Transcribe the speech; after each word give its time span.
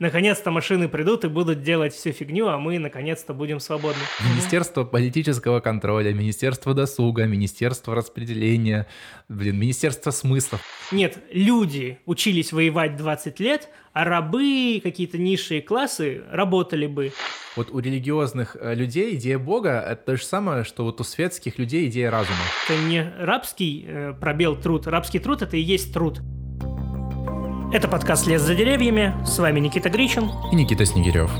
Наконец-то 0.00 0.52
машины 0.52 0.88
придут 0.88 1.24
и 1.24 1.28
будут 1.28 1.64
делать 1.64 1.92
всю 1.92 2.12
фигню, 2.12 2.46
а 2.46 2.56
мы 2.56 2.78
наконец-то 2.78 3.34
будем 3.34 3.58
свободны. 3.58 4.00
Министерство 4.32 4.84
политического 4.84 5.58
контроля, 5.58 6.12
Министерство 6.12 6.72
досуга, 6.72 7.24
Министерство 7.24 7.96
распределения, 7.96 8.86
блин, 9.28 9.58
Министерство 9.58 10.12
смыслов. 10.12 10.60
Нет, 10.92 11.18
люди 11.32 11.98
учились 12.06 12.52
воевать 12.52 12.96
20 12.96 13.40
лет, 13.40 13.70
а 13.92 14.04
рабы, 14.04 14.80
какие-то 14.84 15.18
низшие 15.18 15.62
классы 15.62 16.22
работали 16.30 16.86
бы. 16.86 17.10
Вот 17.56 17.72
у 17.72 17.80
религиозных 17.80 18.56
э, 18.60 18.76
людей 18.76 19.16
идея 19.16 19.40
Бога— 19.40 19.84
это 19.90 20.12
то 20.12 20.16
же 20.16 20.22
самое, 20.22 20.62
что 20.62 20.84
вот 20.84 21.00
у 21.00 21.04
светских 21.04 21.58
людей 21.58 21.88
идея 21.88 22.12
разума. 22.12 22.38
Это 22.68 22.80
не 22.84 23.02
рабский 23.18 23.84
э, 23.84 24.14
пробел 24.20 24.54
труд. 24.54 24.86
Рабский 24.86 25.18
труд— 25.18 25.42
это 25.42 25.56
и 25.56 25.60
есть 25.60 25.92
труд. 25.92 26.20
Это 27.70 27.86
подкаст 27.86 28.26
«Лес 28.26 28.40
за 28.40 28.54
деревьями». 28.54 29.14
С 29.26 29.38
вами 29.38 29.60
Никита 29.60 29.90
Гричин. 29.90 30.30
И 30.50 30.56
Никита 30.56 30.86
Снегирев. 30.86 31.30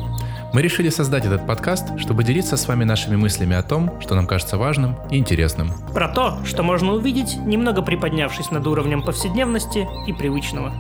Мы 0.53 0.61
решили 0.61 0.91
создать 0.91 1.25
этот 1.25 1.47
подкаст, 1.47 1.99
чтобы 1.99 2.23
делиться 2.23 2.59
с 2.59 2.69
вами 2.69 2.85
нашими 2.85 3.17
мыслями 3.17 3.57
о 3.57 3.63
том, 3.63 3.99
что 4.03 4.15
нам 4.15 4.27
кажется 4.27 4.59
важным 4.59 4.97
и 5.11 5.17
интересным. 5.17 5.73
Про 5.95 6.09
то, 6.09 6.45
что 6.45 6.63
можно 6.63 6.93
увидеть, 6.93 7.39
немного 7.39 7.81
приподнявшись 7.81 8.51
над 8.51 8.67
уровнем 8.67 9.03
повседневности 9.03 9.89
и 10.07 10.13
привычного. 10.13 10.75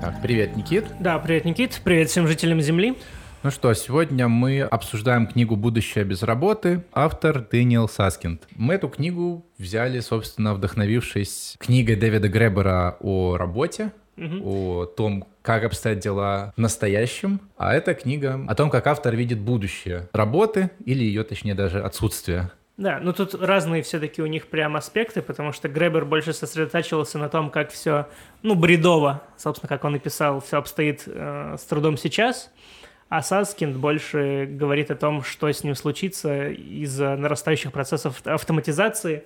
Так, 0.00 0.22
привет, 0.22 0.56
Никит. 0.56 0.84
Да, 1.00 1.18
привет, 1.18 1.44
Никит. 1.44 1.80
Привет 1.82 2.08
всем 2.08 2.28
жителям 2.28 2.60
Земли. 2.60 2.96
Ну 3.42 3.50
что, 3.50 3.72
сегодня 3.74 4.28
мы 4.28 4.62
обсуждаем 4.62 5.26
книгу 5.26 5.56
«Будущее 5.56 6.04
без 6.04 6.22
работы», 6.22 6.84
автор 6.92 7.40
Дэниел 7.40 7.88
Саскинд. 7.88 8.42
Мы 8.56 8.74
эту 8.74 8.88
книгу 8.88 9.46
взяли, 9.58 10.00
собственно, 10.00 10.54
вдохновившись 10.54 11.56
книгой 11.58 11.96
Дэвида 11.96 12.28
Гребера 12.28 12.96
о 12.98 13.36
работе, 13.36 13.92
угу. 14.16 14.40
о 14.42 14.86
том, 14.86 15.28
как 15.42 15.64
обстоят 15.64 16.00
дела 16.00 16.52
в 16.56 16.60
настоящем. 16.60 17.40
А 17.56 17.74
эта 17.74 17.94
книга 17.94 18.40
о 18.48 18.54
том, 18.54 18.68
как 18.68 18.86
автор 18.86 19.14
видит 19.14 19.38
будущее 19.38 20.08
работы 20.12 20.70
или 20.84 21.04
ее, 21.04 21.22
точнее, 21.22 21.54
даже 21.54 21.80
отсутствие. 21.82 22.50
Да, 22.76 22.98
ну 23.00 23.14
тут 23.14 23.34
разные 23.34 23.82
все-таки 23.82 24.20
у 24.20 24.26
них 24.26 24.48
прям 24.48 24.76
аспекты, 24.76 25.22
потому 25.22 25.52
что 25.52 25.68
Гребер 25.68 26.04
больше 26.04 26.34
сосредотачивался 26.34 27.16
на 27.16 27.30
том, 27.30 27.50
как 27.50 27.70
все, 27.70 28.06
ну, 28.42 28.54
бредово, 28.54 29.22
собственно, 29.38 29.68
как 29.68 29.84
он 29.84 29.96
и 29.96 29.98
писал, 29.98 30.40
все 30.40 30.58
обстоит 30.58 31.04
э, 31.06 31.56
с 31.58 31.62
трудом 31.62 31.96
сейчас. 31.96 32.50
А 33.08 33.22
Саскинд 33.22 33.76
больше 33.76 34.48
говорит 34.50 34.90
о 34.90 34.96
том, 34.96 35.22
что 35.22 35.48
с 35.48 35.62
ним 35.62 35.74
случится 35.74 36.48
из-за 36.48 37.16
нарастающих 37.16 37.72
процессов 37.72 38.20
автоматизации, 38.24 39.24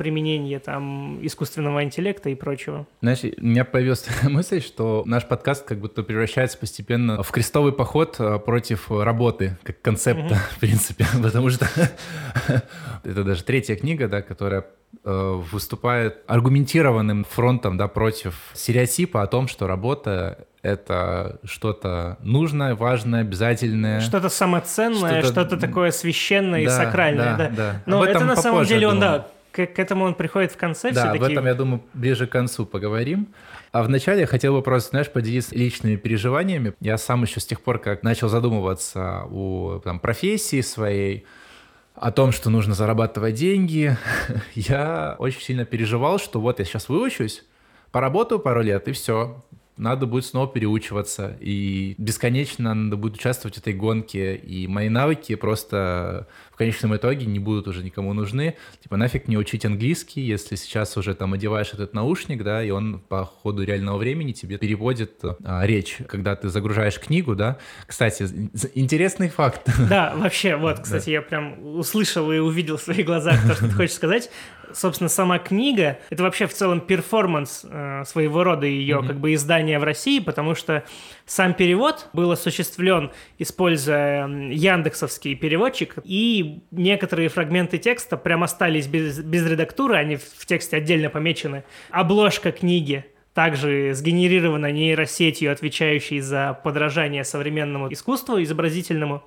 применения 0.00 0.58
там 0.60 1.18
искусственного 1.20 1.84
интеллекта 1.84 2.30
и 2.30 2.34
прочего. 2.34 2.86
Знаешь, 3.02 3.18
у 3.22 3.44
меня 3.44 3.66
появилась 3.66 4.06
мысль, 4.22 4.62
что 4.62 5.02
наш 5.04 5.28
подкаст 5.28 5.66
как 5.66 5.78
будто 5.78 6.02
превращается 6.02 6.56
постепенно 6.56 7.22
в 7.22 7.30
крестовый 7.30 7.72
поход 7.72 8.16
э, 8.18 8.38
против 8.38 8.90
работы, 8.90 9.58
как 9.62 9.82
концепта, 9.82 10.36
mm-hmm. 10.36 10.54
в 10.56 10.58
принципе, 10.58 11.06
потому 11.22 11.50
что 11.50 11.68
это 13.04 13.24
даже 13.24 13.44
третья 13.44 13.76
книга, 13.76 14.08
да, 14.08 14.22
которая 14.22 14.64
э, 15.04 15.42
выступает 15.52 16.22
аргументированным 16.26 17.24
фронтом 17.24 17.76
да, 17.76 17.86
против 17.86 18.52
стереотипа 18.54 19.20
о 19.20 19.26
том, 19.26 19.48
что 19.48 19.66
работа 19.66 20.46
это 20.62 21.40
что-то 21.44 22.18
нужное, 22.20 22.74
важное, 22.74 23.22
обязательное. 23.22 24.00
Что-то 24.00 24.28
самоценное, 24.28 25.22
что-то, 25.22 25.32
что-то 25.32 25.56
такое 25.56 25.90
священное 25.90 26.64
да, 26.66 26.72
и 26.72 26.84
сакральное. 26.84 27.36
Да, 27.36 27.48
да. 27.48 27.50
да. 27.56 27.82
Но 27.86 28.04
это 28.04 28.24
на 28.24 28.36
самом 28.36 28.64
деле 28.64 28.88
он, 28.88 29.00
да, 29.00 29.26
к, 29.52 29.66
к 29.66 29.78
этому 29.78 30.04
он 30.04 30.14
приходит 30.14 30.52
в 30.52 30.56
конце 30.56 30.92
Да, 30.92 31.14
в 31.14 31.22
этом, 31.22 31.46
я 31.46 31.54
думаю, 31.54 31.82
ближе 31.94 32.26
к 32.26 32.30
концу 32.30 32.66
поговорим. 32.66 33.28
А 33.72 33.82
вначале 33.82 34.20
я 34.20 34.26
хотел 34.26 34.54
бы 34.54 34.62
просто, 34.62 34.90
знаешь, 34.90 35.10
поделиться 35.10 35.54
личными 35.54 35.96
переживаниями. 35.96 36.74
Я 36.80 36.98
сам 36.98 37.22
еще 37.22 37.40
с 37.40 37.46
тех 37.46 37.60
пор, 37.60 37.78
как 37.78 38.02
начал 38.02 38.28
задумываться 38.28 39.24
о 39.30 39.80
там, 39.82 40.00
профессии 40.00 40.60
своей, 40.60 41.24
о 41.94 42.10
том, 42.10 42.32
что 42.32 42.50
нужно 42.50 42.74
зарабатывать 42.74 43.34
деньги, 43.34 43.96
я 44.54 45.16
очень 45.18 45.40
сильно 45.40 45.64
переживал, 45.64 46.18
что 46.18 46.40
вот 46.40 46.58
я 46.58 46.64
сейчас 46.64 46.88
выучусь, 46.88 47.44
поработаю 47.92 48.40
пару 48.40 48.62
лет, 48.62 48.88
и 48.88 48.92
все 48.92 49.44
надо 49.76 50.06
будет 50.06 50.26
снова 50.26 50.46
переучиваться, 50.46 51.36
и 51.40 51.94
бесконечно 51.98 52.74
надо 52.74 52.96
будет 52.96 53.14
участвовать 53.14 53.56
в 53.56 53.58
этой 53.60 53.72
гонке, 53.72 54.36
и 54.36 54.66
мои 54.66 54.88
навыки 54.88 55.34
просто 55.34 56.26
в 56.52 56.56
конечном 56.56 56.94
итоге 56.94 57.26
не 57.26 57.38
будут 57.38 57.66
уже 57.66 57.82
никому 57.82 58.12
нужны. 58.12 58.56
Типа 58.82 58.96
нафиг 58.96 59.26
мне 59.28 59.38
учить 59.38 59.64
английский, 59.64 60.20
если 60.20 60.56
сейчас 60.56 60.96
уже 60.96 61.14
там 61.14 61.32
одеваешь 61.32 61.72
этот 61.72 61.94
наушник, 61.94 62.42
да, 62.42 62.62
и 62.62 62.70
он 62.70 63.00
по 63.00 63.24
ходу 63.24 63.62
реального 63.62 63.96
времени 63.96 64.32
тебе 64.32 64.58
переводит 64.58 65.22
а, 65.44 65.64
речь, 65.64 65.98
когда 66.06 66.36
ты 66.36 66.50
загружаешь 66.50 66.98
книгу, 66.98 67.34
да. 67.34 67.56
Кстати, 67.86 68.28
интересный 68.74 69.28
факт. 69.28 69.68
Да, 69.88 70.14
вообще, 70.16 70.56
вот, 70.56 70.80
кстати, 70.82 71.06
да. 71.06 71.12
я 71.12 71.22
прям 71.22 71.76
услышал 71.76 72.30
и 72.30 72.38
увидел 72.38 72.76
в 72.76 72.82
своих 72.82 73.06
глазах 73.06 73.40
то, 73.46 73.54
что 73.54 73.68
ты 73.68 73.74
хочешь 73.74 73.94
сказать 73.94 74.30
собственно, 74.74 75.08
сама 75.08 75.38
книга, 75.38 75.98
это 76.10 76.22
вообще 76.22 76.46
в 76.46 76.54
целом 76.54 76.80
перформанс 76.80 77.64
э, 77.68 78.04
своего 78.06 78.44
рода 78.44 78.66
ее 78.66 78.96
mm-hmm. 78.98 79.06
как 79.06 79.20
бы 79.20 79.34
издания 79.34 79.78
в 79.78 79.84
России, 79.84 80.18
потому 80.18 80.54
что 80.54 80.84
сам 81.26 81.54
перевод 81.54 82.08
был 82.12 82.30
осуществлен, 82.32 83.10
используя 83.38 84.26
яндексовский 84.28 85.34
переводчик, 85.34 85.94
и 86.04 86.60
некоторые 86.70 87.28
фрагменты 87.28 87.78
текста 87.78 88.16
прям 88.16 88.42
остались 88.42 88.86
без, 88.86 89.18
без 89.20 89.46
редактуры, 89.46 89.96
они 89.96 90.16
в 90.16 90.46
тексте 90.46 90.76
отдельно 90.76 91.10
помечены. 91.10 91.64
Обложка 91.90 92.52
книги 92.52 93.04
также 93.34 93.94
сгенерирована 93.94 94.72
нейросетью, 94.72 95.52
отвечающей 95.52 96.20
за 96.20 96.58
подражание 96.64 97.24
современному 97.24 97.92
искусству 97.92 98.42
изобразительному 98.42 99.22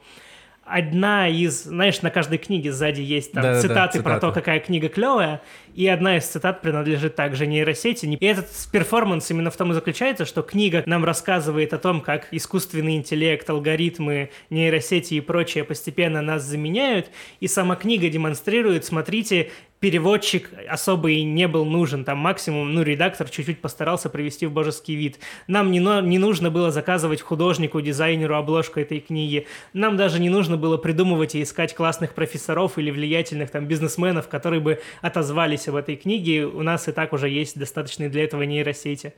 одна 0.65 1.27
из, 1.27 1.63
знаешь, 1.63 2.01
на 2.01 2.09
каждой 2.09 2.37
книге 2.37 2.71
сзади 2.71 3.01
есть 3.01 3.33
там 3.33 3.43
да, 3.43 3.61
цитаты 3.61 3.99
да, 3.99 4.03
про 4.03 4.19
то, 4.19 4.31
какая 4.31 4.59
книга 4.59 4.89
клевая, 4.89 5.41
и 5.75 5.87
одна 5.87 6.17
из 6.17 6.25
цитат 6.25 6.61
принадлежит 6.61 7.15
также 7.15 7.47
нейросети. 7.47 8.05
И 8.05 8.25
этот 8.25 8.47
перформанс 8.71 9.29
именно 9.31 9.51
в 9.51 9.57
том 9.57 9.71
и 9.71 9.73
заключается, 9.73 10.25
что 10.25 10.41
книга 10.41 10.83
нам 10.85 11.03
рассказывает 11.03 11.73
о 11.73 11.77
том, 11.77 12.01
как 12.01 12.27
искусственный 12.31 12.95
интеллект, 12.95 13.49
алгоритмы, 13.49 14.29
нейросети 14.49 15.15
и 15.15 15.21
прочее 15.21 15.63
постепенно 15.63 16.21
нас 16.21 16.43
заменяют, 16.43 17.09
и 17.39 17.47
сама 17.47 17.75
книга 17.75 18.09
демонстрирует, 18.09 18.85
смотрите, 18.85 19.51
переводчик 19.83 20.49
особо 20.69 21.11
и 21.11 21.25
не 21.25 21.45
был 21.45 21.65
нужен. 21.65 22.05
Там 22.05 22.17
максимум, 22.17 22.73
ну, 22.73 22.83
редактор 22.83 23.29
чуть-чуть 23.29 23.59
постарался 23.59 24.09
привести 24.09 24.45
в 24.45 24.51
божеский 24.53 24.95
вид. 24.95 25.19
Нам 25.47 25.71
не, 25.71 25.79
не 25.79 26.19
нужно 26.19 26.49
было 26.49 26.71
заказывать 26.71 27.19
художнику, 27.19 27.81
дизайнеру 27.81 28.37
обложку 28.37 28.79
этой 28.79 29.01
книги. 29.01 29.45
Нам 29.73 29.97
даже 29.97 30.21
не 30.21 30.29
нужно 30.29 30.55
было 30.55 30.77
придумывать 30.77 31.35
и 31.35 31.43
искать 31.43 31.75
классных 31.75 32.13
профессоров 32.13 32.77
или 32.77 32.91
влиятельных 32.91 33.51
там 33.51 33.65
бизнесменов, 33.65 34.29
которые 34.29 34.61
бы 34.61 34.79
отозвались 35.01 35.62
об 35.67 35.75
этой 35.75 35.95
книге. 35.95 36.45
У 36.45 36.61
нас 36.63 36.87
и 36.87 36.91
так 36.91 37.13
уже 37.13 37.29
есть 37.29 37.57
достаточные 37.57 38.09
для 38.09 38.23
этого 38.23 38.43
нейросети. 38.43 39.13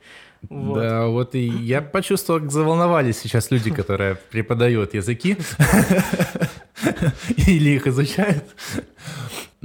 Вот. 0.48 0.78
Да, 0.78 1.06
вот 1.06 1.34
и 1.34 1.40
я 1.40 1.82
почувствовал, 1.82 2.40
как 2.40 2.50
заволновались 2.50 3.18
сейчас 3.18 3.50
люди, 3.50 3.70
которые 3.70 4.16
преподают 4.30 4.94
языки 4.94 5.36
или 7.46 7.70
их 7.70 7.86
изучают. 7.86 8.44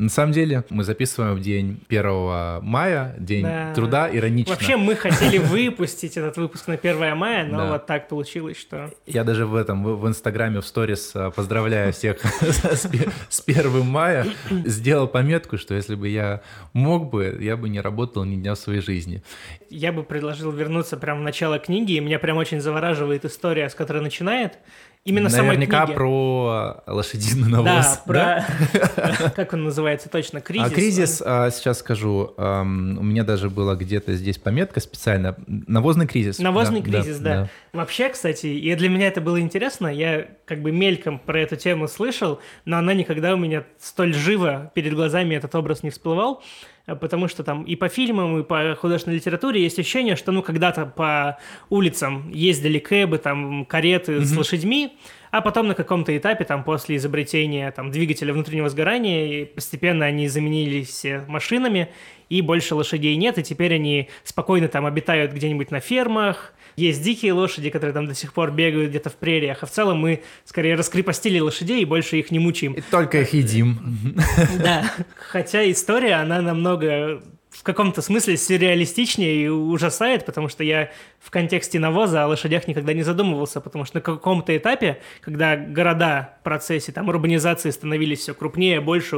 На 0.01 0.09
самом 0.09 0.31
деле, 0.31 0.63
мы 0.72 0.84
записываем 0.84 1.35
в 1.35 1.41
день 1.41 1.79
1 1.88 2.63
мая, 2.63 3.13
день 3.19 3.44
да. 3.44 3.72
труда, 3.75 4.09
иронично. 4.12 4.56
Вообще, 4.56 4.75
мы 4.75 4.95
хотели 4.95 5.38
выпустить 5.38 6.17
этот 6.17 6.38
выпуск 6.38 6.66
на 6.66 6.73
1 6.73 7.16
мая, 7.16 7.45
но 7.45 7.57
да. 7.57 7.72
вот 7.73 7.85
так 7.85 8.07
получилось, 8.07 8.57
что... 8.57 8.90
Я 9.06 9.23
даже 9.23 9.45
в 9.45 9.53
этом, 9.53 9.84
в 9.84 10.07
Инстаграме, 10.07 10.59
в 10.59 10.66
сторис 10.66 11.11
а, 11.13 11.29
поздравляю 11.29 11.94
всех 11.94 12.17
с 12.41 13.44
1 13.45 13.85
мая, 13.85 14.25
сделал 14.50 15.07
пометку, 15.07 15.59
что 15.59 15.75
если 15.75 15.94
бы 15.94 16.09
я 16.09 16.41
мог 16.73 17.11
бы, 17.11 17.38
я 17.40 17.56
бы 17.56 17.69
не 17.69 17.79
работал 17.79 18.23
ни 18.23 18.38
дня 18.38 18.56
в 18.56 18.57
своей 18.57 18.81
жизни. 18.81 19.22
Я 19.69 19.94
бы 19.94 20.01
предложил 20.01 20.51
вернуться 20.51 20.97
прямо 20.97 21.19
в 21.19 21.23
начало 21.23 21.59
книги, 21.59 21.91
и 21.94 22.00
меня 22.00 22.17
прям 22.17 22.38
очень 22.38 22.59
завораживает 22.59 23.23
история, 23.23 23.69
с 23.69 23.75
которой 23.75 24.01
начинает. 24.01 24.58
Именно 25.03 25.30
Наверняка 25.30 25.72
самой 25.72 25.86
книги. 25.86 25.98
про 25.98 26.84
лошадиный 26.86 27.50
навоз. 27.50 28.02
Да, 28.06 28.46
про... 28.76 29.30
Как 29.36 29.53
он 29.53 29.64
называется 29.64 30.09
точно? 30.09 30.42
Кризис? 30.42 30.68
А 30.68 30.70
кризис, 30.70 31.24
а, 31.26 31.50
сейчас 31.50 31.80
скажу, 31.80 32.36
у 32.38 32.44
меня 32.44 33.24
даже 33.24 33.50
была 33.50 33.76
где-то 33.76 34.14
здесь 34.14 34.38
пометка 34.38 34.80
специально. 34.80 35.36
Навозный 35.48 36.06
кризис. 36.06 36.38
Навозный 36.38 36.84
кризис, 36.84 37.18
да. 37.18 37.50
Вообще, 37.74 38.09
кстати, 38.09 38.46
и 38.46 38.76
для 38.76 38.90
меня 38.90 39.08
это 39.08 39.22
было 39.22 39.42
интересно, 39.42 39.88
я 39.88 40.28
как 40.46 40.62
бы 40.62 40.72
мельком 40.72 41.18
про 41.18 41.40
эту 41.40 41.56
тему 41.56 41.88
слышал, 41.88 42.40
но 42.66 42.78
она 42.78 42.94
никогда 42.94 43.34
у 43.34 43.38
меня 43.38 43.64
столь 43.80 44.14
живо 44.14 44.72
перед 44.76 44.94
глазами 44.94 45.34
этот 45.34 45.56
образ 45.56 45.82
не 45.82 45.90
всплывал. 45.90 46.44
Э, 46.87 46.95
потому 46.95 47.28
что 47.28 47.43
там 47.43 47.63
и 47.63 47.75
по 47.75 47.89
фильмам, 47.89 48.39
и 48.39 48.43
по 48.43 48.75
художественной 48.79 49.17
литературе 49.17 49.61
есть 49.61 49.79
ощущение, 49.79 50.16
что 50.16 50.31
ну 50.31 50.41
когда-то 50.41 50.85
по 50.85 51.37
улицам 51.69 52.29
ездили 52.31 52.79
кэбы, 52.79 53.17
там 53.17 53.66
кареты 53.66 54.13
mm-hmm. 54.13 54.25
с 54.25 54.37
лошадьми, 54.37 54.93
а 55.31 55.41
потом 55.41 55.67
на 55.67 55.75
каком-то 55.75 56.16
этапе, 56.16 56.43
там 56.43 56.63
после 56.63 56.97
изобретения 56.97 57.72
там, 57.72 57.89
двигателя 57.91 58.33
внутреннего 58.33 58.69
сгорания, 58.69 59.45
постепенно 59.45 60.05
они 60.05 60.28
заменились 60.28 61.05
машинами, 61.28 61.89
и 62.29 62.41
больше 62.41 62.75
лошадей 62.75 63.16
нет, 63.16 63.37
и 63.37 63.43
теперь 63.43 63.75
они 63.75 64.09
спокойно 64.23 64.67
там 64.67 64.85
обитают 64.85 65.31
где-нибудь 65.31 65.72
на 65.72 65.79
фермах, 65.79 66.53
есть 66.76 67.03
дикие 67.03 67.34
лошади, 67.34 67.70
которые 67.70 67.94
там 67.94 68.08
до 68.08 68.16
сих 68.16 68.34
пор 68.34 68.52
бегают 68.52 68.90
где-то 68.90 69.09
в 69.09 69.16
прериях, 69.16 69.59
а 69.62 69.66
в 69.66 69.72
целом 69.72 70.00
мы 70.00 70.23
скорее 70.46 70.76
раскрепостили 70.76 71.40
лошадей 71.40 71.82
и 71.82 71.85
больше 71.85 72.18
их 72.18 72.32
не 72.32 72.40
мучаем. 72.40 72.73
И 72.73 72.82
только 72.82 73.22
их 73.22 73.34
едим. 73.34 74.16
Да, 74.64 74.91
хотя 75.16 75.70
история, 75.70 76.16
она 76.16 76.41
намного 76.41 77.22
в 77.52 77.64
каком-то 77.64 78.02
смысле 78.02 78.38
сюрреалистичнее 78.38 79.44
и 79.44 79.48
ужасает, 79.50 80.26
потому 80.26 80.48
что 80.48 80.64
я 80.64 80.90
в 81.20 81.30
контексте 81.30 81.80
навоза 81.80 82.24
о 82.24 82.28
лошадях 82.28 82.66
никогда 82.68 82.94
не 82.94 83.03
задумывался, 83.03 83.59
потому 83.59 83.84
что 83.84 83.98
на 83.98 84.02
каком-то 84.02 84.56
этапе, 84.56 85.02
когда 85.20 85.58
города 85.58 86.38
в 86.40 86.44
процессе 86.44 86.94
там, 86.94 87.09
урбанизации 87.09 87.70
становились 87.70 88.20
все 88.20 88.34
крупнее, 88.34 88.80
больше, 88.80 89.18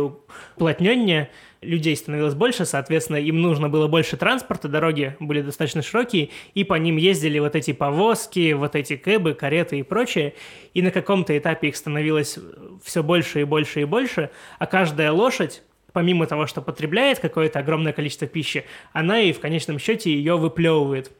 уплотненнее, 0.55 1.29
людей 1.61 1.95
становилось 1.95 2.33
больше, 2.33 2.65
соответственно, 2.65 3.17
им 3.17 3.39
нужно 3.39 3.69
было 3.69 3.87
больше 3.87 4.17
транспорта, 4.17 4.67
дороги 4.67 5.15
были 5.19 5.41
достаточно 5.41 5.83
широкие, 5.83 6.31
и 6.55 6.63
по 6.63 6.73
ним 6.73 6.97
ездили 6.97 7.37
вот 7.37 7.55
эти 7.55 7.71
повозки, 7.71 8.53
вот 8.53 8.75
эти 8.75 8.97
кэбы, 8.97 9.35
кареты 9.35 9.77
и 9.77 9.83
прочее, 9.83 10.33
и 10.73 10.81
на 10.81 10.89
каком-то 10.89 11.37
этапе 11.37 11.67
их 11.67 11.75
становилось 11.75 12.39
все 12.83 13.03
больше 13.03 13.41
и 13.41 13.43
больше 13.43 13.81
и 13.81 13.85
больше, 13.85 14.31
а 14.57 14.65
каждая 14.65 15.11
лошадь 15.11 15.61
помимо 15.93 16.25
того, 16.27 16.47
что 16.47 16.61
потребляет 16.61 17.19
какое-то 17.19 17.59
огромное 17.59 17.93
количество 17.93 18.27
пищи, 18.27 18.65
она 18.91 19.21
и 19.21 19.31
в 19.31 19.39
конечном 19.39 19.79
счете 19.79 20.13
ее 20.13 20.35
выплевывает. 20.35 21.11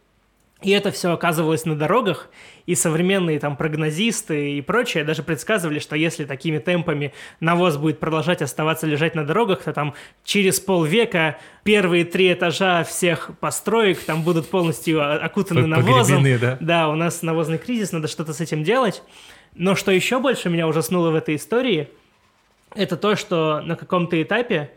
И 0.64 0.72
это 0.72 0.92
все 0.92 1.12
оказывалось 1.12 1.66
на 1.66 1.76
дорогах, 1.76 2.30
и 2.66 2.74
современные 2.74 3.38
там 3.38 3.58
прогнозисты 3.58 4.54
и 4.54 4.62
прочее 4.62 5.04
даже 5.04 5.22
предсказывали, 5.22 5.80
что 5.80 5.98
если 5.98 6.24
такими 6.24 6.58
темпами 6.58 7.14
навоз 7.42 7.76
будет 7.76 8.00
продолжать 8.00 8.42
оставаться 8.42 8.88
лежать 8.88 9.14
на 9.14 9.26
дорогах, 9.26 9.64
то 9.64 9.74
там 9.74 9.94
через 10.24 10.62
полвека 10.62 11.38
первые 11.64 12.06
три 12.06 12.32
этажа 12.32 12.86
всех 12.86 13.32
построек 13.42 14.00
там 14.00 14.24
будут 14.24 14.50
полностью 14.50 15.02
окутаны 15.24 15.68
навозом. 15.68 16.24
Да? 16.40 16.58
да, 16.62 16.90
у 16.90 16.96
нас 16.96 17.22
навозный 17.22 17.58
кризис, 17.58 17.92
надо 17.92 18.08
что-то 18.08 18.34
с 18.34 18.40
этим 18.40 18.64
делать. 18.64 19.04
Но 19.56 19.76
что 19.76 19.92
еще 19.92 20.20
больше 20.20 20.50
меня 20.50 20.66
ужаснуло 20.68 21.12
в 21.12 21.16
этой 21.16 21.36
истории– 21.36 21.90
это 22.76 22.98
то, 22.98 23.16
что 23.16 23.62
на 23.62 23.76
каком-то 23.76 24.22
этапе 24.22 24.72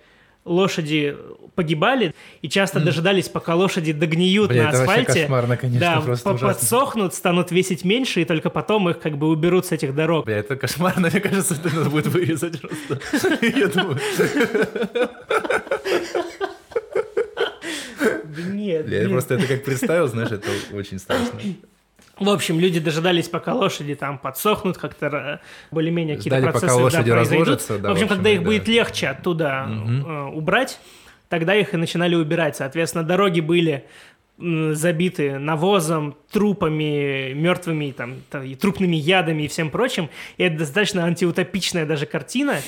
лошади 0.46 1.16
погибали 1.54 2.14
и 2.40 2.48
часто 2.48 2.78
mm. 2.78 2.84
дожидались, 2.84 3.28
пока 3.28 3.54
лошади 3.54 3.92
догниют 3.92 4.50
Бля, 4.50 4.64
на 4.64 4.68
асфальте. 4.70 5.12
Это 5.12 5.20
кошмарно, 5.22 5.56
конечно, 5.56 5.80
да, 5.80 6.00
просто 6.00 6.34
подсохнут, 6.34 7.14
станут 7.14 7.50
весить 7.50 7.84
меньше, 7.84 8.22
и 8.22 8.24
только 8.24 8.48
потом 8.48 8.88
их 8.88 9.00
как 9.00 9.18
бы 9.18 9.28
уберут 9.28 9.66
с 9.66 9.72
этих 9.72 9.94
дорог. 9.94 10.24
Бля, 10.24 10.38
это 10.38 10.56
кошмарно, 10.56 11.08
мне 11.12 11.20
кажется, 11.20 11.54
это 11.54 11.74
надо 11.74 11.90
будет 11.90 12.06
вырезать 12.06 12.60
просто. 12.60 13.00
Я 13.46 13.66
думаю. 13.68 13.98
Нет. 18.52 18.88
Я 18.88 19.08
просто 19.08 19.34
это 19.34 19.46
как 19.46 19.64
представил, 19.64 20.08
знаешь, 20.08 20.30
это 20.30 20.48
очень 20.72 20.98
страшно. 20.98 21.40
В 22.18 22.30
общем, 22.30 22.58
люди 22.58 22.80
дожидались, 22.80 23.28
пока 23.28 23.52
лошади 23.52 23.94
там 23.94 24.18
подсохнут, 24.18 24.78
как-то 24.78 25.40
более-менее 25.70 26.16
какие-то 26.16 26.40
процессы 26.40 26.66
пока 26.66 26.76
лошади 26.76 27.10
да, 27.10 27.16
разложатся. 27.16 27.78
Да, 27.78 27.90
в 27.90 27.92
общем, 27.92 28.08
когда 28.08 28.30
их 28.30 28.40
да. 28.40 28.44
будет 28.46 28.68
легче 28.68 29.08
оттуда 29.08 29.68
угу. 29.68 29.90
э, 29.90 30.24
убрать, 30.32 30.80
тогда 31.28 31.54
их 31.54 31.74
и 31.74 31.76
начинали 31.76 32.14
убирать. 32.14 32.56
Соответственно, 32.56 33.04
дороги 33.04 33.40
были 33.40 33.84
забиты 34.38 35.38
навозом, 35.38 36.14
трупами, 36.30 37.32
мертвыми, 37.32 37.92
там, 37.92 38.16
и 38.44 38.54
трупными 38.54 38.96
ядами 38.96 39.44
и 39.44 39.48
всем 39.48 39.70
прочим. 39.70 40.10
И 40.36 40.42
это 40.42 40.58
достаточно 40.58 41.04
антиутопичная 41.04 41.86
даже 41.86 42.06
картина. 42.06 42.60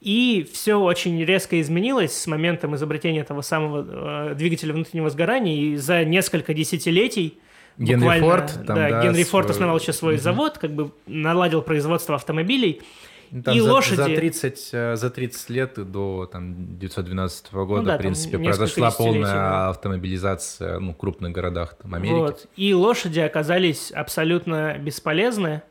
И 0.00 0.46
все 0.52 0.76
очень 0.76 1.22
резко 1.24 1.60
изменилось 1.60 2.16
с 2.16 2.26
моментом 2.26 2.74
изобретения 2.76 3.24
того 3.24 3.42
самого 3.42 4.30
э, 4.30 4.34
двигателя 4.34 4.72
внутреннего 4.72 5.10
сгорания. 5.10 5.56
И 5.56 5.76
за 5.76 6.04
несколько 6.04 6.54
десятилетий 6.54 7.38
Генри 7.78 8.20
Форд. 8.20 8.52
Там, 8.66 8.76
да, 8.76 8.88
да, 8.88 9.02
Генри 9.02 9.22
свой... 9.22 9.24
Форд 9.24 9.50
основал 9.50 9.78
еще 9.78 9.92
свой 9.92 10.14
угу. 10.14 10.22
завод, 10.22 10.58
как 10.58 10.72
бы 10.72 10.90
наладил 11.06 11.62
производство 11.62 12.14
автомобилей. 12.14 12.82
Ну, 13.30 13.42
там 13.42 13.56
и 13.56 13.60
за, 13.60 13.72
лошади... 13.72 13.96
За 13.96 14.04
30, 14.04 14.68
э, 14.72 14.96
за 14.96 15.10
30 15.10 15.50
лет 15.50 15.90
до 15.90 16.28
там, 16.30 16.52
1912 16.52 17.52
года, 17.52 17.82
ну, 17.82 17.86
да, 17.88 17.94
в 17.96 17.98
принципе, 17.98 18.38
произошла 18.38 18.90
полная 18.90 19.32
да. 19.32 19.68
автомобилизация 19.70 20.78
ну, 20.78 20.92
в 20.92 20.96
крупных 20.96 21.32
городах 21.32 21.74
там, 21.74 21.94
Америки. 21.94 22.14
Вот. 22.14 22.46
И 22.56 22.72
лошади 22.72 23.20
оказались 23.20 23.90
абсолютно 23.90 24.78
бесполезны 24.78 25.62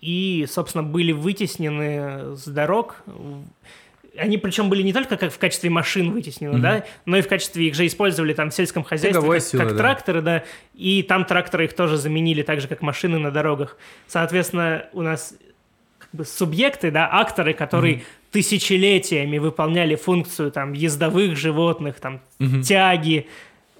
и, 0.00 0.46
собственно, 0.48 0.84
были 0.84 1.12
вытеснены 1.12 2.36
с 2.36 2.44
дорог 2.46 2.96
они 4.18 4.38
причем 4.38 4.68
были 4.68 4.82
не 4.82 4.92
только 4.92 5.16
как 5.16 5.32
в 5.32 5.38
качестве 5.38 5.70
машин 5.70 6.12
вытеснены, 6.12 6.56
mm-hmm. 6.56 6.60
да, 6.60 6.84
но 7.06 7.16
и 7.16 7.22
в 7.22 7.28
качестве 7.28 7.68
их 7.68 7.74
же 7.74 7.86
использовали 7.86 8.34
там 8.34 8.50
в 8.50 8.54
сельском 8.54 8.84
хозяйстве 8.84 9.22
как, 9.22 9.42
сила, 9.42 9.60
как 9.60 9.72
да. 9.72 9.78
тракторы, 9.78 10.22
да, 10.22 10.44
и 10.74 11.02
там 11.02 11.24
тракторы 11.24 11.64
их 11.64 11.74
тоже 11.74 11.96
заменили 11.96 12.42
так 12.42 12.60
же, 12.60 12.68
как 12.68 12.82
машины 12.82 13.18
на 13.18 13.30
дорогах. 13.30 13.76
Соответственно, 14.06 14.86
у 14.92 15.02
нас 15.02 15.34
как 15.98 16.08
бы 16.12 16.24
субъекты, 16.24 16.90
да, 16.90 17.08
акторы, 17.10 17.54
которые 17.54 17.96
mm-hmm. 17.96 18.02
тысячелетиями 18.32 19.38
выполняли 19.38 19.94
функцию 19.94 20.50
там 20.50 20.72
ездовых 20.72 21.36
животных, 21.36 22.00
там 22.00 22.20
mm-hmm. 22.38 22.62
тяги, 22.62 23.26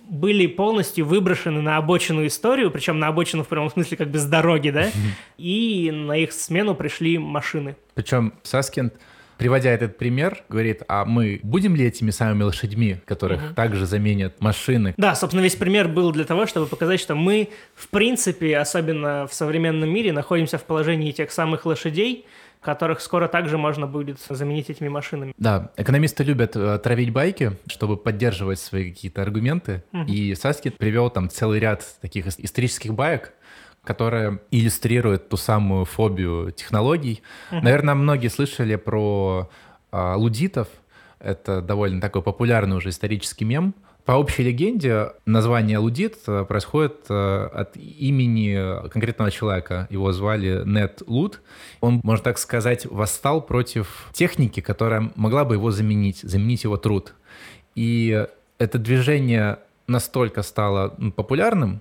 были 0.08 0.46
полностью 0.46 1.04
выброшены 1.04 1.60
на 1.60 1.76
обочину 1.76 2.26
историю, 2.26 2.70
причем 2.70 2.98
на 2.98 3.08
обочину 3.08 3.44
в 3.44 3.48
прямом 3.48 3.70
смысле 3.70 3.96
как 3.96 4.10
бы 4.10 4.18
с 4.18 4.24
дороги, 4.24 4.70
да, 4.70 4.88
и 5.36 5.90
на 5.92 6.16
их 6.16 6.32
смену 6.32 6.74
пришли 6.74 7.18
машины. 7.18 7.76
Причем 7.94 8.32
Саскинд 8.42 8.94
приводя 9.38 9.70
этот 9.70 9.96
пример, 9.96 10.42
говорит, 10.48 10.82
а 10.88 11.04
мы 11.04 11.40
будем 11.42 11.74
ли 11.76 11.86
этими 11.86 12.10
самыми 12.10 12.42
лошадьми, 12.42 12.96
которых 13.06 13.42
угу. 13.42 13.54
также 13.54 13.86
заменят 13.86 14.40
машины? 14.40 14.94
Да, 14.96 15.14
собственно, 15.14 15.42
весь 15.42 15.56
пример 15.56 15.88
был 15.88 16.12
для 16.12 16.24
того, 16.24 16.46
чтобы 16.46 16.66
показать, 16.66 17.00
что 17.00 17.14
мы, 17.14 17.48
в 17.74 17.88
принципе, 17.88 18.58
особенно 18.58 19.26
в 19.26 19.32
современном 19.32 19.88
мире, 19.88 20.12
находимся 20.12 20.58
в 20.58 20.64
положении 20.64 21.12
тех 21.12 21.30
самых 21.30 21.64
лошадей, 21.64 22.26
которых 22.60 23.00
скоро 23.00 23.28
также 23.28 23.56
можно 23.56 23.86
будет 23.86 24.18
заменить 24.28 24.68
этими 24.68 24.88
машинами. 24.88 25.32
Да, 25.38 25.70
экономисты 25.76 26.24
любят 26.24 26.56
э, 26.56 26.78
травить 26.78 27.12
байки, 27.12 27.52
чтобы 27.68 27.96
поддерживать 27.96 28.58
свои 28.58 28.90
какие-то 28.90 29.22
аргументы. 29.22 29.84
Угу. 29.92 30.04
И 30.08 30.34
Саскит 30.34 30.76
привел 30.76 31.10
там 31.10 31.30
целый 31.30 31.60
ряд 31.60 31.84
таких 32.00 32.26
исторических 32.26 32.94
баек, 32.94 33.32
которая 33.88 34.40
иллюстрирует 34.50 35.30
ту 35.30 35.38
самую 35.38 35.86
фобию 35.86 36.52
технологий. 36.52 37.22
Uh-huh. 37.50 37.62
Наверное, 37.62 37.94
многие 37.94 38.28
слышали 38.28 38.76
про 38.76 39.48
а, 39.90 40.14
лудитов. 40.14 40.68
Это 41.20 41.62
довольно 41.62 41.98
такой 41.98 42.20
популярный 42.20 42.76
уже 42.76 42.90
исторический 42.90 43.46
мем. 43.46 43.74
По 44.04 44.12
общей 44.12 44.42
легенде, 44.42 45.12
название 45.24 45.78
лудит 45.78 46.18
происходит 46.48 47.06
э, 47.08 47.48
от 47.50 47.76
имени 47.76 48.88
конкретного 48.90 49.30
человека. 49.30 49.86
Его 49.88 50.12
звали 50.12 50.62
Нет 50.66 51.02
Луд. 51.06 51.40
Он, 51.80 52.00
можно 52.02 52.24
так 52.24 52.38
сказать, 52.38 52.84
восстал 52.84 53.40
против 53.40 54.10
техники, 54.12 54.60
которая 54.60 55.10
могла 55.14 55.46
бы 55.46 55.54
его 55.54 55.70
заменить, 55.70 56.20
заменить 56.20 56.64
его 56.64 56.76
труд. 56.76 57.14
И 57.74 58.26
это 58.58 58.78
движение 58.78 59.60
настолько 59.86 60.42
стало 60.42 60.94
популярным, 61.16 61.80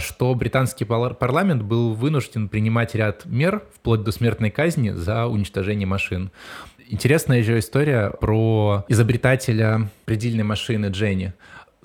что 0.00 0.34
британский 0.34 0.84
парламент 0.84 1.62
был 1.62 1.94
вынужден 1.94 2.48
принимать 2.48 2.94
ряд 2.94 3.26
мер, 3.26 3.62
вплоть 3.74 4.02
до 4.02 4.10
смертной 4.10 4.50
казни, 4.50 4.90
за 4.90 5.26
уничтожение 5.26 5.86
машин. 5.86 6.30
Интересная 6.88 7.38
еще 7.38 7.58
история 7.58 8.10
про 8.10 8.84
изобретателя 8.88 9.90
предельной 10.04 10.44
машины 10.44 10.86
Дженни. 10.86 11.34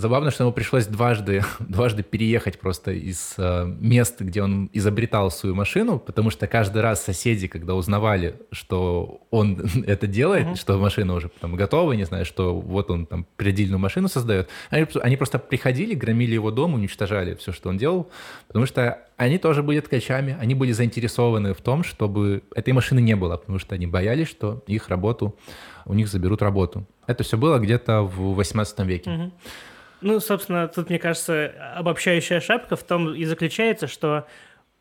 Забавно, 0.01 0.31
что 0.31 0.46
ему 0.46 0.51
пришлось 0.51 0.88
дважды, 0.88 1.43
дважды 1.60 2.01
переехать 2.01 2.60
просто 2.60 2.91
из 2.91 3.36
э, 3.38 3.65
мест, 3.79 4.20
где 4.20 4.41
он 4.41 4.67
изобретал 4.74 5.29
свою 5.29 5.53
машину, 5.53 6.00
потому 6.00 6.31
что 6.31 6.48
каждый 6.48 6.81
раз 6.81 7.03
соседи, 7.03 7.48
когда 7.48 7.75
узнавали, 7.75 8.36
что 8.51 9.22
он 9.29 9.62
это 9.86 10.08
делает, 10.08 10.48
uh-huh. 10.48 10.55
что 10.55 10.79
машина 10.79 11.13
уже 11.13 11.29
там 11.39 11.55
готова, 11.55 11.93
не 11.93 12.05
знаю, 12.05 12.25
что 12.25 12.60
вот 12.60 12.89
он 12.89 13.05
там 13.05 13.27
предельную 13.36 13.77
машину 13.77 14.08
создает, 14.08 14.50
они, 14.72 14.88
они 15.03 15.17
просто 15.17 15.38
приходили, 15.38 15.93
громили 15.93 16.34
его 16.34 16.50
дом, 16.50 16.74
уничтожали 16.74 17.36
все, 17.36 17.51
что 17.51 17.70
он 17.70 17.77
делал, 17.77 18.10
потому 18.48 18.65
что 18.65 18.98
они 19.17 19.38
тоже 19.38 19.62
были 19.62 19.81
ткачами, 19.81 20.36
они 20.41 20.55
были 20.55 20.72
заинтересованы 20.72 21.53
в 21.53 21.62
том, 21.62 21.84
чтобы 21.84 22.41
этой 22.55 22.74
машины 22.74 23.01
не 23.01 23.15
было, 23.15 23.38
потому 23.38 23.60
что 23.60 23.75
они 23.75 23.86
боялись, 23.86 24.29
что 24.29 24.63
их 24.65 24.89
работу, 24.89 25.36
у 25.86 25.93
них 25.93 26.08
заберут 26.08 26.41
работу. 26.41 26.88
Это 27.05 27.24
все 27.24 27.38
было 27.38 27.60
где-то 27.60 28.01
в 28.01 28.34
18 28.34 28.79
веке. 28.79 29.10
Uh-huh. 29.12 29.31
Ну, 30.01 30.20
собственно, 30.20 30.67
тут, 30.67 30.89
мне 30.89 31.00
кажется, 31.00 31.53
обобщающая 31.75 32.39
шапка 32.39 32.75
в 32.75 32.84
том 32.84 33.13
и 33.13 33.24
заключается, 33.25 33.88
что 33.88 34.27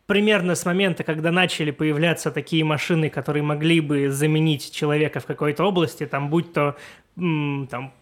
примерно 0.06 0.54
с 0.54 0.64
момента, 0.64 1.04
когда 1.04 1.30
начали 1.30 1.70
появляться 1.70 2.30
такие 2.30 2.64
машины, 2.64 3.10
которые 3.10 3.42
могли 3.42 3.80
бы 3.80 4.10
заменить 4.10 4.72
человека 4.72 5.20
в 5.20 5.26
какой-то 5.26 5.64
области, 5.64 6.06
там, 6.06 6.30
будь 6.30 6.52
то 6.52 6.76
там, 7.16 7.92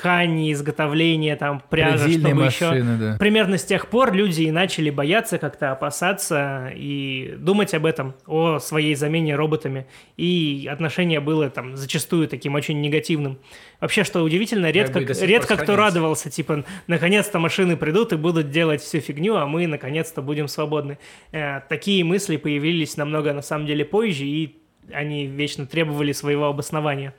ткани, 0.00 0.50
изготовления, 0.52 1.36
там, 1.36 1.62
пряжи, 1.68 2.12
чтобы 2.12 2.34
машины, 2.34 2.92
еще... 2.92 2.98
да. 2.98 3.16
Примерно 3.18 3.58
с 3.58 3.64
тех 3.64 3.88
пор 3.88 4.14
люди 4.14 4.42
и 4.42 4.50
начали 4.50 4.88
бояться 4.88 5.36
как-то 5.36 5.72
опасаться 5.72 6.72
и 6.74 7.34
думать 7.38 7.74
об 7.74 7.84
этом, 7.84 8.14
о 8.26 8.58
своей 8.60 8.94
замене 8.94 9.36
роботами. 9.36 9.86
И 10.16 10.66
отношение 10.72 11.20
было 11.20 11.50
там 11.50 11.76
зачастую 11.76 12.28
таким 12.28 12.54
очень 12.54 12.80
негативным. 12.80 13.38
Вообще, 13.78 14.02
что 14.04 14.22
удивительно, 14.22 14.70
редко, 14.70 15.00
редко 15.00 15.56
кто 15.58 15.76
радовался, 15.76 16.30
типа, 16.30 16.64
наконец-то 16.86 17.38
машины 17.38 17.76
придут 17.76 18.14
и 18.14 18.16
будут 18.16 18.50
делать 18.50 18.80
всю 18.80 19.00
фигню, 19.00 19.36
а 19.36 19.46
мы 19.46 19.66
наконец-то 19.66 20.22
будем 20.22 20.48
свободны. 20.48 20.98
Э, 21.32 21.60
такие 21.68 22.04
мысли 22.04 22.38
появились 22.38 22.96
намного, 22.96 23.34
на 23.34 23.42
самом 23.42 23.66
деле, 23.66 23.84
позже, 23.84 24.24
и 24.24 24.56
они 24.90 25.26
вечно 25.26 25.66
требовали 25.66 26.12
своего 26.12 26.46
обоснования. 26.46 27.14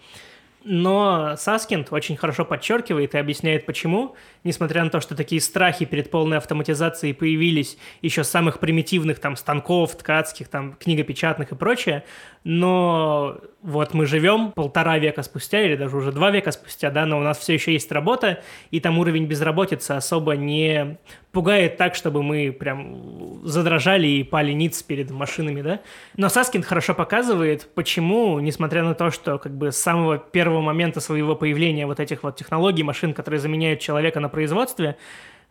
Но 0.63 1.35
Саскинд 1.37 1.91
очень 1.91 2.15
хорошо 2.15 2.45
подчеркивает 2.45 3.15
и 3.15 3.17
объясняет, 3.17 3.65
почему, 3.65 4.15
несмотря 4.43 4.83
на 4.83 4.91
то, 4.91 4.99
что 4.99 5.15
такие 5.15 5.41
страхи 5.41 5.85
перед 5.85 6.11
полной 6.11 6.37
автоматизацией 6.37 7.15
появились 7.15 7.77
еще 8.01 8.23
с 8.23 8.29
самых 8.29 8.59
примитивных 8.59 9.19
там 9.19 9.35
станков, 9.35 9.95
ткацких, 9.95 10.49
там 10.49 10.73
книгопечатных 10.73 11.51
и 11.51 11.55
прочее, 11.55 12.03
но 12.43 13.39
вот 13.63 13.93
мы 13.93 14.05
живем 14.05 14.51
полтора 14.51 14.97
века 14.97 15.21
спустя, 15.23 15.61
или 15.61 15.75
даже 15.75 15.95
уже 15.95 16.11
два 16.11 16.31
века 16.31 16.51
спустя, 16.51 16.89
да, 16.89 17.05
но 17.05 17.19
у 17.19 17.21
нас 17.21 17.37
все 17.37 17.53
еще 17.53 17.73
есть 17.73 17.91
работа, 17.91 18.41
и 18.71 18.79
там 18.79 18.97
уровень 18.97 19.25
безработицы 19.25 19.91
особо 19.91 20.35
не 20.35 20.97
пугает 21.31 21.77
так, 21.77 21.95
чтобы 21.95 22.23
мы 22.23 22.51
прям 22.51 23.45
задрожали 23.45 24.07
и 24.07 24.23
пали 24.23 24.51
ниц 24.51 24.81
перед 24.83 25.11
машинами, 25.11 25.61
да. 25.61 25.79
Но 26.17 26.29
Саскинд 26.29 26.65
хорошо 26.65 26.93
показывает, 26.93 27.69
почему, 27.73 28.39
несмотря 28.39 28.83
на 28.83 28.95
то, 28.95 29.11
что 29.11 29.37
как 29.37 29.55
бы 29.55 29.71
с 29.71 29.77
самого 29.77 30.17
первого 30.17 30.61
момента 30.61 30.99
своего 30.99 31.35
появления 31.35 31.85
вот 31.85 31.99
этих 31.99 32.23
вот 32.23 32.35
технологий, 32.35 32.83
машин, 32.83 33.13
которые 33.13 33.39
заменяют 33.39 33.79
человека 33.79 34.19
на 34.19 34.29
производстве, 34.29 34.97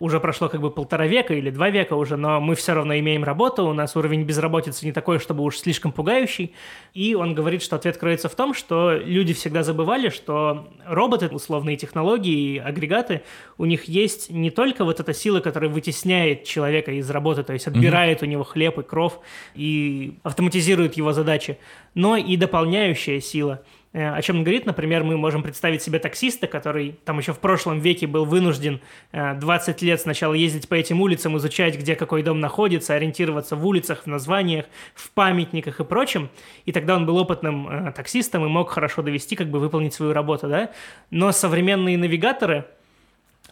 уже 0.00 0.18
прошло 0.18 0.48
как 0.48 0.60
бы 0.60 0.70
полтора 0.70 1.06
века 1.06 1.34
или 1.34 1.50
два 1.50 1.70
века 1.70 1.94
уже, 1.94 2.16
но 2.16 2.40
мы 2.40 2.54
все 2.54 2.72
равно 2.72 2.98
имеем 2.98 3.22
работу, 3.22 3.66
у 3.66 3.74
нас 3.74 3.94
уровень 3.94 4.24
безработицы 4.24 4.86
не 4.86 4.92
такой, 4.92 5.18
чтобы 5.18 5.44
уж 5.44 5.58
слишком 5.58 5.92
пугающий. 5.92 6.54
И 6.94 7.14
он 7.14 7.34
говорит, 7.34 7.62
что 7.62 7.76
ответ 7.76 7.98
кроется 7.98 8.28
в 8.28 8.34
том, 8.34 8.54
что 8.54 8.92
люди 8.92 9.34
всегда 9.34 9.62
забывали, 9.62 10.08
что 10.08 10.68
роботы, 10.86 11.28
условные 11.28 11.76
технологии, 11.76 12.58
агрегаты, 12.58 13.22
у 13.58 13.66
них 13.66 13.84
есть 13.84 14.30
не 14.30 14.50
только 14.50 14.84
вот 14.84 14.98
эта 14.98 15.12
сила, 15.12 15.40
которая 15.40 15.70
вытесняет 15.70 16.44
человека 16.44 16.92
из 16.92 17.08
работы, 17.10 17.42
то 17.42 17.52
есть 17.52 17.66
отбирает 17.66 18.22
mm-hmm. 18.22 18.26
у 18.26 18.28
него 18.28 18.44
хлеб 18.44 18.78
и 18.78 18.82
кров 18.82 19.20
и 19.54 20.18
автоматизирует 20.22 20.94
его 20.94 21.12
задачи, 21.12 21.58
но 21.94 22.16
и 22.16 22.36
дополняющая 22.36 23.20
сила– 23.20 23.62
о 23.92 24.22
чем 24.22 24.38
он 24.38 24.44
говорит, 24.44 24.66
например, 24.66 25.02
мы 25.02 25.16
можем 25.16 25.42
представить 25.42 25.82
себе 25.82 25.98
таксиста, 25.98 26.46
который 26.46 26.98
там 27.04 27.18
еще 27.18 27.32
в 27.32 27.40
прошлом 27.40 27.80
веке 27.80 28.06
был 28.06 28.24
вынужден 28.24 28.80
20 29.12 29.82
лет 29.82 30.00
сначала 30.00 30.34
ездить 30.34 30.68
по 30.68 30.74
этим 30.74 31.00
улицам, 31.00 31.36
изучать, 31.38 31.76
где 31.76 31.96
какой 31.96 32.22
дом 32.22 32.38
находится, 32.38 32.94
ориентироваться 32.94 33.56
в 33.56 33.66
улицах, 33.66 34.04
в 34.04 34.06
названиях, 34.06 34.66
в 34.94 35.10
памятниках 35.10 35.80
и 35.80 35.84
прочем. 35.84 36.30
И 36.66 36.72
тогда 36.72 36.94
он 36.94 37.04
был 37.04 37.16
опытным 37.16 37.92
таксистом 37.92 38.44
и 38.44 38.48
мог 38.48 38.70
хорошо 38.70 39.02
довести, 39.02 39.34
как 39.34 39.48
бы 39.48 39.58
выполнить 39.58 39.92
свою 39.92 40.12
работу, 40.12 40.48
да. 40.48 40.70
Но 41.10 41.32
современные 41.32 41.98
навигаторы, 41.98 42.66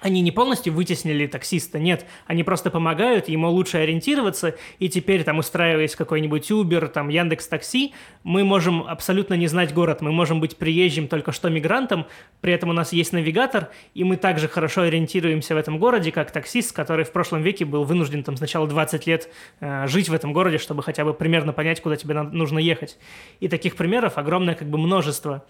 они 0.01 0.21
не 0.21 0.31
полностью 0.31 0.73
вытеснили 0.73 1.27
таксиста, 1.27 1.79
нет, 1.79 2.07
они 2.27 2.45
просто 2.45 2.71
помогают 2.71 3.29
ему 3.29 3.51
лучше 3.51 3.79
ориентироваться, 3.79 4.55
и 4.79 4.89
теперь, 4.89 5.25
там, 5.25 5.39
устраиваясь 5.39 5.97
какой-нибудь 5.97 6.51
Uber, 6.51 6.89
там, 6.89 7.09
Яндекс 7.09 7.49
Такси, 7.49 7.95
мы 8.23 8.45
можем 8.45 8.83
абсолютно 8.83 9.35
не 9.35 9.47
знать 9.47 9.75
город, 9.75 10.01
мы 10.01 10.13
можем 10.13 10.41
быть 10.41 10.57
приезжим 10.57 11.09
только 11.09 11.33
что 11.33 11.49
мигрантом, 11.49 12.07
при 12.41 12.53
этом 12.53 12.71
у 12.71 12.73
нас 12.73 12.93
есть 12.93 13.13
навигатор, 13.13 13.71
и 13.95 14.05
мы 14.05 14.17
также 14.17 14.49
хорошо 14.49 14.83
ориентируемся 14.83 15.55
в 15.55 15.59
этом 15.59 15.79
городе, 15.79 16.13
как 16.13 16.31
таксист, 16.31 16.75
который 16.75 17.05
в 17.05 17.13
прошлом 17.13 17.43
веке 17.43 17.65
был 17.65 17.85
вынужден, 17.85 18.23
там, 18.23 18.37
сначала 18.37 18.67
20 18.67 19.07
лет 19.07 19.29
э, 19.61 19.87
жить 19.87 20.09
в 20.09 20.15
этом 20.15 20.33
городе, 20.33 20.59
чтобы 20.59 20.83
хотя 20.83 21.05
бы 21.05 21.15
примерно 21.15 21.53
понять, 21.53 21.81
куда 21.81 21.97
тебе 21.97 22.15
надо, 22.15 22.37
нужно 22.37 22.59
ехать. 22.59 22.99
И 23.41 23.49
таких 23.49 23.77
примеров 23.77 24.19
огромное, 24.19 24.55
как 24.55 24.69
бы, 24.69 24.79
множество. 24.79 25.45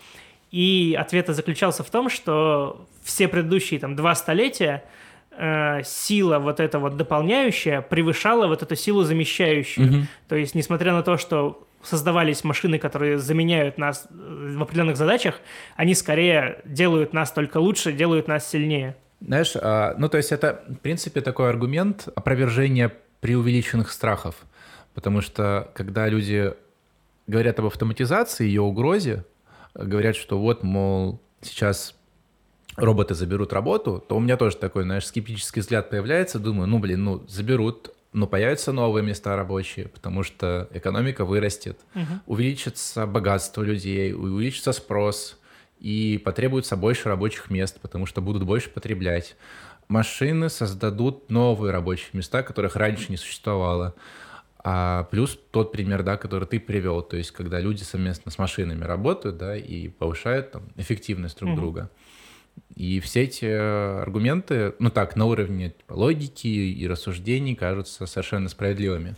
И 0.51 0.97
ответ 0.99 1.29
заключался 1.29 1.85
в 1.85 1.91
том, 1.91 2.09
что 2.09 2.87
все 3.03 3.29
предыдущие 3.29 3.81
там 3.81 3.97
два 3.97 4.15
столетия 4.15 4.85
э, 5.31 5.83
сила 5.85 6.39
вот 6.39 6.61
эта 6.61 6.79
вот 6.79 6.97
дополняющая 6.97 7.81
превышала 7.81 8.47
вот 8.47 8.63
эту 8.63 8.75
силу 8.75 9.03
замещающую. 9.03 9.87
Мгм. 9.87 10.09
То 10.29 10.37
есть, 10.37 10.55
несмотря 10.55 10.93
на 10.93 11.03
то, 11.03 11.17
что 11.17 11.67
создавались 11.83 12.45
машины, 12.45 12.79
которые 12.79 13.19
заменяют 13.19 13.79
нас 13.79 14.07
э, 14.11 14.55
в 14.57 14.63
определенных 14.63 14.97
задачах, 14.97 15.41
они 15.77 15.95
скорее 15.95 16.61
делают 16.65 17.13
нас 17.13 17.31
только 17.31 17.59
лучше, 17.59 17.93
делают 17.93 18.29
нас 18.29 18.49
сильнее. 18.49 18.97
Знаешь, 19.21 19.55
а, 19.57 19.95
ну 19.99 20.09
то 20.09 20.17
есть 20.17 20.33
это, 20.33 20.65
в 20.69 20.77
принципе, 20.77 21.21
такой 21.21 21.49
аргумент 21.51 22.09
опровержения 22.15 22.93
преувеличенных 23.21 23.91
страхов. 23.91 24.37
Потому 24.95 25.21
что 25.21 25.71
когда 25.75 26.09
люди 26.09 26.55
говорят 27.27 27.59
об 27.59 27.67
автоматизации, 27.67 28.47
ее 28.47 28.63
угрозе, 28.63 29.25
говорят, 29.87 30.17
что 30.17 30.39
вот, 30.39 30.63
мол, 30.63 31.21
сейчас 31.41 31.95
роботы 32.77 33.15
заберут 33.15 33.53
работу, 33.53 34.05
то 34.07 34.17
у 34.17 34.21
меня 34.21 34.37
тоже 34.37 34.57
такой, 34.57 34.83
знаешь, 34.85 35.07
скептический 35.07 35.61
взгляд 35.63 35.91
появляется. 35.91 36.39
Думаю, 36.39 36.69
ну, 36.69 36.79
блин, 36.79 37.05
ну, 37.05 37.25
заберут, 37.29 37.91
но 38.13 38.27
появятся 38.27 38.73
новые 38.73 39.05
места 39.05 39.37
рабочие, 39.37 39.89
потому 39.89 40.23
что 40.23 40.69
экономика 40.73 41.25
вырастет, 41.25 41.79
Мгм. 41.95 42.21
увеличится 42.27 43.07
богатство 43.07 43.63
людей, 43.63 44.13
увеличится 44.15 44.73
спрос, 44.73 45.39
и 45.81 46.21
потребуется 46.25 46.77
больше 46.77 47.09
рабочих 47.09 47.51
мест, 47.51 47.81
потому 47.81 48.07
что 48.07 48.21
будут 48.21 48.43
больше 48.45 48.69
потреблять. 48.71 49.37
Машины 49.87 50.49
создадут 50.51 51.31
новые 51.31 51.73
рабочие 51.73 52.09
места, 52.13 52.43
которых 52.43 52.77
раньше 52.77 53.07
не 53.11 53.17
существовало. 53.17 53.95
А 54.71 55.05
плюс 55.05 55.39
тот 55.51 55.73
пример, 55.73 56.03
да, 56.03 56.19
который 56.19 56.45
ты 56.47 56.61
привел, 56.61 57.01
то 57.01 57.17
есть 57.17 57.31
когда 57.31 57.59
люди 57.59 57.85
совместно 57.85 58.31
с 58.31 58.37
машинами 58.37 58.85
работают, 58.85 59.39
да, 59.39 59.57
и 59.57 59.89
повышают 59.89 60.51
там, 60.51 60.65
эффективность 60.77 61.39
друг 61.39 61.53
Мгм. 61.53 61.57
друга. 61.59 61.91
И 62.77 63.01
все 63.01 63.23
эти 63.23 63.47
аргументы, 63.47 64.75
ну 64.79 64.91
так, 64.91 65.17
на 65.17 65.25
уровне 65.25 65.71
типа, 65.71 65.95
логики 65.95 66.49
и 66.49 66.87
рассуждений 66.87 67.55
кажутся 67.55 68.05
совершенно 68.05 68.51
справедливыми. 68.51 69.15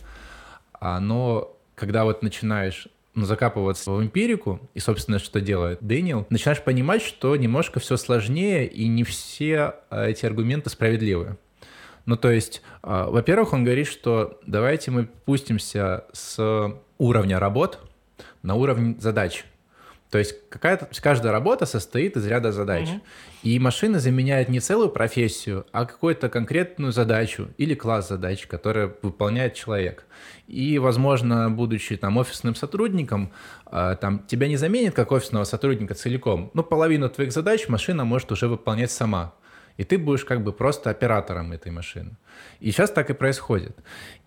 А, 0.71 1.01
но 1.01 1.57
когда 1.75 2.05
вот 2.05 2.23
начинаешь 2.23 2.87
ну, 3.13 3.25
закапываться 3.25 3.91
в 3.91 4.01
эмпирику, 4.01 4.61
и, 4.73 4.79
собственно, 4.79 5.19
что 5.19 5.41
делает 5.41 5.79
Дэниел, 5.81 6.25
начинаешь 6.29 6.63
понимать, 6.63 7.01
что 7.01 7.35
немножко 7.35 7.81
все 7.81 7.97
сложнее, 7.97 8.65
и 8.67 8.87
не 8.87 9.03
все 9.03 9.75
а, 9.89 10.05
эти 10.07 10.25
аргументы 10.25 10.69
справедливы. 10.69 11.35
Ну, 12.05 12.15
то 12.15 12.31
есть, 12.31 12.61
а, 12.81 13.09
во-первых, 13.09 13.53
он 13.53 13.63
говорит, 13.63 13.87
что 13.87 14.39
давайте 14.45 14.91
мы 14.91 15.05
пустимся 15.05 16.05
с 16.13 16.73
уровня 16.97 17.39
работ 17.39 17.79
на 18.43 18.55
уровень 18.55 18.99
задач. 18.99 19.45
То 20.11 20.17
есть 20.17 20.35
какая-то, 20.49 20.89
каждая 21.01 21.31
работа 21.31 21.65
состоит 21.65 22.17
из 22.17 22.27
ряда 22.27 22.51
задач. 22.51 22.89
Мгм. 22.89 23.01
И 23.43 23.57
машины 23.59 23.97
заменяют 23.97 24.49
не 24.49 24.59
целую 24.59 24.89
профессию, 24.89 25.65
а 25.71 25.85
какую-то 25.85 26.27
конкретную 26.27 26.91
задачу 26.91 27.47
или 27.57 27.75
класс 27.75 28.09
задач, 28.09 28.45
который 28.45 28.91
выполняет 29.01 29.53
человек. 29.53 30.05
И, 30.47 30.77
возможно, 30.79 31.49
будучи 31.49 31.95
там 31.95 32.17
офисным 32.17 32.55
сотрудником, 32.55 33.31
а, 33.65 33.95
там 33.95 34.19
тебя 34.27 34.49
не 34.49 34.57
заменит 34.57 34.93
как 34.93 35.13
офисного 35.13 35.45
сотрудника 35.45 35.93
целиком, 35.93 36.51
но 36.53 36.61
половину 36.61 37.07
твоих 37.07 37.31
задач 37.31 37.69
машина 37.69 38.03
может 38.03 38.33
уже 38.33 38.49
выполнять 38.49 38.91
сама. 38.91 39.33
И 39.81 39.83
ты 39.83 39.97
будешь 39.97 40.25
как 40.25 40.43
бы 40.43 40.53
просто 40.53 40.91
оператором 40.91 41.53
этой 41.53 41.71
машины. 41.71 42.11
И 42.59 42.69
сейчас 42.71 42.91
так 42.91 43.09
и 43.09 43.13
происходит. 43.13 43.75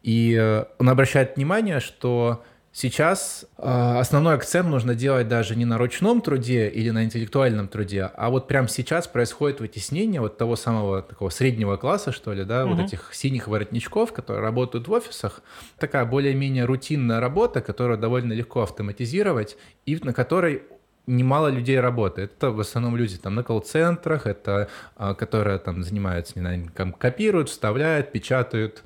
И 0.03 0.37
э, 0.37 0.65
он 0.81 0.89
обращает 0.89 1.37
внимание, 1.37 1.79
что 1.79 2.43
сейчас 2.73 3.47
э, 3.57 3.99
основной 4.01 4.35
акцент 4.35 4.69
нужно 4.69 4.97
делать 4.97 5.29
даже 5.29 5.55
не 5.55 5.65
на 5.65 5.79
ручном 5.79 6.21
труде 6.23 6.69
или 6.69 6.91
на 6.91 7.05
интеллектуальном 7.05 7.69
труде, 7.69 8.11
а 8.17 8.31
вот 8.31 8.49
прямо 8.49 8.67
сейчас 8.67 9.07
происходит 9.07 9.61
вытеснение 9.61 10.21
вот 10.21 10.39
того 10.39 10.57
самого 10.57 11.03
такого 11.03 11.31
среднего 11.31 11.77
класса, 11.77 12.11
что 12.11 12.33
ли, 12.33 12.45
да, 12.45 12.67
вот 12.67 12.75
Мгм. 12.79 12.87
этих 12.87 13.11
синих 13.15 13.47
воротничков, 13.47 14.13
которые 14.13 14.43
работают 14.43 14.89
в 14.89 14.93
офисах. 14.93 15.41
Такая 15.79 16.05
более-менее 16.05 16.65
рутинная 16.65 17.21
работа, 17.21 17.61
которую 17.61 17.97
довольно 17.97 18.33
легко 18.33 18.63
автоматизировать 18.63 19.57
и 19.87 19.97
на 20.03 20.13
которой 20.13 20.65
немало 21.07 21.49
людей 21.49 21.79
работает. 21.81 22.33
Это 22.37 22.51
в 22.51 22.61
основном 22.61 22.97
люди 22.97 23.17
там 23.19 23.35
на 23.35 23.43
колл-центрах, 23.43 24.27
это 24.27 24.69
а, 24.97 25.15
которые 25.15 25.59
там 25.59 25.83
занимаются, 25.83 26.33
не 26.37 26.41
знаю, 26.41 26.95
копируют, 26.99 27.49
вставляют, 27.49 28.13
печатают, 28.13 28.83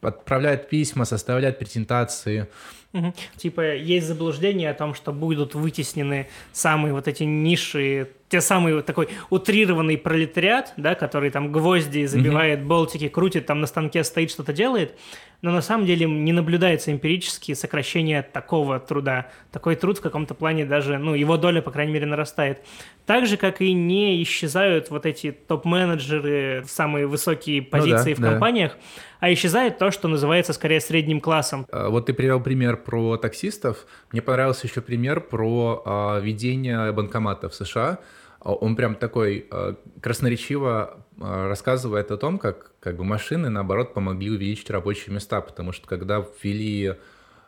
отправляют 0.00 0.68
письма, 0.68 1.04
составляют 1.04 1.58
презентации. 1.58 2.48
Угу. 2.92 3.14
Типа 3.36 3.74
есть 3.74 4.06
заблуждение 4.06 4.70
о 4.70 4.74
том, 4.74 4.94
что 4.94 5.12
будут 5.12 5.54
вытеснены 5.54 6.28
самые 6.52 6.92
вот 6.92 7.08
эти 7.08 7.22
ниши, 7.22 8.10
те 8.28 8.42
самые 8.42 8.76
вот 8.76 8.86
такой 8.86 9.08
утрированный 9.30 9.96
пролетариат, 9.96 10.74
да, 10.76 10.94
который 10.94 11.30
там 11.30 11.52
гвозди 11.52 12.04
забивает, 12.04 12.60
угу. 12.60 12.68
болтики 12.68 13.08
крутит, 13.08 13.46
там 13.46 13.60
на 13.60 13.66
станке 13.66 14.04
стоит, 14.04 14.30
что-то 14.30 14.52
делает, 14.52 14.98
но 15.42 15.50
на 15.50 15.60
самом 15.60 15.86
деле 15.86 16.06
не 16.06 16.32
наблюдается 16.32 16.92
эмпирически 16.92 17.54
сокращение 17.54 18.22
такого 18.22 18.78
труда. 18.78 19.26
Такой 19.50 19.74
труд 19.74 19.98
в 19.98 20.00
каком-то 20.00 20.34
плане 20.34 20.64
даже, 20.64 20.98
ну, 20.98 21.14
его 21.14 21.36
доля, 21.36 21.60
по 21.60 21.72
крайней 21.72 21.92
мере, 21.92 22.06
нарастает. 22.06 22.60
Так 23.06 23.26
же, 23.26 23.36
как 23.36 23.60
и 23.60 23.72
не 23.72 24.22
исчезают 24.22 24.90
вот 24.90 25.04
эти 25.04 25.32
топ-менеджеры 25.32 26.62
в 26.64 26.70
самые 26.70 27.08
высокие 27.08 27.60
позиции 27.60 28.14
ну 28.16 28.22
да, 28.22 28.28
в 28.28 28.30
компаниях, 28.30 28.72
да. 28.72 29.26
а 29.26 29.32
исчезает 29.32 29.78
то, 29.78 29.90
что 29.90 30.06
называется 30.06 30.52
скорее 30.52 30.80
средним 30.80 31.20
классом. 31.20 31.66
А, 31.72 31.88
вот 31.88 32.06
ты 32.06 32.14
привел 32.14 32.40
пример 32.40 32.76
про 32.76 33.16
таксистов. 33.16 33.86
Мне 34.12 34.22
понравился 34.22 34.68
еще 34.68 34.80
пример 34.80 35.20
про 35.20 35.82
а, 35.84 36.20
ведение 36.20 36.92
банкомата 36.92 37.48
в 37.48 37.54
США. 37.56 37.98
А, 38.38 38.52
он 38.52 38.76
прям 38.76 38.94
такой 38.94 39.46
а, 39.50 39.74
красноречиво 40.00 41.01
рассказывает 41.18 42.10
о 42.10 42.16
том, 42.16 42.38
как, 42.38 42.72
как 42.80 42.96
бы 42.96 43.04
машины, 43.04 43.48
наоборот, 43.48 43.94
помогли 43.94 44.30
увеличить 44.30 44.70
рабочие 44.70 45.14
места, 45.14 45.40
потому 45.40 45.72
что 45.72 45.86
когда 45.86 46.24
ввели 46.42 46.94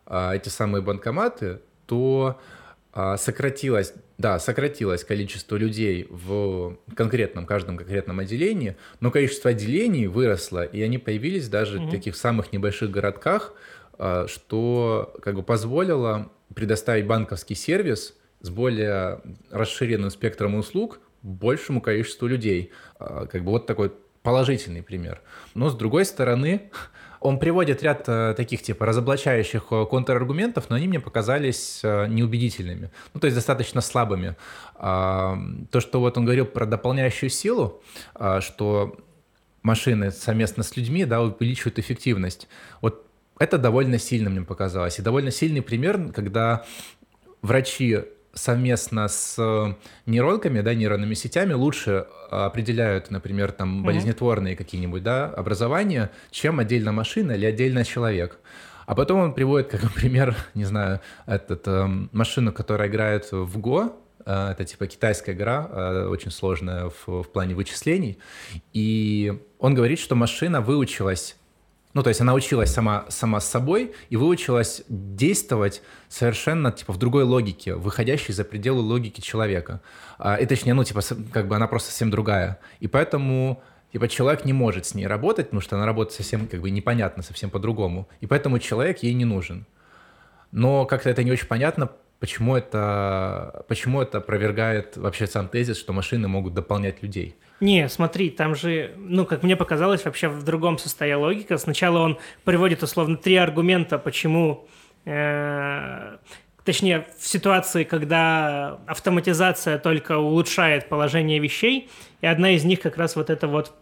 эти 0.07 0.49
самые 0.49 0.83
банкоматы, 0.83 1.61
то 1.87 2.41
сократилось, 3.17 3.95
да, 4.19 4.39
сократилось 4.39 5.03
количество 5.03 5.57
людей 5.57 6.07
в 6.11 6.77
конкретном, 6.95 7.47
каждом 7.47 7.77
конкретном 7.77 8.21
отделении, 8.21 8.77
но 9.01 9.11
количество 9.11 9.51
отделений 9.51 10.07
выросло, 10.07 10.63
и 10.63 10.81
они 10.83 10.99
появились 10.99 11.49
даже 11.49 11.79
mm-hmm. 11.79 11.89
в 11.89 11.91
таких 11.91 12.17
самых 12.17 12.53
небольших 12.53 12.91
городках, 12.91 13.55
что 14.27 15.15
как 15.23 15.35
бы 15.35 15.43
позволило 15.43 16.31
предоставить 16.55 17.07
банковский 17.07 17.55
сервис 17.57 18.17
с 18.41 18.51
более 18.51 19.23
расширенным 19.51 20.11
спектром 20.11 20.55
услуг 20.55 21.01
большему 21.23 21.81
количеству 21.81 22.29
людей. 22.29 22.71
А, 22.99 23.27
как 23.27 23.45
бы 23.45 23.51
вот 23.51 23.67
такой 23.67 23.93
положительный 24.23 24.83
пример. 24.83 25.21
Но 25.55 25.69
с 25.69 25.77
другой 25.77 26.05
стороны, 26.05 26.71
он 27.21 27.39
приводит 27.39 27.83
ряд 27.83 28.05
э, 28.09 28.35
таких 28.37 28.63
типа 28.63 28.87
разоблачающих 28.87 29.67
э, 29.71 29.87
контраргументов, 29.87 30.71
но 30.71 30.77
они 30.77 30.89
мне 30.89 31.01
показались 31.01 31.81
э, 31.83 32.07
неубедительными, 32.09 32.91
ну 33.13 33.21
то 33.21 33.27
есть 33.27 33.37
достаточно 33.37 33.81
слабыми. 33.81 34.37
А, 34.77 35.39
то, 35.71 35.81
что 35.81 36.01
вот 36.01 36.17
он 36.19 36.25
говорил 36.25 36.47
про 36.47 36.67
дополняющую 36.67 37.31
силу, 37.31 37.83
а, 38.15 38.41
что 38.41 38.97
машины 39.63 40.11
совместно 40.11 40.63
с 40.63 40.77
людьми 40.77 41.05
да, 41.05 41.23
увеличивают 41.23 41.79
эффективность. 41.79 42.49
Вот 42.81 43.07
это 43.39 43.59
довольно 43.59 43.99
сильно 43.99 44.31
мне 44.31 44.43
показалось. 44.43 44.99
И 44.99 45.03
довольно 45.03 45.31
сильный 45.31 45.63
пример, 45.63 46.13
когда 46.13 46.65
врачи 47.43 48.05
совместно 48.35 49.09
с 49.09 49.37
э, 49.39 49.75
нейронками, 50.07 50.61
да, 50.61 50.75
нейронными 50.75 51.15
сетями 51.15 51.53
лучше 51.53 52.07
определяют, 52.31 53.11
например, 53.11 53.53
там 53.53 53.85
болезнетворные 53.85 54.57
какие-нибудь, 54.57 55.03
да, 55.03 55.27
образования, 55.27 56.11
чем 56.31 56.59
отдельно 56.59 56.93
машина 56.93 57.33
или 57.33 57.47
отдельно 57.47 57.85
человек. 57.85 58.39
А 58.87 58.95
потом 58.95 59.21
он 59.21 59.35
приводит, 59.35 59.69
как 59.69 59.93
пример, 59.95 60.37
не 60.55 60.65
знаю, 60.65 61.01
этот, 61.27 61.67
э, 61.67 61.87
машину, 62.13 62.53
которая 62.53 62.89
играет 62.89 63.31
в 63.33 63.59
Го, 63.59 63.97
э, 64.25 64.51
это 64.51 64.65
типа 64.65 64.87
китайская 64.87 65.33
игра, 65.33 65.69
э, 65.71 66.07
очень 66.07 66.31
сложная 66.31 66.91
в, 66.91 67.23
в 67.23 67.29
плане 67.31 67.55
вычислений. 67.55 68.19
И 68.73 69.41
он 69.59 69.75
говорит, 69.75 69.99
что 69.99 70.15
машина 70.15 70.61
выучилась 70.61 71.37
ну, 71.95 72.03
то 72.03 72.09
есть 72.09 72.21
она 72.21 72.35
училась 72.35 72.73
сама, 72.73 73.07
сама 73.09 73.41
с 73.41 73.49
собой 73.49 73.95
и 74.11 74.17
выучилась 74.17 74.83
действовать 74.89 75.81
совершенно, 76.09 76.73
типа, 76.73 76.93
в 76.93 76.99
другой 76.99 77.23
логике, 77.23 77.77
выходящей 77.77 78.35
за 78.35 78.45
пределы 78.45 78.81
логики 78.81 79.21
человека. 79.21 79.81
А, 80.19 80.35
и 80.35 80.45
точнее, 80.45 80.75
ну, 80.75 80.83
типа, 80.83 81.01
как 81.33 81.47
бы 81.47 81.55
она 81.55 81.69
просто 81.69 81.91
совсем 81.91 82.11
другая. 82.11 82.59
И 82.81 82.89
поэтому, 82.89 83.63
типа, 83.93 84.09
человек 84.09 84.45
не 84.45 84.53
может 84.53 84.87
с 84.87 84.95
ней 84.95 85.07
работать, 85.07 85.47
потому 85.47 85.61
что 85.61 85.77
она 85.77 85.87
работает 85.87 86.17
совсем, 86.17 86.49
как 86.49 86.61
бы, 86.61 86.71
непонятно, 86.71 87.23
совсем 87.23 87.49
по-другому. 87.49 88.09
И 88.21 88.27
поэтому 88.27 88.59
человек 88.59 89.05
ей 89.05 89.15
не 89.15 89.25
нужен. 89.25 89.65
Но 90.51 90.87
как-то 90.87 91.11
это 91.11 91.23
не 91.23 91.31
очень 91.31 91.47
понятно, 91.47 91.93
почему 92.19 92.57
это, 92.57 93.65
почему 93.69 94.03
это 94.03 94.19
опровергает 94.19 94.97
вообще 94.97 95.29
сам 95.29 95.47
тезис, 95.49 95.79
что 95.79 95.93
машины 95.93 96.27
могут 96.27 96.55
дополнять 96.55 97.05
людей. 97.05 97.37
Не, 97.61 97.89
смотри, 97.89 98.31
там 98.31 98.55
же, 98.55 98.95
ну, 98.97 99.25
как 99.25 99.43
мне 99.43 99.57
показалось, 99.57 100.05
вообще 100.05 100.29
в 100.29 100.43
другом 100.43 100.77
состояла 100.79 101.27
логика. 101.27 101.57
Сначала 101.57 102.01
он 102.01 102.19
приводит 102.45 102.83
условно 102.83 103.17
три 103.17 103.37
аргумента, 103.37 103.99
почему 103.99 104.67
э, 105.05 106.17
точнее, 106.65 107.07
в 107.19 107.27
ситуации, 107.27 107.85
когда 107.85 108.81
автоматизация 108.87 109.79
только 109.79 110.19
улучшает 110.19 110.89
положение 110.89 111.39
вещей, 111.39 111.89
и 112.21 112.27
одна 112.27 112.51
из 112.51 112.65
них 112.65 112.81
как 112.81 112.97
раз 112.97 113.17
вот 113.17 113.31
эта 113.31 113.47
вот 113.47 113.75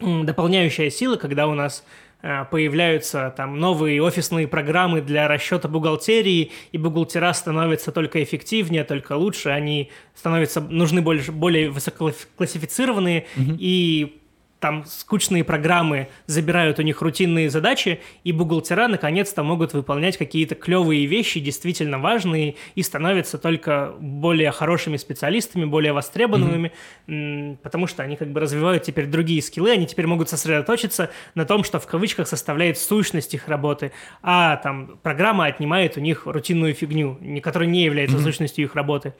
дополняющая 0.00 0.90
сила, 0.90 1.16
когда 1.16 1.46
у 1.46 1.54
нас 1.54 1.84
появляются 2.20 3.32
там 3.36 3.60
новые 3.60 4.02
офисные 4.02 4.48
программы 4.48 5.00
для 5.00 5.28
расчета 5.28 5.68
бухгалтерии, 5.68 6.50
и 6.72 6.78
бухгалтера 6.78 7.32
становятся 7.32 7.92
только 7.92 8.22
эффективнее, 8.22 8.84
только 8.84 9.12
лучше, 9.12 9.50
они 9.50 9.90
становятся 10.14 10.60
нужны 10.60 11.02
более, 11.02 11.30
более 11.30 11.70
высококлассифицированные, 11.70 13.26
угу. 13.36 13.56
и 13.58 14.20
там 14.66 14.84
скучные 14.84 15.44
программы 15.44 16.08
забирают 16.26 16.80
у 16.80 16.82
них 16.82 17.00
рутинные 17.00 17.50
задачи, 17.50 18.00
и 18.24 18.32
бухгалтера 18.32 18.88
наконец-то 18.88 19.44
могут 19.44 19.74
выполнять 19.74 20.16
какие-то 20.16 20.56
клевые 20.56 21.06
вещи, 21.06 21.38
действительно 21.38 22.00
важные, 22.00 22.56
и 22.74 22.82
становятся 22.82 23.38
только 23.38 23.94
более 24.00 24.50
хорошими 24.50 24.96
специалистами, 24.96 25.66
более 25.66 25.92
востребованными, 25.92 26.72
mm-hmm. 27.06 27.58
потому 27.62 27.86
что 27.86 28.02
они 28.02 28.16
как 28.16 28.32
бы 28.32 28.40
развивают 28.40 28.82
теперь 28.82 29.06
другие 29.06 29.40
скиллы, 29.40 29.70
они 29.70 29.86
теперь 29.86 30.08
могут 30.08 30.30
сосредоточиться 30.30 31.10
на 31.36 31.44
том, 31.44 31.62
что 31.62 31.78
в 31.78 31.86
кавычках 31.86 32.26
составляет 32.26 32.76
сущность 32.76 33.34
их 33.34 33.46
работы, 33.46 33.92
а 34.20 34.56
там 34.56 34.98
программа 35.00 35.44
отнимает 35.44 35.96
у 35.96 36.00
них 36.00 36.26
рутинную 36.26 36.74
фигню, 36.74 37.20
которая 37.40 37.68
не 37.68 37.84
является 37.84 38.16
mm-hmm. 38.16 38.22
сущностью 38.24 38.64
их 38.64 38.74
работы. 38.74 39.14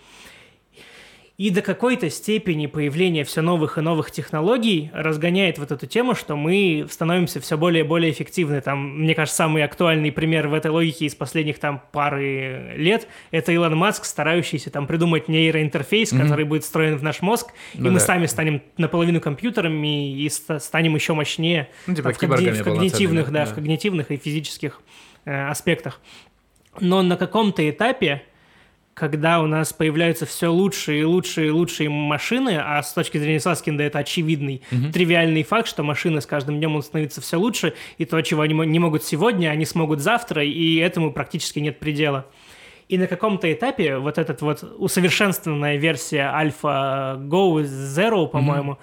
И 1.37 1.51
до 1.51 1.61
какой-то 1.61 2.09
степени 2.09 2.66
появление 2.66 3.22
все 3.25 3.42
новых 3.42 3.77
и 3.77 3.83
новых 3.83 4.11
технологий 4.11 4.90
разгоняет 4.94 5.59
вот 5.59 5.70
эту 5.70 5.87
тему, 5.87 6.14
что 6.14 6.35
мы 6.35 6.87
становимся 6.90 7.40
все 7.40 7.59
более 7.59 7.85
и 7.85 7.87
более 7.87 8.11
эффективны. 8.11 8.62
Там, 8.62 9.03
мне 9.03 9.14
кажется, 9.14 9.37
самый 9.37 9.62
актуальный 9.62 10.11
пример 10.11 10.49
в 10.49 10.55
этой 10.55 10.70
логике 10.70 11.05
из 11.05 11.14
последних 11.14 11.59
там 11.59 11.83
пары 11.92 12.75
лет— 12.77 13.07
это 13.33 13.53
Илон 13.53 13.77
Маск, 13.77 14.07
старающийся 14.07 14.70
там 14.70 14.87
придумать 14.87 15.29
нейроинтерфейс, 15.29 16.11
mm-hmm. 16.11 16.22
который 16.22 16.46
будет 16.46 16.64
встроен 16.64 16.96
в 16.96 17.03
наш 17.03 17.20
мозг, 17.20 17.53
ну, 17.75 17.88
и 17.88 17.90
мы 17.90 17.99
да. 17.99 18.07
сами 18.07 18.25
станем 18.25 18.62
наполовину 18.79 19.20
компьютерами 19.20 20.18
и 20.18 20.31
станем 20.31 20.94
еще 20.94 21.12
мощнее 21.12 21.68
ну, 21.87 21.94
типа 21.94 22.14
там, 22.14 22.31
в, 22.31 22.33
в 22.33 22.62
когнитивных, 22.62 23.31
да, 23.31 23.44
да, 23.44 23.51
в 23.51 23.55
когнитивных 23.55 24.11
и 24.11 24.16
физических 24.16 24.81
э, 25.27 25.49
аспектах. 25.49 26.01
Но 26.81 27.03
на 27.03 27.18
каком-то 27.18 27.68
этапе 27.68 28.22
когда 28.96 29.42
у 29.42 29.46
нас 29.46 29.74
появляются 29.74 30.24
все 30.24 30.48
лучшие 30.48 31.02
и 31.02 31.04
лучшие 31.04 31.48
и 31.48 31.50
лучшие 31.50 31.90
машины, 31.90 32.59
а 32.59 32.82
с 32.82 32.94
точки 32.94 33.18
зрения 33.18 33.40
Саскинда 33.40 33.85
это 33.85 33.98
очевидный, 33.98 34.62
угу. 34.72 34.90
тривиальный 34.90 35.42
факт, 35.42 35.68
что 35.68 35.82
машины 35.82 36.22
с 36.22 36.26
каждым 36.26 36.56
днем 36.56 36.80
становятся 36.80 37.20
все 37.20 37.37
лучше, 37.37 37.74
и 37.98 38.06
то, 38.06 38.18
чего 38.22 38.40
они 38.40 38.54
не 38.54 38.78
могут 38.78 39.04
сегодня, 39.04 39.50
они 39.50 39.66
смогут 39.66 40.00
завтра, 40.00 40.42
и 40.42 40.76
этому 40.76 41.12
практически 41.12 41.59
нет 41.59 41.78
предела. 41.78 42.24
И 42.88 42.96
на 42.96 43.06
каком-то 43.06 43.52
этапе 43.52 43.98
вот 43.98 44.16
эта 44.16 44.35
вот 44.42 44.62
усовершенствованная 44.78 45.76
версия 45.76 46.30
Альфа 46.32 47.18
Go 47.20 47.62
Zero, 47.64 48.26
по-моему, 48.26 48.72
mm 48.72 48.78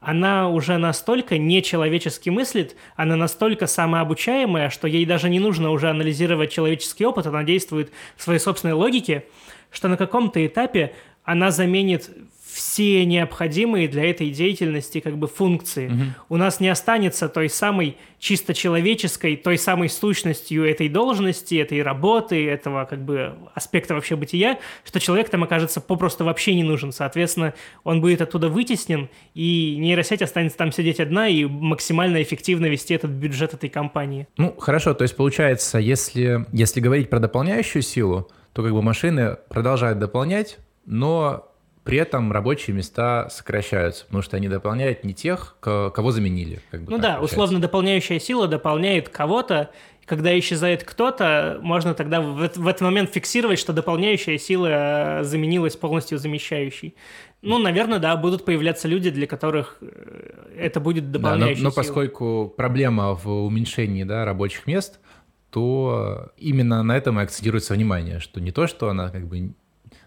она 0.00 0.48
уже 0.48 0.78
настолько 0.78 1.38
нечеловечески 1.38 2.30
мыслит, 2.30 2.76
она 2.94 3.16
настолько 3.16 3.66
самообучаемая, 3.66 4.70
что 4.70 4.86
ей 4.86 5.04
даже 5.04 5.28
не 5.28 5.40
нужно 5.40 5.70
уже 5.70 5.90
анализировать 5.90 6.52
человеческий 6.52 7.04
опыт, 7.04 7.26
она 7.26 7.42
действует 7.42 7.90
в 8.16 8.22
своей 8.22 8.38
собственной 8.38 8.74
логике, 8.74 9.24
что 9.70 9.88
на 9.88 9.96
каком-то 9.96 10.44
этапе 10.44 10.92
она 11.24 11.50
заменит 11.50 12.10
все 12.58 13.04
необходимые 13.04 13.86
для 13.88 14.10
этой 14.10 14.30
деятельности 14.30 15.00
как 15.00 15.16
бы 15.16 15.28
функции. 15.28 15.88
Угу. 15.88 16.04
У 16.30 16.36
нас 16.36 16.60
не 16.60 16.68
останется 16.68 17.28
той 17.28 17.48
самой 17.48 17.96
чисто 18.18 18.54
человеческой, 18.54 19.36
той 19.36 19.58
самой 19.58 19.88
сущностью 19.88 20.68
этой 20.68 20.88
должности, 20.88 21.54
этой 21.54 21.82
работы, 21.82 22.48
этого 22.48 22.84
как 22.84 23.04
бы 23.04 23.34
аспекта 23.54 23.94
вообще 23.94 24.16
бытия, 24.16 24.58
что 24.84 24.98
человек 24.98 25.28
там 25.28 25.44
окажется 25.44 25.80
попросту 25.80 26.24
вообще 26.24 26.54
не 26.54 26.64
нужен. 26.64 26.90
Соответственно, 26.90 27.54
он 27.84 28.00
будет 28.00 28.22
оттуда 28.22 28.48
вытеснен, 28.48 29.08
и 29.34 29.76
нейросеть 29.78 30.22
останется 30.22 30.56
там 30.58 30.72
сидеть 30.72 30.98
одна 30.98 31.28
и 31.28 31.44
максимально 31.44 32.20
эффективно 32.22 32.66
вести 32.66 32.94
этот 32.94 33.10
бюджет 33.10 33.54
этой 33.54 33.68
компании. 33.68 34.26
Ну, 34.36 34.54
хорошо, 34.58 34.94
то 34.94 35.02
есть 35.02 35.14
получается, 35.14 35.78
если, 35.78 36.46
если 36.52 36.80
говорить 36.80 37.08
про 37.08 37.20
дополняющую 37.20 37.82
силу, 37.82 38.28
то 38.52 38.62
как 38.62 38.72
бы 38.72 38.82
машины 38.82 39.36
продолжают 39.48 39.98
дополнять, 39.98 40.58
но 40.86 41.48
При 41.88 41.96
этом 41.96 42.32
рабочие 42.32 42.76
места 42.76 43.28
сокращаются, 43.30 44.04
потому 44.04 44.22
что 44.22 44.36
они 44.36 44.46
дополняют 44.46 45.04
не 45.04 45.14
тех, 45.14 45.56
кого 45.60 46.10
заменили. 46.10 46.60
Как 46.70 46.82
бы 46.82 46.90
ну 46.90 46.98
да, 46.98 47.14
получается. 47.14 47.34
условно 47.34 47.60
дополняющая 47.60 48.18
сила 48.18 48.46
дополняет 48.46 49.08
кого-то, 49.08 49.70
когда 50.04 50.38
исчезает 50.38 50.84
кто-то, 50.84 51.58
можно 51.62 51.94
тогда 51.94 52.20
в, 52.20 52.46
в 52.56 52.66
этот 52.66 52.82
момент 52.82 53.10
фиксировать, 53.10 53.58
что 53.58 53.72
дополняющая 53.72 54.36
сила 54.36 55.20
э, 55.20 55.24
заменилась 55.24 55.76
полностью 55.76 56.18
замещающей. 56.18 56.94
Ну, 57.40 57.58
наверное, 57.58 58.00
да, 58.00 58.16
будут 58.16 58.44
появляться 58.44 58.86
люди, 58.86 59.10
для 59.10 59.26
которых 59.26 59.78
э, 59.80 60.56
это 60.58 60.80
будет 60.80 61.10
дополняющая 61.10 61.56
да, 61.56 61.62
но, 61.62 61.68
но 61.70 61.74
поскольку 61.74 62.52
проблема 62.54 63.14
в 63.14 63.28
уменьшении 63.28 64.04
да, 64.04 64.24
рабочих 64.26 64.66
мест, 64.66 64.98
то 65.58 66.30
именно 66.36 66.84
на 66.84 66.96
этом 66.96 67.18
и 67.18 67.22
акцентируется 67.24 67.74
внимание, 67.74 68.20
что 68.20 68.40
не 68.40 68.52
то, 68.52 68.68
что 68.68 68.90
она 68.90 69.10
как 69.10 69.26
бы 69.26 69.54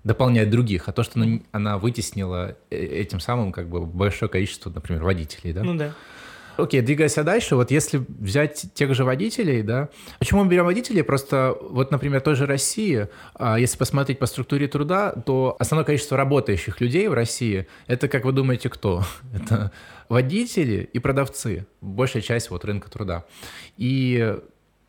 дополняет 0.05 0.49
других, 0.49 0.87
а 0.87 0.93
то, 0.93 1.03
что 1.03 1.19
она, 1.19 1.41
она 1.51 1.77
вытеснила 1.77 2.55
э, 2.69 2.77
этим 2.77 3.19
самым 3.19 3.51
как 3.51 3.67
бы 3.67 3.85
большое 3.85 4.31
количество, 4.31 4.69
например, 4.69 5.03
водителей, 5.03 5.51
да? 5.51 5.63
Ну 5.63 5.75
да. 5.75 5.93
Окей, 6.55 6.79
двигаясь 6.79 7.15
дальше, 7.15 7.57
вот 7.57 7.69
если 7.69 8.01
взять 8.07 8.65
тех 8.73 8.95
же 8.95 9.03
водителей, 9.03 9.61
да, 9.61 9.89
почему 10.19 10.45
мы 10.45 10.49
берем 10.49 10.63
водителей? 10.63 11.03
Просто 11.03 11.57
вот, 11.59 11.91
например, 11.91 12.21
той 12.21 12.35
же 12.35 12.45
России, 12.45 13.09
а, 13.33 13.59
если 13.59 13.77
посмотреть 13.77 14.19
по 14.19 14.27
структуре 14.27 14.69
труда, 14.69 15.11
то 15.11 15.57
основное 15.59 15.85
количество 15.85 16.15
работающих 16.15 16.79
людей 16.79 17.09
в 17.09 17.13
России, 17.13 17.67
это, 17.87 18.07
как 18.07 18.23
вы 18.23 18.31
думаете, 18.31 18.69
кто? 18.69 19.03
Это 19.33 19.73
водители 20.07 20.89
и 20.93 20.99
продавцы, 20.99 21.67
большая 21.81 22.21
часть 22.21 22.49
вот 22.49 22.63
рынка 22.63 22.89
труда. 22.89 23.25
И 23.75 24.37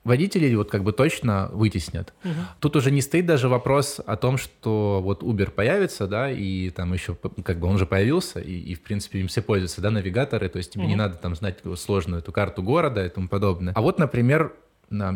водителей 0.05 0.55
вот 0.57 0.71
как 0.71 0.83
бы 0.83 0.93
точно 0.93 1.49
вытеснят. 1.53 2.12
Угу. 2.25 2.33
Тут 2.61 2.77
уже 2.77 2.91
не 2.91 3.01
стоит 3.01 3.27
даже 3.27 3.49
вопрос 3.49 4.01
о 4.05 4.17
том, 4.17 4.37
что 4.37 5.01
вот 5.03 5.23
Uber 5.23 5.51
появится, 5.51 6.07
да, 6.07 6.31
и 6.31 6.71
там 6.71 6.93
еще 6.93 7.17
как 7.45 7.59
бы 7.59 7.69
он 7.69 7.77
уже 7.77 7.87
появился, 7.87 8.41
и, 8.41 8.59
и 8.59 8.75
в 8.75 8.83
принципе 8.83 9.21
им 9.21 9.29
все 9.29 9.43
пользуются, 9.43 9.81
да, 9.81 9.91
навигаторы, 9.91 10.49
то 10.49 10.59
есть 10.59 10.73
тебе 10.73 10.85
угу. 10.85 10.91
не 10.91 10.97
надо 10.97 11.17
там 11.17 11.35
знать 11.35 11.59
сложную 11.77 12.21
эту 12.21 12.33
карту 12.33 12.62
города 12.62 13.05
и 13.05 13.09
тому 13.09 13.29
подобное. 13.29 13.73
А 13.75 13.81
вот, 13.81 13.99
например, 13.99 14.53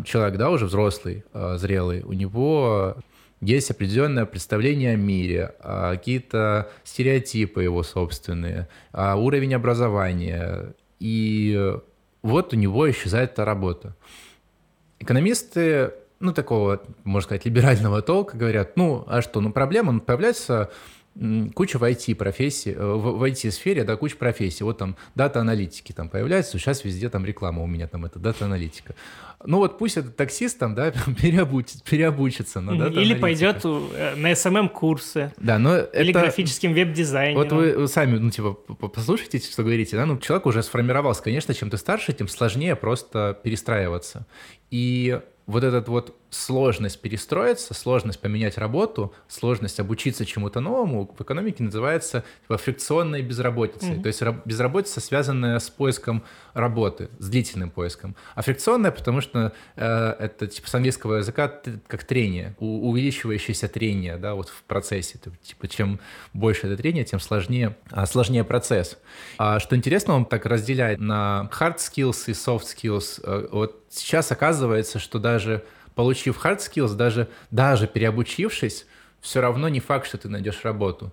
человек, 0.05 0.38
да, 0.38 0.51
уже 0.51 0.66
взрослый, 0.66 1.25
э, 1.33 1.57
зрелый, 1.59 2.03
у 2.03 2.12
него 2.12 2.96
есть 3.40 3.70
определенное 3.70 4.25
представление 4.25 4.94
о 4.94 4.96
мире, 4.96 5.55
а, 5.61 5.94
какие-то 5.94 6.70
стереотипы 6.85 7.62
его 7.62 7.83
собственные, 7.83 8.68
а, 8.92 9.16
уровень 9.16 9.55
образования, 9.55 10.75
и 11.01 11.75
вот 12.22 12.55
у 12.55 12.57
него 12.57 12.90
исчезает 12.90 13.33
эта 13.33 13.44
работа. 13.44 13.94
Экономисты, 14.98 15.92
ну, 16.20 16.32
такого, 16.32 16.82
можно 17.04 17.26
сказать, 17.26 17.44
либерального 17.44 18.02
толка 18.02 18.37
говорят, 18.37 18.76
ну, 18.76 19.04
а 19.06 19.22
что, 19.22 19.40
ну, 19.40 19.52
проблема, 19.52 19.92
ну, 19.92 20.00
появляется 20.00 20.70
куча 21.55 21.79
в 21.79 21.85
IT-профессии, 21.85 22.72
э, 22.72 22.79
в, 22.79 23.18
в 23.18 23.22
IT-сфере, 23.24 23.85
да, 23.85 23.96
куча 23.96 24.16
профессий. 24.16 24.64
Вот 24.64 24.79
там 24.79 24.96
дата-аналитики 25.14 25.92
там 25.92 26.09
появляются, 26.09 26.59
сейчас 26.59 26.85
везде 26.85 27.09
там 27.09 27.24
реклама 27.24 27.62
у 27.62 27.66
меня 27.66 27.88
там, 27.88 28.05
это 28.05 28.18
дата-аналитика. 28.18 28.94
Ну 29.44 29.59
вот 29.59 29.79
пусть 29.79 29.96
этот 29.96 30.16
таксист 30.16 30.59
там, 30.59 30.74
да, 30.74 30.92
переобучит, 31.20 31.83
переобучится 31.83 32.61
на 32.61 32.76
дата 32.76 33.00
Или 33.00 33.14
пойдет 33.14 33.64
э, 33.64 34.14
на 34.16 34.33
SMM-курсы. 34.33 35.33
Да, 35.38 35.59
но 35.59 35.79
Или 35.79 36.11
это... 36.11 36.20
графическим 36.20 36.74
веб-дизайнером. 36.74 37.42
Вот 37.42 37.52
вы 37.52 37.88
сами, 37.88 38.18
ну, 38.18 38.31
типа, 38.31 38.52
послушайте, 38.52 39.38
что 39.38 39.62
говорите, 39.62 39.96
да, 39.96 40.07
ну, 40.07 40.18
человек 40.18 40.46
уже 40.46 40.62
сформировался. 40.62 41.22
Конечно, 41.22 41.55
чем 41.55 41.70
ты 41.70 41.76
старше, 41.76 42.12
тем 42.12 42.29
сложнее 42.29 42.76
просто 42.76 43.38
перестраиваться. 43.42 44.26
И 44.70 45.20
вот 45.46 45.62
этот 45.62 45.88
вот 45.88 46.14
сложность 46.37 47.01
перестроиться, 47.01 47.75
сложность 47.75 48.20
поменять 48.20 48.59
работу, 48.59 49.14
сложность 49.29 49.81
обучиться 49.81 50.25
чему-то 50.25 50.61
новому 50.61 51.11
в 51.16 51.22
экономике 51.22 51.62
называется 51.62 52.25
типа, 52.42 52.59
фрикционной 52.59 53.22
безработицей. 53.22 53.96
Mm-hmm. 53.96 54.03
То 54.03 54.07
есть 54.09 54.22
безработица, 54.44 55.01
связанная 55.01 55.59
с 55.59 55.70
поиском 55.70 56.22
работы, 56.53 57.09
с 57.18 57.29
длительным 57.29 57.70
поиском. 57.70 58.16
А 58.35 58.42
фрикционная, 58.42 58.90
потому 58.90 59.20
что 59.20 59.53
э, 59.77 60.14
это 60.18 60.46
типа 60.46 60.68
с 60.68 60.75
английского 60.75 61.16
языка 61.16 61.53
как 61.87 62.05
трение, 62.05 62.55
у, 62.59 62.90
увеличивающееся 62.90 63.68
трение, 63.68 64.16
да, 64.16 64.35
вот 64.35 64.49
в 64.49 64.62
процессе. 64.64 65.18
Типа 65.42 65.68
чем 65.68 66.01
больше 66.33 66.66
это 66.66 66.77
трение, 66.77 67.05
тем 67.05 67.20
сложнее, 67.20 67.77
а, 67.90 68.07
сложнее 68.07 68.44
процесс. 68.44 68.99
А 69.38 69.59
что 69.59 69.77
интересно, 69.77 70.14
он 70.14 70.25
так 70.27 70.46
разделяет 70.46 71.01
на 71.01 71.51
hard 71.59 71.77
skills 71.77 72.25
и 72.27 72.33
soft 72.33 72.64
skills. 72.64 73.20
Э, 73.22 73.49
вот 73.51 73.83
сейчас 73.88 74.31
оказывается, 74.33 74.99
что 74.99 75.18
даже 75.18 75.64
получив 75.96 76.44
hard 76.44 76.59
skills, 76.59 76.94
даже, 76.94 77.28
даже 77.50 77.88
переобучившись, 77.88 78.87
все 79.20 79.40
равно 79.40 79.68
не 79.68 79.80
факт, 79.80 80.06
что 80.06 80.18
ты 80.18 80.28
найдешь 80.28 80.61
работу. 80.62 81.12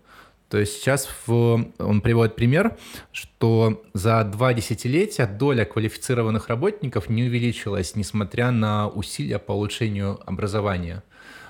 То 0.50 0.60
есть 0.60 0.74
сейчас 0.74 1.10
в, 1.26 1.66
он 1.80 2.02
приводит 2.02 2.36
пример, 2.36 2.78
что 3.12 3.82
за 3.94 4.24
два 4.24 4.54
десятилетия 4.54 5.26
доля 5.26 5.66
квалифицированных 5.66 6.50
работников 6.50 7.10
не 7.10 7.24
увеличилась, 7.24 7.96
несмотря 7.96 8.52
на 8.52 8.88
усилия 8.88 9.40
по 9.40 9.54
улучшению 9.54 10.20
образования. 10.28 11.02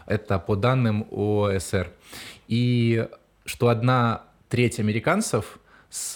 Это 0.05 0.39
по 0.39 0.55
данным 0.55 1.05
ОСР. 1.11 1.91
И 2.47 3.07
что 3.45 3.67
одна 3.67 4.23
треть 4.47 4.79
американцев 4.79 5.59
с 5.89 6.15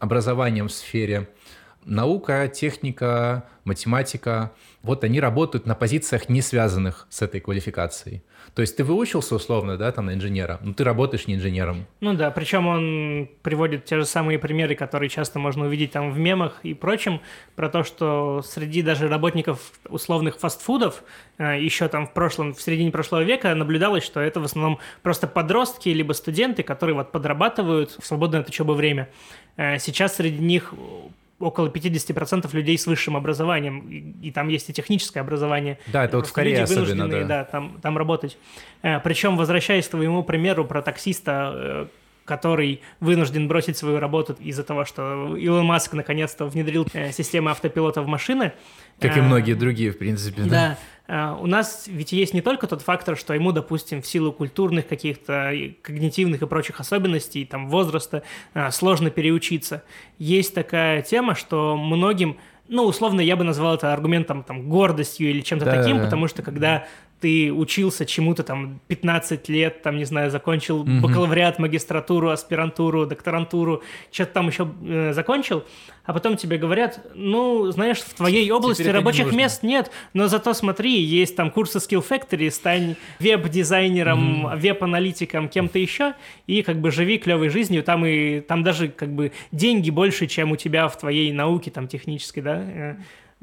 образованием 0.00 0.68
в 0.68 0.72
сфере 0.72 1.28
наука, 1.84 2.48
техника, 2.48 3.44
математика, 3.64 4.52
вот 4.84 5.02
они 5.02 5.18
работают 5.18 5.66
на 5.66 5.74
позициях, 5.74 6.28
не 6.28 6.42
связанных 6.42 7.06
с 7.10 7.22
этой 7.22 7.40
квалификацией. 7.40 8.22
То 8.54 8.60
есть 8.60 8.76
ты 8.76 8.84
выучился 8.84 9.34
условно, 9.34 9.76
да, 9.78 9.90
там 9.90 10.06
на 10.06 10.14
инженера, 10.14 10.60
но 10.62 10.74
ты 10.74 10.84
работаешь 10.84 11.26
не 11.26 11.34
инженером. 11.34 11.86
Ну 12.00 12.12
да, 12.12 12.30
причем 12.30 12.66
он 12.66 13.28
приводит 13.42 13.86
те 13.86 13.96
же 13.96 14.04
самые 14.04 14.38
примеры, 14.38 14.74
которые 14.74 15.08
часто 15.08 15.38
можно 15.38 15.64
увидеть 15.64 15.92
там 15.92 16.12
в 16.12 16.18
мемах 16.18 16.60
и 16.62 16.74
прочем, 16.74 17.20
про 17.56 17.68
то, 17.68 17.82
что 17.82 18.42
среди 18.42 18.82
даже 18.82 19.08
работников 19.08 19.72
условных 19.88 20.38
фастфудов 20.38 21.02
э, 21.38 21.60
еще 21.60 21.88
там 21.88 22.06
в 22.06 22.12
прошлом, 22.12 22.52
в 22.52 22.60
середине 22.60 22.90
прошлого 22.90 23.22
века 23.22 23.54
наблюдалось, 23.54 24.04
что 24.04 24.20
это 24.20 24.40
в 24.40 24.44
основном 24.44 24.78
просто 25.02 25.26
подростки 25.26 25.88
либо 25.88 26.12
студенты, 26.12 26.62
которые 26.62 26.94
вот 26.94 27.10
подрабатывают 27.10 27.96
в 27.98 28.06
свободное 28.06 28.40
от 28.40 28.48
учебы 28.48 28.74
время. 28.74 29.08
Э, 29.56 29.78
сейчас 29.78 30.16
среди 30.16 30.44
них 30.44 30.74
около 31.38 31.68
50% 31.68 32.48
людей 32.52 32.78
с 32.78 32.86
высшим 32.86 33.16
образованием, 33.16 33.88
и, 33.88 34.28
и 34.28 34.30
там 34.30 34.48
есть 34.48 34.70
и 34.70 34.72
техническое 34.72 35.20
образование. 35.20 35.78
Да, 35.88 36.04
это 36.04 36.16
вот 36.16 36.26
в 36.26 36.32
Корее 36.32 36.62
особенно, 36.62 37.08
да. 37.08 37.24
да 37.24 37.44
там, 37.44 37.78
там 37.82 37.98
работать. 37.98 38.38
Э, 38.82 39.00
причем, 39.00 39.36
возвращаясь 39.36 39.86
к 39.86 39.90
твоему 39.90 40.22
примеру 40.22 40.64
про 40.64 40.82
таксиста, 40.82 41.52
э, 41.54 41.86
который 42.24 42.80
вынужден 43.00 43.48
бросить 43.48 43.76
свою 43.76 44.00
работу 44.00 44.36
из-за 44.40 44.64
того, 44.64 44.84
что 44.84 45.36
Илон 45.36 45.66
Маск 45.66 45.92
наконец-то 45.92 46.46
внедрил 46.46 46.86
э, 46.92 47.12
систему 47.12 47.50
автопилота 47.50 48.02
в 48.02 48.06
машины. 48.06 48.52
Как 49.00 49.16
и 49.16 49.20
многие 49.20 49.54
другие, 49.54 49.92
в 49.92 49.98
принципе. 49.98 50.42
Да. 50.42 50.48
да. 50.48 50.78
А, 51.06 51.34
у 51.34 51.46
нас 51.46 51.84
ведь 51.86 52.12
есть 52.12 52.32
не 52.32 52.40
только 52.40 52.66
тот 52.66 52.82
фактор, 52.82 53.16
что 53.16 53.34
ему, 53.34 53.52
допустим, 53.52 54.00
в 54.00 54.06
силу 54.06 54.32
культурных 54.32 54.88
каких-то 54.88 55.52
когнитивных 55.82 56.42
и 56.42 56.46
прочих 56.46 56.80
особенностей, 56.80 57.44
там, 57.44 57.68
возраста, 57.68 58.22
сложно 58.70 59.10
переучиться. 59.10 59.82
Есть 60.18 60.54
такая 60.54 61.02
тема, 61.02 61.34
что 61.34 61.76
многим 61.76 62.38
ну, 62.68 62.84
условно, 62.84 63.20
я 63.20 63.36
бы 63.36 63.44
назвал 63.44 63.74
это 63.74 63.92
аргументом, 63.92 64.42
там, 64.42 64.68
гордостью 64.68 65.28
или 65.28 65.42
чем-то 65.42 65.66
да, 65.66 65.82
таким, 65.82 66.00
потому 66.00 66.28
что 66.28 66.42
когда 66.42 66.86
ты 67.24 67.50
учился 67.50 68.04
чему-то 68.04 68.42
там 68.42 68.80
15 68.88 69.48
лет, 69.48 69.80
там, 69.80 69.96
не 69.96 70.04
знаю, 70.04 70.30
закончил 70.30 70.80
угу. 70.80 71.00
бакалавриат, 71.00 71.58
магистратуру, 71.58 72.28
аспирантуру, 72.28 73.06
докторантуру, 73.06 73.82
что-то 74.12 74.32
там 74.34 74.48
еще 74.48 74.70
э, 74.86 75.14
закончил, 75.14 75.64
а 76.04 76.12
потом 76.12 76.36
тебе 76.36 76.58
говорят, 76.58 77.00
ну, 77.14 77.70
знаешь, 77.70 78.00
в 78.00 78.12
твоей 78.12 78.50
области 78.50 78.82
Теперь 78.82 78.96
рабочих 78.96 79.30
не 79.30 79.38
мест 79.38 79.62
нет, 79.62 79.90
но 80.12 80.28
зато 80.28 80.52
смотри, 80.52 81.00
есть 81.00 81.34
там 81.34 81.50
курсы 81.50 81.78
Skill 81.78 82.06
Factory, 82.06 82.50
стань 82.50 82.96
веб-дизайнером, 83.20 84.44
угу. 84.44 84.56
веб-аналитиком, 84.58 85.48
кем-то 85.48 85.78
еще, 85.78 86.12
и 86.46 86.60
как 86.60 86.78
бы 86.82 86.90
живи 86.90 87.16
клевой 87.16 87.48
жизнью, 87.48 87.82
там 87.84 88.04
и 88.04 88.40
там 88.40 88.62
даже 88.62 88.88
как 88.88 89.14
бы 89.14 89.32
деньги 89.50 89.88
больше, 89.88 90.26
чем 90.26 90.52
у 90.52 90.56
тебя 90.56 90.88
в 90.88 90.98
твоей 90.98 91.32
науке 91.32 91.70
там 91.70 91.88
технической, 91.88 92.42
да, 92.42 92.62
э, 92.62 92.96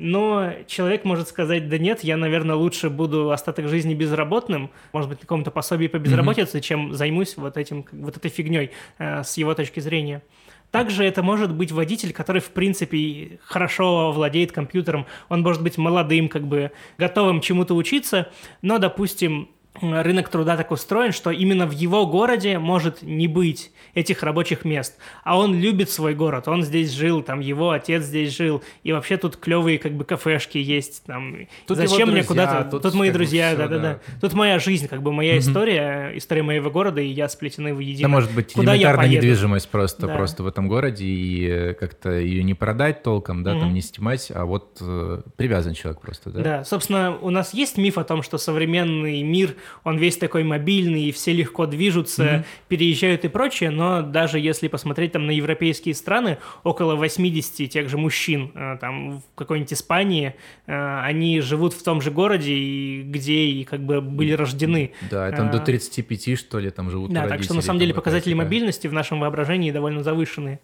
но 0.04 0.54
человек 0.66 1.06
может 1.06 1.28
сказать, 1.28 1.70
да 1.70 1.78
нет, 1.78 2.04
я, 2.04 2.18
наверное, 2.18 2.56
лучше 2.56 2.90
буду 2.90 3.30
остаток 3.30 3.68
жизни 3.68 3.94
безработным, 3.94 4.72
может 4.94 5.08
быть, 5.08 5.20
на 5.20 5.22
каком-то 5.22 5.52
пособии 5.52 5.86
по 5.86 6.00
безработице, 6.00 6.58
mm-hmm. 6.58 6.62
чем 6.62 6.94
займусь 6.96 7.38
вот, 7.38 7.56
этим, 7.56 7.86
вот 7.92 8.18
этой 8.18 8.32
фигней 8.32 8.72
э, 8.98 9.24
с 9.24 9.38
его 9.38 9.54
точки 9.54 9.80
зрения. 9.80 10.24
Также 10.72 11.04
это 11.04 11.22
может 11.22 11.54
быть 11.54 11.72
водитель, 11.72 12.14
который, 12.14 12.42
в 12.42 12.50
принципе, 12.50 13.40
хорошо 13.44 14.12
владеет 14.12 14.52
компьютером. 14.52 15.06
Он 15.30 15.44
может 15.44 15.62
быть 15.62 15.78
молодым, 15.78 16.30
как 16.30 16.48
бы 16.48 16.72
готовым 16.98 17.40
чему-то 17.40 17.76
учиться, 17.76 18.32
но, 18.64 18.80
допустим, 18.80 19.50
рынок 19.80 20.30
труда 20.30 20.58
так 20.58 20.72
устроен, 20.72 21.12
что 21.12 21.32
именно 21.32 21.66
в 21.66 21.72
его 21.72 22.06
городе 22.06 22.60
может 22.60 23.02
не 23.02 23.28
быть 23.28 23.72
этих 23.94 24.24
рабочих 24.24 24.66
мест. 24.66 24.98
А 25.24 25.38
он 25.38 25.60
любит 25.60 25.90
свой 25.90 26.14
город, 26.14 26.48
он 26.48 26.64
здесь 26.64 26.92
жил, 26.92 27.22
там 27.22 27.40
его 27.40 27.72
отец 27.72 28.04
здесь 28.04 28.36
жил, 28.36 28.64
и 28.84 28.92
вообще 28.92 29.18
тут 29.18 29.38
клевые 29.38 29.80
как 29.80 29.94
бы 29.94 30.04
кафешки 30.04 30.58
есть. 30.58 31.04
Там. 31.06 31.48
Тут 31.68 31.78
Зачем 31.78 32.12
мне 32.12 32.24
куда-то? 32.24 32.70
Тут, 32.70 32.84
тут 32.84 32.94
мои 32.94 33.12
друзья, 33.12 33.56
да-да-да. 33.56 34.00
Тут 34.20 34.34
моя 34.34 34.60
жизнь, 34.60 34.88
как 34.88 35.02
бы 35.02 35.12
моя 35.12 35.38
история, 35.38 36.12
история 36.16 36.44
моего 36.44 36.70
города, 36.70 37.02
и 37.02 37.08
я 37.08 37.30
сплетены 37.30 37.74
воедино. 37.74 38.10
Да, 38.10 38.14
может 38.14 38.34
быть, 38.34 38.54
куда 38.54 38.76
элементарная 38.76 39.08
недвижимость 39.08 39.70
просто, 39.70 40.08
да. 40.08 40.16
просто 40.16 40.44
в 40.44 40.48
этом 40.48 40.68
городе, 40.68 41.06
и 41.06 41.48
э, 41.48 41.74
как-то 41.74 42.12
ее 42.12 42.44
не 42.44 42.54
продать 42.54 43.04
толком, 43.04 43.44
да, 43.44 43.54
угу. 43.54 43.62
там 43.62 43.74
не 43.74 43.82
снимать, 43.82 44.32
а 44.34 44.46
вот 44.46 44.78
э, 44.82 45.22
привязан 45.38 45.74
человек 45.74 46.02
просто, 46.02 46.30
да? 46.30 46.42
Да, 46.42 46.64
собственно, 46.64 47.18
у 47.22 47.30
нас 47.30 47.54
есть 47.54 47.78
миф 47.78 47.98
о 47.98 48.04
том, 48.04 48.22
что 48.22 48.38
современный 48.38 49.22
мир 49.24 49.56
он 49.84 49.98
весь 49.98 50.18
такой 50.18 50.44
мобильный, 50.44 51.04
и 51.04 51.12
все 51.12 51.34
легко 51.34 51.66
движутся, 51.66 52.24
mm-hmm. 52.24 52.46
переезжают 52.68 53.26
и 53.26 53.28
прочее, 53.28 53.70
но 53.72 54.02
даже 54.02 54.40
если 54.40 54.68
посмотреть 54.68 55.14
там 55.14 55.28
на 55.28 55.32
европейские 55.32 55.96
страны, 55.96 56.38
около 56.64 56.96
80 56.96 57.70
тех 57.70 57.90
же 57.90 57.98
мужчин 57.98 58.52
э, 58.54 58.78
там 58.80 59.20
в 59.20 59.24
какой-нибудь 59.36 59.74
Испании, 59.74 60.36
э, 60.68 61.00
они 61.04 61.42
живут 61.42 61.74
в 61.74 61.84
том 61.84 62.02
же 62.02 62.12
городе, 62.12 62.54
и 62.54 63.04
где 63.04 63.46
и 63.46 63.64
как 63.64 63.82
бы 63.82 64.02
были 64.02 64.34
рождены. 64.34 64.94
Да, 65.10 65.32
там 65.32 65.52
до 65.52 65.60
35, 65.60 66.28
э, 66.28 66.36
что 66.36 66.60
ли, 66.60 66.70
там 66.70 66.90
живут 66.90 67.12
Да, 67.12 67.28
так 67.28 67.44
что 67.44 67.54
на 67.54 67.62
самом 67.62 67.80
деле 67.80 67.94
показатели 67.94 68.34
мобильности 68.34 68.88
в 68.88 68.94
нашем 68.94 69.20
воображении 69.20 69.72
довольно 69.72 70.04
завышенные. 70.04 70.60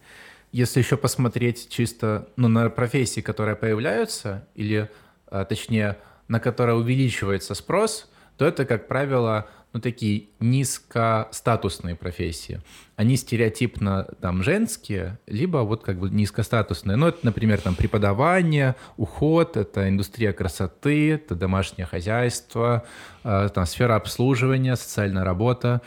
Если 0.50 0.80
еще 0.80 0.96
посмотреть 0.96 1.68
чисто 1.68 2.28
ну, 2.36 2.48
на 2.48 2.70
профессии, 2.70 3.20
которые 3.20 3.54
появляются, 3.54 4.46
или 4.54 4.88
точнее, 5.30 5.98
на 6.26 6.40
которые 6.40 6.76
увеличивается 6.76 7.54
спрос– 7.54 8.08
то 8.38 8.46
это, 8.46 8.64
как 8.64 8.86
правило, 8.86 9.48
ну, 9.72 9.80
такие 9.80 10.28
низкостатусные 10.40 11.94
профессии. 11.94 12.62
Они 12.96 13.16
стереотипно 13.16 14.08
там 14.20 14.42
женские, 14.42 15.18
либо 15.26 15.58
вот 15.58 15.82
как 15.82 15.98
бы 15.98 16.08
низкостатусные. 16.08 16.96
Ну, 16.96 17.08
это, 17.08 17.18
например, 17.22 17.60
там 17.60 17.74
преподавание, 17.74 18.76
уход, 18.96 19.56
это 19.56 19.88
индустрия 19.88 20.32
красоты, 20.32 21.12
это 21.12 21.34
домашнее 21.34 21.86
хозяйство, 21.86 22.86
э, 23.24 23.48
там 23.52 23.66
сфера 23.66 23.96
обслуживания, 23.96 24.76
социальная 24.76 25.24
работа. 25.24 25.82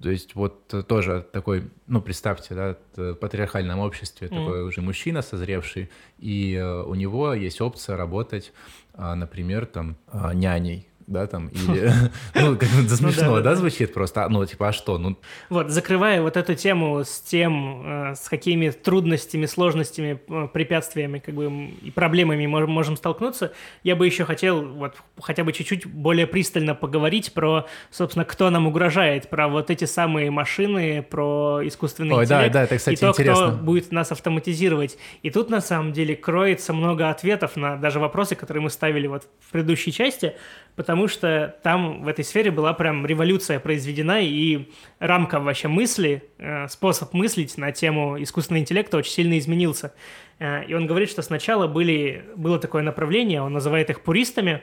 То 0.00 0.10
есть 0.10 0.34
вот 0.34 0.86
тоже 0.88 1.26
такой, 1.32 1.70
ну, 1.86 2.00
представьте, 2.02 2.54
да, 2.54 2.76
в 2.96 3.14
патриархальном 3.14 3.78
обществе 3.78 4.28
mm. 4.28 4.30
такой 4.30 4.62
уже 4.62 4.80
мужчина 4.82 5.22
созревший, 5.22 5.90
и 6.18 6.54
э, 6.54 6.82
у 6.82 6.94
него 6.94 7.32
есть 7.32 7.60
опция 7.60 7.96
работать, 7.96 8.52
э, 8.94 9.14
например, 9.14 9.66
там, 9.66 9.96
няней, 10.34 10.88
да, 11.12 11.26
там, 11.26 11.48
или, 11.48 11.92
ну, 12.34 12.56
как 12.56 12.68
это 12.68 12.90
ну 12.90 12.96
смешно, 12.96 13.40
да, 13.40 13.54
звучит 13.54 13.94
просто, 13.94 14.28
ну, 14.28 14.44
типа, 14.46 14.68
а 14.68 14.72
что, 14.72 14.98
ну... 14.98 15.18
Вот, 15.50 15.70
закрывая 15.70 16.22
вот 16.22 16.36
эту 16.36 16.54
тему 16.54 17.04
с 17.04 17.20
тем, 17.20 17.82
э, 17.84 18.14
с 18.14 18.28
какими 18.28 18.70
трудностями, 18.70 19.46
сложностями, 19.46 20.20
э, 20.28 20.48
препятствиями, 20.52 21.18
как 21.18 21.34
бы, 21.34 21.70
и 21.82 21.90
проблемами 21.90 22.46
мы 22.46 22.66
можем 22.66 22.96
столкнуться, 22.96 23.52
я 23.84 23.94
бы 23.96 24.06
еще 24.06 24.24
хотел 24.24 24.62
вот 24.62 24.96
хотя 25.20 25.44
бы 25.44 25.52
чуть-чуть 25.52 25.86
более 25.86 26.26
пристально 26.26 26.74
поговорить 26.74 27.32
про, 27.32 27.66
собственно, 27.90 28.24
кто 28.24 28.50
нам 28.50 28.66
угрожает, 28.66 29.28
про 29.28 29.48
вот 29.48 29.70
эти 29.70 29.84
самые 29.84 30.30
машины, 30.30 31.02
про 31.08 31.60
искусственный 31.64 32.14
Ой, 32.14 32.24
интеллект, 32.24 32.52
да, 32.52 32.60
да, 32.60 32.64
это, 32.64 32.76
кстати, 32.78 32.94
и 32.94 32.98
то, 32.98 33.08
интересно. 33.08 33.48
кто 33.48 33.56
будет 33.56 33.92
нас 33.92 34.12
автоматизировать. 34.12 34.98
И 35.22 35.30
тут, 35.30 35.50
на 35.50 35.60
самом 35.60 35.92
деле, 35.92 36.16
кроется 36.16 36.72
много 36.72 37.10
ответов 37.10 37.56
на 37.56 37.76
даже 37.76 38.00
вопросы, 38.00 38.34
которые 38.34 38.62
мы 38.62 38.70
ставили 38.70 39.06
вот 39.06 39.28
в 39.40 39.52
предыдущей 39.52 39.92
части, 39.92 40.34
потому 40.76 41.08
что 41.08 41.56
там 41.62 42.02
в 42.02 42.08
этой 42.08 42.24
сфере 42.24 42.50
была 42.50 42.72
прям 42.72 43.04
революция 43.06 43.60
произведена, 43.60 44.20
и 44.22 44.70
рамка 44.98 45.40
вообще 45.40 45.68
мысли, 45.68 46.22
э, 46.38 46.68
способ 46.68 47.12
мыслить 47.12 47.56
на 47.58 47.72
тему 47.72 48.22
искусственного 48.22 48.62
интеллекта 48.62 48.96
очень 48.96 49.12
сильно 49.12 49.38
изменился. 49.38 49.92
Э, 50.38 50.64
и 50.64 50.74
он 50.74 50.86
говорит, 50.86 51.10
что 51.10 51.22
сначала 51.22 51.66
были, 51.66 52.24
было 52.36 52.58
такое 52.58 52.82
направление, 52.82 53.42
он 53.42 53.52
называет 53.52 53.90
их 53.90 54.00
пуристами, 54.02 54.62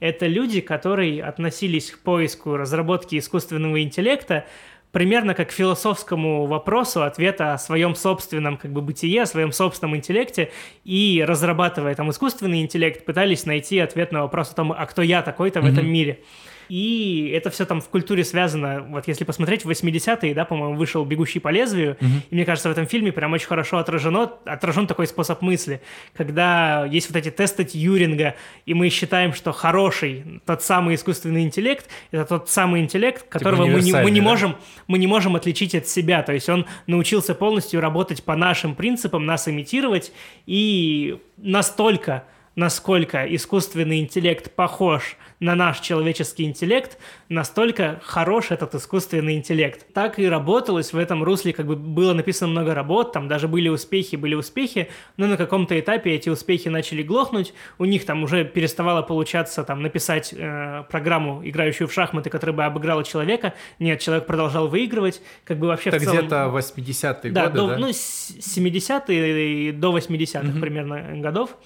это 0.00 0.26
люди, 0.26 0.60
которые 0.60 1.24
относились 1.24 1.90
к 1.90 1.98
поиску 1.98 2.56
разработки 2.56 3.18
искусственного 3.18 3.82
интеллекта 3.82 4.46
примерно 4.92 5.34
как 5.34 5.48
к 5.50 5.52
философскому 5.52 6.46
вопросу 6.46 7.02
ответа 7.02 7.54
о 7.54 7.58
своем 7.58 7.94
собственном 7.94 8.56
как 8.56 8.72
бы 8.72 8.80
бытие, 8.80 9.22
о 9.22 9.26
своем 9.26 9.52
собственном 9.52 9.96
интеллекте, 9.96 10.50
и 10.84 11.24
разрабатывая 11.26 11.94
там 11.94 12.10
искусственный 12.10 12.62
интеллект, 12.62 13.04
пытались 13.04 13.46
найти 13.46 13.78
ответ 13.78 14.12
на 14.12 14.22
вопрос 14.22 14.50
о 14.50 14.54
том, 14.54 14.72
а 14.72 14.86
кто 14.86 15.02
я 15.02 15.22
такой-то 15.22 15.60
mm-hmm. 15.60 15.62
в 15.62 15.72
этом 15.72 15.86
мире. 15.86 16.20
И 16.68 17.30
это 17.34 17.50
все 17.50 17.64
там 17.64 17.80
в 17.80 17.88
культуре 17.88 18.24
связано. 18.24 18.86
Вот 18.88 19.08
если 19.08 19.24
посмотреть, 19.24 19.64
в 19.64 19.70
80-е, 19.70 20.34
да, 20.34 20.44
по-моему, 20.44 20.76
вышел 20.76 21.04
«Бегущий 21.04 21.40
по 21.40 21.48
лезвию», 21.48 21.96
mm-hmm. 22.00 22.22
и 22.30 22.34
мне 22.34 22.44
кажется, 22.44 22.68
в 22.68 22.72
этом 22.72 22.86
фильме 22.86 23.12
прям 23.12 23.32
очень 23.32 23.46
хорошо 23.46 23.78
отражено, 23.78 24.32
отражен 24.44 24.86
такой 24.86 25.06
способ 25.06 25.42
мысли, 25.42 25.80
когда 26.14 26.86
есть 26.86 27.08
вот 27.08 27.16
эти 27.16 27.30
тесты 27.30 27.64
Тьюринга, 27.64 28.34
и 28.66 28.74
мы 28.74 28.88
считаем, 28.90 29.32
что 29.32 29.52
хороший, 29.52 30.40
тот 30.44 30.62
самый 30.62 30.94
искусственный 30.94 31.42
интеллект, 31.42 31.88
это 32.10 32.24
тот 32.24 32.50
самый 32.50 32.82
интеллект, 32.82 33.22
типа 33.22 33.38
которого 33.38 33.64
типа 33.64 33.76
мы, 33.76 33.82
не, 33.82 33.92
мы, 33.92 34.10
не 34.10 34.20
можем, 34.20 34.56
мы 34.86 34.98
не 34.98 35.06
можем 35.06 35.36
отличить 35.36 35.74
от 35.74 35.86
себя. 35.86 36.22
То 36.22 36.32
есть 36.32 36.48
он 36.48 36.66
научился 36.86 37.34
полностью 37.34 37.80
работать 37.80 38.22
по 38.22 38.36
нашим 38.36 38.74
принципам, 38.74 39.26
нас 39.26 39.48
имитировать, 39.48 40.12
и 40.46 41.18
настолько 41.36 42.24
насколько 42.58 43.24
искусственный 43.36 44.00
интеллект 44.00 44.50
похож 44.50 45.16
на 45.40 45.54
наш 45.54 45.80
человеческий 45.80 46.44
интеллект, 46.44 46.98
настолько 47.28 48.00
хорош 48.02 48.50
этот 48.50 48.74
искусственный 48.74 49.36
интеллект. 49.36 49.86
Так 49.92 50.18
и 50.18 50.28
работалось 50.28 50.92
в 50.92 50.98
этом 50.98 51.22
русле, 51.22 51.52
как 51.52 51.66
бы 51.66 51.76
было 51.76 52.12
написано 52.12 52.50
много 52.50 52.74
работ, 52.74 53.12
там 53.12 53.28
даже 53.28 53.48
были 53.48 53.68
успехи, 53.68 54.16
были 54.16 54.34
успехи, 54.34 54.88
но 55.16 55.26
на 55.26 55.36
каком-то 55.36 55.78
этапе 55.78 56.10
эти 56.10 56.28
успехи 56.28 56.68
начали 56.68 57.02
глохнуть, 57.02 57.54
у 57.78 57.84
них 57.84 58.04
там 58.04 58.22
уже 58.24 58.44
переставало 58.44 59.02
получаться 59.02 59.64
там 59.64 59.82
написать 59.82 60.34
э, 60.36 60.84
программу, 60.90 61.46
играющую 61.48 61.86
в 61.86 61.92
шахматы, 61.92 62.30
которая 62.30 62.56
бы 62.56 62.64
обыграла 62.64 63.04
человека, 63.04 63.54
нет, 63.78 64.00
человек 64.00 64.26
продолжал 64.26 64.68
выигрывать, 64.68 65.22
как 65.44 65.58
бы 65.58 65.68
вообще 65.68 65.90
Это 65.90 65.98
в 65.98 66.02
целом... 66.02 66.18
где-то 66.18 66.52
80-е 66.54 67.32
да, 67.32 67.46
годы, 67.46 67.56
до, 67.56 67.66
да? 67.68 67.78
Ну, 67.78 67.88
с 67.92 68.30
70-е 68.38 69.72
до 69.72 69.96
80-х 69.96 70.40
mm-hmm. 70.40 70.60
примерно 70.60 71.20
годов. 71.20 71.56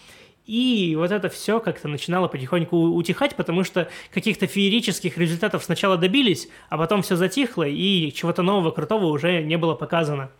И 0.46 0.94
вот 0.98 1.12
это 1.12 1.28
все 1.28 1.60
как-то 1.60 1.86
начинало 1.86 2.26
потихоньку 2.26 2.76
утихать, 2.76 3.36
потому 3.36 3.62
что 3.62 3.88
каких-то 4.12 4.46
феерических 4.46 5.16
результатов 5.16 5.62
сначала 5.62 5.96
добились, 5.96 6.48
а 6.68 6.78
потом 6.78 7.02
все 7.02 7.14
затихло, 7.14 7.62
и 7.62 8.12
чего-то 8.12 8.42
нового, 8.42 8.72
крутого 8.72 9.06
уже 9.06 9.42
не 9.42 9.56
было 9.56 9.74
показано. 9.74 10.30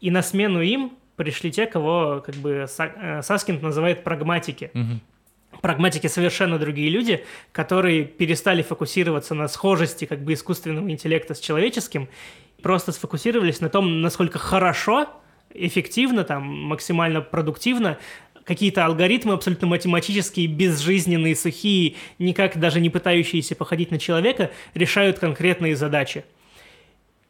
И 0.00 0.10
на 0.10 0.22
смену 0.22 0.60
им 0.60 0.92
пришли 1.16 1.50
те, 1.50 1.66
кого 1.66 2.22
как 2.24 2.36
бы 2.36 2.66
э, 2.78 3.22
Саскинд 3.22 3.62
называет 3.62 4.04
прагматики. 4.04 4.70
Угу. 4.74 5.60
Прагматики 5.62 6.06
совершенно 6.06 6.58
другие 6.58 6.90
люди, 6.90 7.24
которые 7.52 8.04
перестали 8.04 8.62
фокусироваться 8.62 9.34
на 9.34 9.48
схожести 9.48 10.04
как 10.04 10.22
бы 10.22 10.34
искусственного 10.34 10.90
интеллекта 10.90 11.34
с 11.34 11.40
человеческим, 11.40 12.08
просто 12.62 12.92
сфокусировались 12.92 13.60
на 13.60 13.68
том, 13.68 14.00
насколько 14.00 14.38
хорошо 14.38 15.08
эффективно, 15.54 16.24
там, 16.24 16.42
максимально 16.44 17.20
продуктивно 17.20 17.98
какие-то 18.44 18.84
алгоритмы 18.84 19.34
абсолютно 19.34 19.66
математические, 19.66 20.46
безжизненные, 20.46 21.34
сухие, 21.34 21.94
никак 22.18 22.58
даже 22.58 22.80
не 22.80 22.90
пытающиеся 22.90 23.56
походить 23.56 23.90
на 23.90 23.98
человека, 23.98 24.50
решают 24.74 25.18
конкретные 25.18 25.76
задачи. 25.76 26.24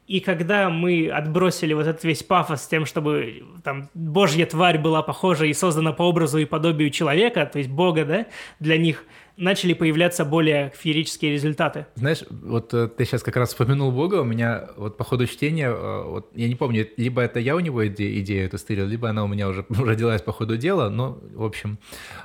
И 0.07 0.19
когда 0.19 0.69
мы 0.69 1.09
отбросили 1.09 1.73
вот 1.73 1.87
этот 1.87 2.03
весь 2.03 2.21
пафос 2.21 2.63
с 2.63 2.67
тем, 2.67 2.85
чтобы 2.85 3.43
там 3.63 3.89
божья 3.95 4.45
тварь 4.45 4.77
была 4.77 5.01
похожа 5.01 5.45
и 5.45 5.53
создана 5.53 5.93
по 5.93 6.03
образу 6.03 6.37
и 6.37 6.45
подобию 6.45 6.91
человека, 6.91 7.49
то 7.51 7.57
есть 7.57 7.71
бога, 7.71 8.05
да, 8.05 8.25
для 8.59 8.77
них– 8.77 9.03
начали 9.37 9.73
появляться 9.73 10.23
более 10.23 10.71
феерические 10.75 11.33
результаты. 11.33 11.85
Знаешь, 11.95 12.23
вот 12.29 12.73
э, 12.73 12.87
ты 12.87 13.05
сейчас 13.05 13.21
как 13.21 13.35
раз 13.35 13.49
вспомянул 13.49 13.91
Бога, 13.91 14.21
у 14.21 14.23
меня 14.23 14.69
вот 14.77 14.97
по 14.97 15.03
ходу 15.03 15.27
чтения, 15.27 15.69
э, 15.69 16.03
вот, 16.03 16.29
я 16.35 16.47
не 16.47 16.55
помню, 16.55 16.87
либо 16.97 17.21
это 17.21 17.39
я 17.39 17.55
у 17.55 17.59
него 17.59 17.85
иде, 17.85 18.19
идею 18.19 18.45
эту 18.45 18.57
стырил, 18.57 18.87
либо 18.87 19.09
она 19.09 19.23
у 19.23 19.27
меня 19.27 19.47
уже 19.49 19.65
родилась 19.69 20.21
по 20.21 20.31
ходу 20.31 20.57
дела, 20.57 20.89
но, 20.89 21.19
в 21.33 21.43
общем, 21.43 21.79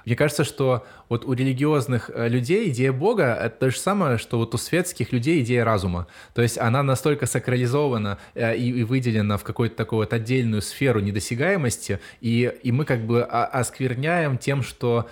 мне 0.04 0.14
кажется, 0.14 0.44
что 0.44 0.86
вот 1.08 1.24
у 1.24 1.32
религиозных 1.32 2.10
э, 2.14 2.28
людей 2.28 2.70
идея 2.70 2.92
Бога— 2.92 3.34
это 3.42 3.56
то 3.58 3.70
же 3.70 3.78
самое, 3.78 4.18
что 4.18 4.38
вот 4.38 4.54
у 4.54 4.58
светских 4.58 5.12
людей 5.12 5.42
идея 5.42 5.64
разума. 5.64 6.06
То 6.34 6.42
есть 6.42 6.58
она 6.58 6.82
настолько 6.82 7.26
сакрализована 7.26 8.18
и, 8.34 8.70
и 8.70 8.84
выделена 8.84 9.36
в 9.36 9.42
какую-то 9.42 9.74
такую 9.74 10.00
вот 10.00 10.12
отдельную 10.12 10.62
сферу 10.62 11.00
недосягаемости, 11.00 11.98
и, 12.20 12.52
и 12.62 12.72
мы 12.72 12.84
как 12.84 13.04
бы 13.06 13.24
оскверняем 13.24 14.38
тем, 14.38 14.62
что 14.62 14.90
а, 14.90 15.06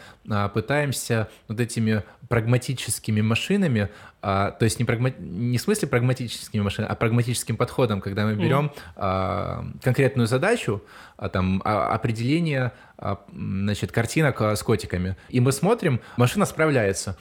пытаемся 0.52 1.28
вот 1.48 1.60
этими 1.60 2.02
прагматическими 2.28 3.20
машинами, 3.20 3.88
а, 4.20 4.50
то 4.50 4.64
есть 4.64 4.78
не, 4.78 4.84
прагма... 4.84 5.10
не 5.18 5.56
в 5.56 5.60
смысле 5.60 5.88
прагматическими 5.88 6.60
машинами, 6.60 6.92
а 6.92 6.94
прагматическим 6.94 7.56
подходом, 7.56 8.00
когда 8.00 8.26
мы 8.26 8.34
берем 8.34 8.66
mm. 8.66 8.80
а, 8.96 9.64
конкретную 9.82 10.26
задачу, 10.26 10.82
а, 11.16 11.28
там, 11.28 11.62
а, 11.64 11.88
определение 11.94 12.72
а, 12.98 13.24
значит, 13.32 13.92
картинок 13.92 14.40
а, 14.42 14.56
с 14.56 14.62
котиками, 14.62 15.16
и 15.28 15.40
мы 15.40 15.52
смотрим, 15.52 16.00
машина 16.16 16.44
справляется. 16.44 17.16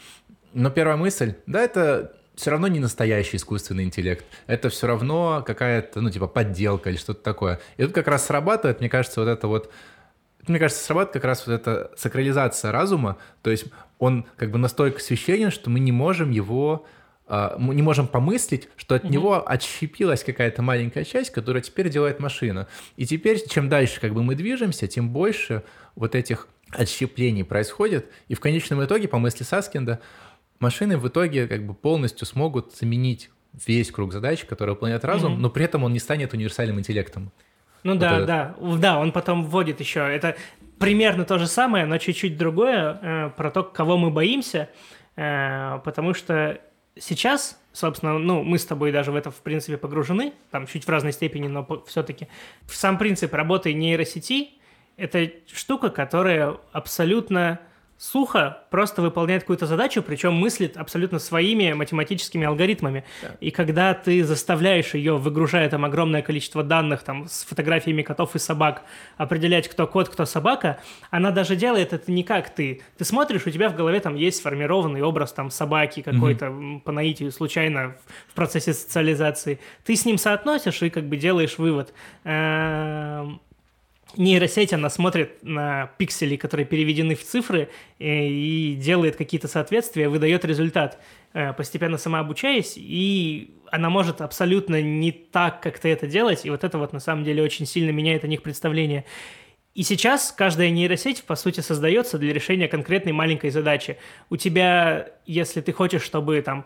Но 0.53 0.69
первая 0.69 0.97
мысль, 0.97 1.35
да, 1.45 1.61
это 1.61 2.13
все 2.35 2.51
равно 2.51 2.67
не 2.67 2.79
настоящий 2.79 3.37
искусственный 3.37 3.83
интеллект. 3.83 4.25
Это 4.45 4.69
все 4.69 4.87
равно 4.87 5.43
какая-то, 5.45 6.01
ну, 6.01 6.09
типа, 6.09 6.27
подделка 6.27 6.89
или 6.89 6.97
что-то 6.97 7.21
такое. 7.21 7.59
И 7.77 7.83
тут 7.83 7.93
как 7.93 8.07
раз 8.07 8.25
срабатывает, 8.27 8.79
мне 8.79 8.89
кажется, 8.89 9.21
вот 9.21 9.27
это 9.27 9.47
вот 9.47 9.71
мне 10.49 10.59
кажется, 10.59 10.83
срабатывает 10.83 11.13
как 11.13 11.23
раз 11.25 11.47
вот 11.47 11.53
эта 11.53 11.91
сакрализация 11.97 12.71
разума, 12.71 13.17
то 13.41 13.49
есть 13.49 13.65
он 13.99 14.25
как 14.37 14.51
бы 14.51 14.57
настолько 14.57 14.99
священен, 14.99 15.51
что 15.51 15.69
мы 15.69 15.79
не 15.79 15.91
можем 15.91 16.31
его 16.31 16.85
а, 17.29 17.57
мы 17.59 17.75
не 17.75 17.81
можем 17.81 18.07
помыслить, 18.07 18.69
что 18.77 18.95
от 18.95 19.03
угу. 19.03 19.13
него 19.13 19.49
отщепилась 19.49 20.23
какая-то 20.23 20.61
маленькая 20.61 21.03
часть, 21.03 21.31
которая 21.31 21.61
теперь 21.61 21.89
делает 21.89 22.19
машина. 22.19 22.67
И 22.95 23.05
теперь, 23.05 23.45
чем 23.47 23.67
дальше 23.67 23.99
как 23.99 24.13
бы 24.13 24.23
мы 24.23 24.35
движемся, 24.35 24.87
тем 24.87 25.09
больше 25.09 25.63
вот 25.95 26.15
этих 26.15 26.47
отщеплений 26.69 27.43
происходит. 27.43 28.09
И 28.29 28.35
в 28.35 28.39
конечном 28.39 28.83
итоге, 28.83 29.07
по 29.07 29.17
мысли 29.17 29.43
Саскинда, 29.43 29.99
машины 30.59 30.97
в 30.97 31.07
итоге 31.07 31.47
как 31.47 31.65
бы 31.65 31.73
полностью 31.73 32.25
смогут 32.25 32.73
заменить 32.73 33.29
весь 33.65 33.91
круг 33.91 34.13
задач, 34.13 34.45
которые 34.45 34.75
выполняет 34.75 35.03
разум, 35.03 35.33
угу. 35.33 35.41
но 35.41 35.49
при 35.49 35.65
этом 35.65 35.83
он 35.83 35.91
не 35.91 35.99
станет 35.99 36.33
универсальным 36.33 36.79
интеллектом. 36.79 37.31
Ну 37.87 37.93
вот 37.93 38.01
да, 38.01 38.15
этот. 38.15 38.27
да, 38.27 38.55
да, 38.79 38.99
он 38.99 39.13
потом 39.13 39.45
вводит 39.45 39.79
еще. 39.79 40.01
Это 40.01 40.35
примерно 40.77 41.23
то 41.23 41.39
же 41.39 41.47
самое, 41.47 41.85
но 41.85 41.97
чуть-чуть 41.97 42.37
другое 42.37 42.99
э, 43.01 43.29
про 43.37 43.49
то, 43.49 43.63
кого 43.63 43.97
мы 43.97 44.09
боимся, 44.09 44.67
э, 45.15 45.79
потому 45.85 46.13
что 46.13 46.59
сейчас, 46.99 47.57
собственно, 47.71 48.19
ну, 48.19 48.43
мы 48.43 48.59
с 48.59 48.65
тобой 48.65 48.91
даже 48.91 49.13
в 49.13 49.15
это, 49.15 49.31
в 49.31 49.37
принципе, 49.37 49.77
погружены, 49.77 50.33
там 50.51 50.67
чуть 50.67 50.83
в 50.83 50.89
разной 50.89 51.13
степени, 51.13 51.47
но 51.47 51.65
все-таки 51.87 52.27
сам 52.67 52.97
принцип 52.97 53.33
работы 53.33 53.73
нейросети– 53.73 54.49
это 54.97 55.31
штука, 55.53 55.89
которая 55.89 56.57
абсолютно 56.73 57.61
сухо 57.97 58.59
просто 58.69 59.01
выполняет 59.01 59.43
какую-то 59.43 59.65
задачу, 59.65 60.03
причем 60.03 60.33
мыслит 60.33 60.77
абсолютно 60.77 61.19
своими 61.19 61.73
математическими 61.73 62.45
алгоритмами. 62.45 63.03
Да. 63.21 63.29
И 63.39 63.51
когда 63.51 63.93
ты 63.93 64.23
заставляешь 64.23 64.93
ее, 64.93 65.17
выгружая 65.17 65.69
там 65.69 65.83
огромное 65.85 66.21
количество 66.21 66.63
данных 66.63 67.03
там 67.03 67.27
с 67.27 67.43
фотографиями 67.43 68.03
котов 68.03 68.35
и 68.35 68.39
собак, 68.39 68.83
определять, 69.17 69.67
кто 69.67 69.87
кот, 69.87 70.09
кто 70.09 70.25
собака, 70.25 70.79
она 71.09 71.31
даже 71.31 71.55
делает 71.55 71.93
это 71.93 72.11
не 72.11 72.23
как 72.23 72.53
ты. 72.53 72.81
Ты 72.97 73.05
смотришь, 73.05 73.47
у 73.47 73.49
тебя 73.49 73.69
в 73.69 73.75
голове 73.75 73.99
там 73.99 74.15
есть 74.15 74.37
сформированный 74.37 75.01
образ 75.01 75.33
там 75.33 75.49
собаки 75.49 76.01
какой-то 76.01 76.45
mm-hmm. 76.45 76.81
по 76.81 76.91
наитию 76.91 77.31
случайно 77.31 77.95
в 78.27 78.35
процессе 78.35 78.73
социализации. 78.73 79.59
Ты 79.83 79.95
с 79.95 80.05
ним 80.05 80.17
соотносишь 80.17 80.81
и 80.83 80.89
как 80.89 81.05
бы 81.05 81.17
делаешь 81.17 81.57
вывод. 81.57 81.93
Эм, 82.23 83.41
нейросеть, 84.15 84.73
она 84.73 84.89
смотрит 84.89 85.43
на 85.43 85.91
пиксели, 85.97 86.35
которые 86.35 86.65
переведены 86.65 87.15
в 87.15 87.23
цифры, 87.23 87.69
э, 87.99 88.27
и 88.27 88.75
делает 88.75 89.15
какие-то 89.15 89.47
соответствия, 89.47 90.09
выдает 90.09 90.45
результат, 90.45 90.99
э, 91.33 91.53
постепенно 91.53 91.97
сама 91.97 92.19
обучаясь, 92.19 92.73
и 92.77 93.53
она 93.71 93.89
может 93.89 94.21
абсолютно 94.21 94.81
не 94.81 95.11
так, 95.11 95.61
как 95.61 95.79
ты 95.79 95.89
это 95.89 96.07
делать, 96.07 96.45
и 96.45 96.49
вот 96.49 96.63
это 96.63 96.77
вот 96.77 96.93
на 96.93 96.99
самом 96.99 97.23
деле 97.23 97.43
очень 97.43 97.65
сильно 97.65 97.91
меняет 97.91 98.23
о 98.23 98.27
них 98.27 98.41
представление. 98.41 99.05
И 99.75 99.83
сейчас 99.83 100.33
каждая 100.35 100.71
нейросеть, 100.71 101.23
по 101.23 101.35
сути, 101.35 101.59
создается 101.59 102.17
для 102.17 102.33
решения 102.33 102.67
конкретной 102.67 103.11
маленькой 103.11 103.51
задачи. 103.51 103.97
У 104.31 104.35
тебя, 104.35 105.09
если 105.27 105.61
ты 105.61 105.71
хочешь, 105.71 106.01
чтобы 106.01 106.41
там 106.41 106.65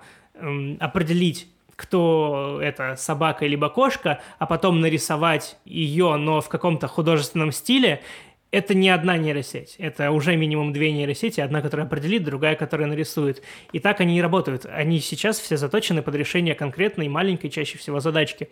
определить 0.79 1.49
кто 1.81 2.59
это 2.61 2.95
собака 2.95 3.47
либо 3.47 3.67
кошка, 3.69 4.21
а 4.37 4.45
потом 4.45 4.81
нарисовать 4.81 5.57
ее, 5.65 6.15
но 6.15 6.39
в 6.39 6.47
каком-то 6.47 6.87
художественном 6.87 7.51
стиле, 7.51 8.03
это 8.51 8.75
не 8.75 8.89
одна 8.89 9.17
нейросеть, 9.17 9.77
это 9.79 10.11
уже 10.11 10.35
минимум 10.35 10.73
две 10.73 10.91
нейросети, 10.91 11.41
одна, 11.41 11.61
которая 11.61 11.87
определит, 11.87 12.23
другая, 12.23 12.55
которая 12.55 12.87
нарисует. 12.87 13.41
И 13.71 13.79
так 13.79 13.99
они 13.99 14.19
и 14.19 14.21
работают. 14.21 14.67
Они 14.67 14.99
сейчас 14.99 15.39
все 15.39 15.57
заточены 15.57 16.03
под 16.03 16.13
решение 16.13 16.53
конкретной, 16.53 17.07
маленькой, 17.07 17.49
чаще 17.49 17.79
всего 17.79 17.99
задачки. 17.99 18.49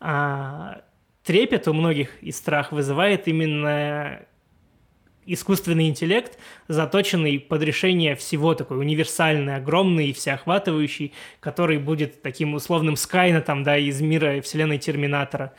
А 0.00 0.80
трепет 1.22 1.68
у 1.68 1.74
многих 1.74 2.22
и 2.22 2.32
страх 2.32 2.72
вызывает 2.72 3.28
именно 3.28 4.20
искусственный 5.26 5.88
интеллект, 5.88 6.38
заточенный 6.68 7.38
под 7.38 7.62
решение 7.62 8.16
всего 8.16 8.54
такой 8.54 8.78
универсальный, 8.78 9.56
огромный 9.56 10.08
и 10.08 10.12
всеохватывающий, 10.12 11.12
который 11.40 11.78
будет 11.78 12.22
таким 12.22 12.54
условным 12.54 12.96
Скайнетом, 12.96 13.62
да, 13.62 13.76
из 13.76 14.00
мира 14.00 14.40
вселенной 14.40 14.78
Терминатора. 14.78 15.52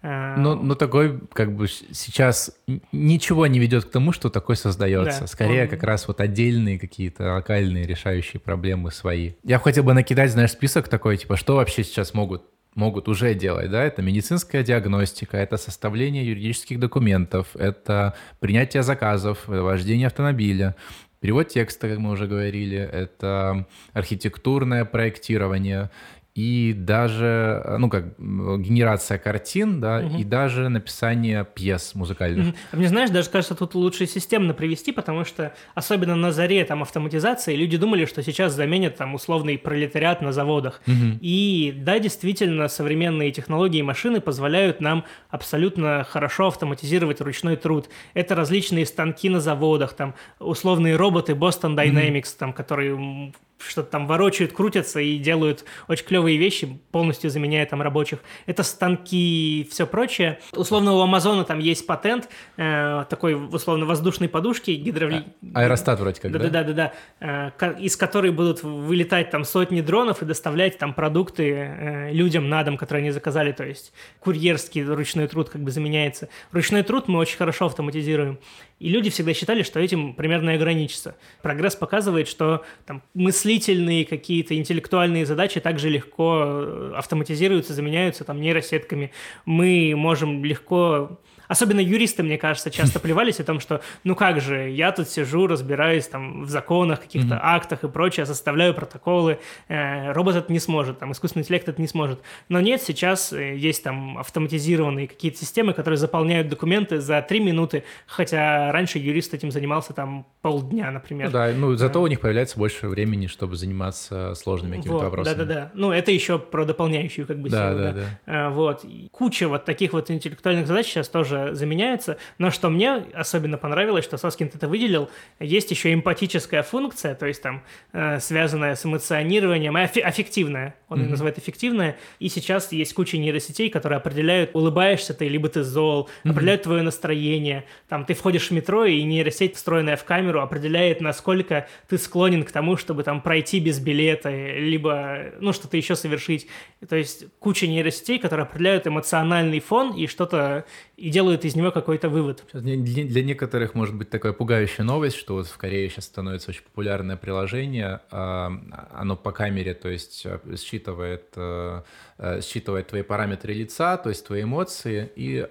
А, 0.00 0.36
но, 0.36 0.54
но 0.54 0.74
такой, 0.76 1.18
как 1.32 1.56
бы, 1.56 1.66
сейчас 1.66 2.56
ничего 2.92 3.46
не 3.48 3.58
ведет 3.58 3.86
к 3.86 3.90
тому, 3.90 4.12
что 4.12 4.30
такой 4.30 4.54
создается. 4.56 5.22
Да, 5.22 5.26
Скорее, 5.26 5.64
он... 5.64 5.68
как 5.68 5.82
раз 5.82 6.06
вот 6.06 6.20
отдельные 6.20 6.78
какие-то 6.78 7.34
локальные 7.34 7.84
решающие 7.84 8.38
проблемы 8.38 8.92
свои. 8.92 9.32
Я 9.42 9.58
хотел 9.58 9.82
бы 9.82 9.94
накидать, 9.94 10.30
знаешь, 10.30 10.52
список 10.52 10.88
такой, 10.88 11.16
типа, 11.16 11.36
что 11.36 11.56
вообще 11.56 11.82
сейчас 11.82 12.14
могут 12.14 12.44
могут 12.78 13.08
уже 13.08 13.34
делать, 13.34 13.70
да, 13.70 13.82
это 13.82 14.02
медицинская 14.02 14.62
диагностика, 14.62 15.36
это 15.36 15.56
составление 15.56 16.24
юридических 16.24 16.78
документов, 16.78 17.48
это 17.54 18.14
принятие 18.38 18.82
заказов, 18.82 19.48
вождение 19.48 20.06
автомобиля, 20.06 20.76
перевод 21.20 21.48
текста, 21.48 21.88
как 21.88 21.98
мы 21.98 22.10
уже 22.10 22.26
говорили, 22.26 22.78
это 22.78 23.66
архитектурное 23.92 24.84
проектирование, 24.84 25.90
и 26.38 26.72
даже, 26.72 27.64
ну, 27.80 27.90
как 27.90 28.16
генерация 28.16 29.18
картин, 29.18 29.80
да, 29.80 29.98
угу. 29.98 30.18
и 30.18 30.22
даже 30.22 30.68
написание 30.68 31.44
пьес 31.44 31.96
музыкальных. 31.96 32.48
Угу. 32.50 32.56
А 32.70 32.76
мне, 32.76 32.86
знаешь, 32.86 33.10
даже 33.10 33.28
кажется, 33.28 33.56
тут 33.56 33.74
лучше 33.74 34.06
системно 34.06 34.54
привести, 34.54 34.92
потому 34.92 35.24
что, 35.24 35.52
особенно 35.74 36.14
на 36.14 36.30
заре 36.30 36.64
там 36.64 36.82
автоматизации, 36.82 37.56
люди 37.56 37.76
думали, 37.76 38.04
что 38.04 38.22
сейчас 38.22 38.52
заменят 38.52 38.94
там 38.94 39.16
условный 39.16 39.58
пролетариат 39.58 40.22
на 40.22 40.30
заводах. 40.30 40.80
Угу. 40.86 41.18
И 41.20 41.74
да, 41.76 41.98
действительно, 41.98 42.68
современные 42.68 43.32
технологии 43.32 43.80
и 43.80 43.82
машины 43.82 44.20
позволяют 44.20 44.80
нам 44.80 45.06
абсолютно 45.30 46.06
хорошо 46.08 46.46
автоматизировать 46.46 47.20
ручной 47.20 47.56
труд. 47.56 47.88
Это 48.14 48.36
различные 48.36 48.86
станки 48.86 49.28
на 49.28 49.40
заводах, 49.40 49.94
там 49.94 50.14
условные 50.38 50.94
роботы 50.94 51.32
Boston 51.32 51.74
Dynamics, 51.74 52.30
угу. 52.30 52.38
там, 52.38 52.52
которые 52.52 53.32
что-то 53.58 53.90
там 53.90 54.06
ворочают, 54.06 54.52
крутятся 54.52 55.00
и 55.00 55.18
делают 55.18 55.64
очень 55.88 56.04
клевые 56.04 56.38
вещи, 56.38 56.80
полностью 56.90 57.30
заменяя 57.30 57.66
там 57.66 57.82
рабочих. 57.82 58.20
Это 58.46 58.62
станки 58.62 59.60
и 59.60 59.68
все 59.68 59.86
прочее. 59.86 60.40
Условно 60.52 60.94
у 60.94 61.00
Амазона 61.00 61.44
там 61.44 61.58
есть 61.58 61.86
патент 61.86 62.28
э, 62.56 63.04
такой 63.08 63.34
условно 63.34 63.86
воздушной 63.86 64.28
подушки 64.28 64.70
гидравли... 64.72 65.24
А, 65.54 65.62
аэростат 65.62 66.00
вроде 66.00 66.20
как, 66.20 66.32
да? 66.32 66.48
Да-да-да, 66.48 66.92
э, 67.20 67.80
из 67.80 67.96
которой 67.96 68.30
будут 68.30 68.62
вылетать 68.62 69.30
там 69.30 69.44
сотни 69.44 69.80
дронов 69.80 70.22
и 70.22 70.24
доставлять 70.24 70.78
там 70.78 70.94
продукты 70.94 71.50
э, 71.50 72.12
людям 72.12 72.48
на 72.48 72.62
дом, 72.62 72.76
которые 72.76 73.02
они 73.02 73.10
заказали, 73.10 73.52
то 73.52 73.64
есть 73.64 73.92
курьерский 74.20 74.82
ручной 74.84 75.28
труд 75.28 75.50
как 75.50 75.62
бы 75.62 75.70
заменяется. 75.70 76.28
Ручной 76.52 76.82
труд 76.82 77.08
мы 77.08 77.18
очень 77.18 77.36
хорошо 77.36 77.66
автоматизируем. 77.66 78.38
И 78.78 78.90
люди 78.90 79.10
всегда 79.10 79.34
считали, 79.34 79.62
что 79.62 79.80
этим 79.80 80.14
примерно 80.14 80.50
и 80.50 80.54
ограничится. 80.54 81.16
Прогресс 81.42 81.74
показывает, 81.74 82.28
что 82.28 82.64
там, 82.86 83.02
мыслительные 83.14 84.04
какие-то 84.04 84.56
интеллектуальные 84.56 85.26
задачи 85.26 85.60
также 85.60 85.88
легко 85.88 86.42
э, 86.44 86.92
автоматизируются, 86.96 87.74
заменяются 87.74 88.24
там, 88.24 88.40
нейросетками. 88.40 89.12
Мы 89.44 89.94
можем 89.96 90.44
легко 90.44 91.18
Особенно 91.48 91.80
юристы, 91.80 92.22
мне 92.22 92.38
кажется, 92.38 92.70
часто 92.70 93.00
плевались 93.00 93.40
о 93.40 93.44
том, 93.44 93.60
что 93.60 93.80
ну 94.04 94.14
как 94.14 94.40
же, 94.40 94.70
я 94.70 94.92
тут 94.92 95.08
сижу, 95.08 95.46
разбираюсь 95.46 96.06
там 96.06 96.44
в 96.44 96.48
законах, 96.48 97.00
каких-то 97.00 97.34
mm-hmm. 97.34 97.40
актах 97.42 97.84
и 97.84 97.88
прочее, 97.88 98.26
составляю 98.26 98.74
протоколы, 98.74 99.38
э, 99.68 100.12
робот 100.12 100.36
это 100.36 100.52
не 100.52 100.60
сможет, 100.60 100.98
там 100.98 101.12
искусственный 101.12 101.42
интеллект 101.42 101.68
это 101.68 101.80
не 101.80 101.88
сможет. 101.88 102.20
Но 102.48 102.60
нет, 102.60 102.82
сейчас 102.82 103.32
э, 103.32 103.56
есть 103.56 103.82
там 103.82 104.18
автоматизированные 104.18 105.08
какие-то 105.08 105.38
системы, 105.38 105.72
которые 105.72 105.98
заполняют 105.98 106.48
документы 106.48 107.00
за 107.00 107.22
три 107.22 107.40
минуты, 107.40 107.84
хотя 108.06 108.70
раньше 108.72 108.98
юрист 108.98 109.34
этим 109.34 109.50
занимался 109.50 109.92
там 109.92 110.26
полдня, 110.42 110.90
например. 110.90 111.26
Ну 111.26 111.32
да, 111.32 111.52
ну 111.54 111.74
зато 111.76 112.00
у 112.00 112.06
них 112.06 112.20
появляется 112.20 112.58
больше 112.58 112.88
времени, 112.88 113.26
чтобы 113.26 113.56
заниматься 113.56 114.34
сложными 114.34 114.76
какими-то 114.76 114.94
вот, 114.94 115.04
вопросами. 115.04 115.34
Да-да-да. 115.34 115.70
Ну 115.74 115.92
это 115.92 116.12
еще 116.12 116.38
про 116.38 116.64
дополняющую 116.64 117.26
как 117.26 117.40
бы 117.40 117.48
да, 117.48 117.70
силу. 117.70 117.78
Да, 117.78 117.92
да, 117.92 118.00
да. 118.00 118.06
А, 118.26 118.50
вот. 118.50 118.84
Куча 119.10 119.48
вот 119.48 119.64
таких 119.64 119.92
вот 119.92 120.10
интеллектуальных 120.10 120.66
задач 120.66 120.86
сейчас 120.86 121.08
тоже 121.08 121.37
тоже 121.38 121.54
заменяются. 121.54 122.18
Но 122.38 122.50
что 122.50 122.70
мне 122.70 123.04
особенно 123.14 123.58
понравилось, 123.58 124.04
что 124.04 124.16
Соскинт 124.16 124.54
это 124.54 124.68
выделил, 124.68 125.10
есть 125.40 125.70
еще 125.70 125.92
эмпатическая 125.92 126.62
функция, 126.62 127.14
то 127.14 127.26
есть 127.26 127.42
там 127.42 127.62
э, 127.92 128.20
связанная 128.20 128.74
с 128.74 128.84
эмоционированием, 128.84 129.76
аффи- 129.76 130.00
аффективная, 130.00 130.74
он 130.88 130.98
mm-hmm. 130.98 131.02
ее 131.02 131.08
называет 131.10 131.38
эффективная. 131.38 131.96
И 132.18 132.28
сейчас 132.28 132.72
есть 132.72 132.94
куча 132.94 133.18
нейросетей, 133.18 133.70
которые 133.70 133.98
определяют, 133.98 134.50
улыбаешься 134.54 135.14
ты, 135.14 135.28
либо 135.28 135.48
ты 135.48 135.62
зол, 135.62 136.08
mm-hmm. 136.08 136.30
определяют 136.30 136.62
твое 136.62 136.82
настроение. 136.82 137.64
Там 137.88 138.04
ты 138.04 138.14
входишь 138.14 138.48
в 138.48 138.50
метро, 138.52 138.84
и 138.84 139.02
нейросеть, 139.02 139.56
встроенная 139.56 139.96
в 139.96 140.04
камеру, 140.04 140.40
определяет, 140.40 141.00
насколько 141.00 141.68
ты 141.88 141.98
склонен 141.98 142.44
к 142.44 142.52
тому, 142.52 142.76
чтобы 142.76 143.02
там 143.02 143.20
пройти 143.20 143.60
без 143.60 143.78
билета, 143.78 144.30
либо, 144.30 145.32
ну, 145.40 145.52
что-то 145.52 145.76
еще 145.76 145.96
совершить. 145.96 146.46
То 146.88 146.96
есть 146.96 147.26
куча 147.38 147.66
нейросетей, 147.66 148.18
которые 148.18 148.44
определяют 148.44 148.86
эмоциональный 148.86 149.60
фон 149.60 149.94
и 149.94 150.06
что-то, 150.06 150.64
и 150.98 151.10
делают 151.10 151.44
из 151.44 151.54
него 151.54 151.70
какой-то 151.70 152.08
вывод. 152.08 152.42
Для, 152.52 153.22
некоторых 153.22 153.74
может 153.74 153.94
быть 153.94 154.10
такая 154.10 154.32
пугающая 154.32 154.84
новость, 154.84 155.16
что 155.16 155.34
вот 155.34 155.46
в 155.46 155.56
Корее 155.56 155.88
сейчас 155.88 156.06
становится 156.06 156.50
очень 156.50 156.64
популярное 156.64 157.16
приложение, 157.16 158.00
а, 158.10 158.52
оно 158.92 159.14
по 159.14 159.30
камере, 159.30 159.74
то 159.74 159.88
есть 159.88 160.26
э, 160.26 160.40
считывает, 160.56 161.26
э, 161.36 161.82
э, 162.18 162.40
считывает 162.40 162.88
твои 162.88 163.02
параметры 163.02 163.52
лица, 163.52 163.96
то 163.96 164.08
есть 164.08 164.26
твои 164.26 164.42
эмоции, 164.42 165.10
и 165.14 165.46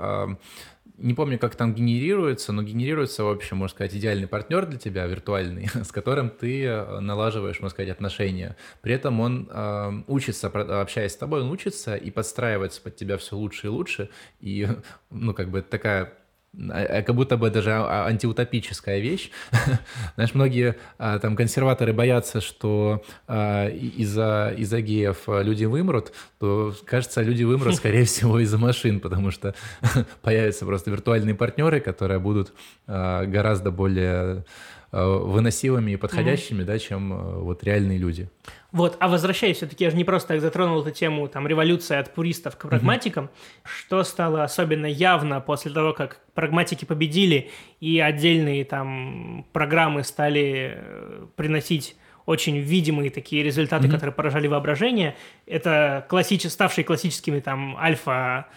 не 0.97 1.13
помню, 1.13 1.37
как 1.37 1.55
там 1.55 1.73
генерируется, 1.73 2.51
но 2.51 2.63
генерируется, 2.63 3.23
в 3.23 3.29
общем, 3.29 3.57
можно 3.57 3.75
сказать, 3.75 3.95
идеальный 3.95 4.27
партнер 4.27 4.65
для 4.65 4.79
тебя, 4.79 5.05
виртуальный, 5.05 5.69
с 5.83 5.91
которым 5.91 6.29
ты 6.29 6.65
э, 6.65 6.99
налаживаешь, 6.99 7.59
можно 7.59 7.69
сказать, 7.69 7.91
отношения. 7.91 8.57
При 8.81 8.93
этом 8.93 9.19
он 9.19 9.47
э, 9.49 9.91
учится, 10.07 10.47
общаясь 10.47 11.13
с 11.13 11.17
тобой, 11.17 11.41
он 11.41 11.51
учится 11.51 11.95
и 11.95 12.09
подстраивается 12.09 12.81
под 12.81 12.95
тебя 12.95 13.17
все 13.17 13.35
лучше 13.35 13.67
и 13.67 13.69
лучше. 13.69 14.09
И, 14.39 14.67
ну, 15.11 15.33
как 15.33 15.49
бы 15.49 15.61
такая 15.61 16.13
как 16.55 17.13
будто 17.13 17.37
бы 17.37 17.49
даже 17.49 17.71
а, 17.71 18.05
антиутопическая 18.07 18.99
вещь. 18.99 19.31
Знаешь, 20.15 20.33
многие 20.33 20.75
там 20.97 21.35
консерваторы 21.35 21.93
боятся, 21.93 22.41
что 22.41 23.03
из-за 23.27 24.53
из 24.57 24.73
геев 24.73 25.23
люди 25.27 25.65
вымрут, 25.65 26.13
то, 26.39 26.73
кажется, 26.85 27.21
люди 27.21 27.43
вымрут, 27.43 27.75
скорее 27.77 28.05
всего, 28.05 28.39
из-за 28.39 28.57
машин, 28.57 28.99
потому 28.99 29.31
что 29.31 29.53
появятся 30.21 30.65
просто 30.65 30.91
виртуальные 30.91 31.35
партнеры, 31.35 31.79
которые 31.79 32.19
будут 32.19 32.53
гораздо 32.87 33.71
более 33.71 34.45
выносимыми 34.91 35.91
и 35.91 35.95
подходящими, 35.97 36.61
mm-hmm. 36.61 36.65
да, 36.65 36.79
чем 36.79 37.41
вот 37.43 37.63
реальные 37.63 37.97
люди. 37.97 38.29
Вот, 38.71 38.97
а 38.99 39.07
возвращаясь, 39.07 39.57
все-таки 39.57 39.85
я 39.85 39.89
же 39.89 39.95
не 39.95 40.03
просто 40.03 40.29
так 40.29 40.41
затронул 40.41 40.81
эту 40.81 40.91
тему, 40.91 41.27
там, 41.27 41.47
революция 41.47 41.99
от 41.99 42.13
пуристов 42.13 42.57
к 42.57 42.67
прагматикам, 42.67 43.25
mm-hmm. 43.25 43.67
что 43.79 44.03
стало 44.03 44.43
особенно 44.43 44.85
явно 44.85 45.39
после 45.39 45.71
того, 45.71 45.93
как 45.93 46.19
прагматики 46.33 46.83
победили, 46.83 47.49
и 47.79 47.99
отдельные 47.99 48.65
там 48.65 49.45
программы 49.53 50.03
стали 50.03 50.73
э, 50.75 51.25
приносить 51.37 51.95
очень 52.25 52.57
видимые 52.57 53.09
такие 53.09 53.41
результаты, 53.41 53.87
mm-hmm. 53.87 53.91
которые 53.91 54.13
поражали 54.13 54.47
воображение. 54.47 55.15
Это 55.45 56.05
классич... 56.09 56.45
ставшие 56.47 56.83
классическими 56.83 57.39
там 57.39 57.77
альфа 57.77 58.47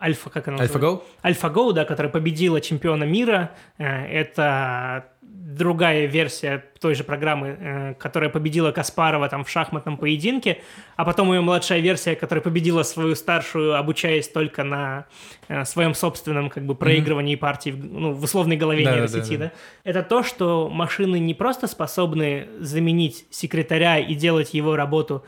Альфа, 0.00 0.30
как 0.30 0.46
она 0.46 0.58
Альфа-Гоу? 0.58 1.02
Альфа-Гоу, 1.24 1.72
да, 1.72 1.84
которая 1.84 2.12
победила 2.12 2.60
чемпиона 2.60 3.02
мира. 3.04 3.50
Э, 3.78 4.06
это 4.06 5.08
другая 5.56 6.04
версия 6.04 6.62
той 6.78 6.94
же 6.94 7.04
программы, 7.04 7.56
э, 7.58 7.94
которая 7.94 8.28
победила 8.28 8.70
Каспарова 8.70 9.30
там 9.30 9.44
в 9.44 9.50
шахматном 9.50 9.96
поединке, 9.96 10.60
а 10.96 11.06
потом 11.06 11.32
ее 11.32 11.40
младшая 11.40 11.80
версия, 11.80 12.14
которая 12.16 12.42
победила 12.42 12.82
свою 12.82 13.14
старшую, 13.14 13.74
обучаясь 13.74 14.28
только 14.28 14.62
на 14.62 15.06
э, 15.48 15.64
своем 15.64 15.94
собственном 15.94 16.50
как 16.50 16.66
бы 16.66 16.74
проигрывании 16.74 17.36
mm-hmm. 17.36 17.38
партии, 17.38 17.70
ну, 17.70 18.12
в 18.12 18.22
условной 18.22 18.56
голове 18.56 18.84
да, 18.84 18.92
нейросети, 18.92 19.36
да, 19.36 19.44
да. 19.44 19.52
да. 19.84 19.90
Это 19.90 20.02
то, 20.02 20.22
что 20.22 20.68
машины 20.68 21.18
не 21.18 21.32
просто 21.32 21.66
способны 21.66 22.48
заменить 22.60 23.24
секретаря 23.30 23.98
и 23.98 24.14
делать 24.14 24.52
его 24.52 24.76
работу, 24.76 25.24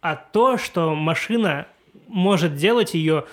а 0.00 0.14
то, 0.14 0.56
что 0.56 0.94
машина 0.94 1.66
может 2.06 2.54
делать 2.54 2.94
ее 2.94 3.24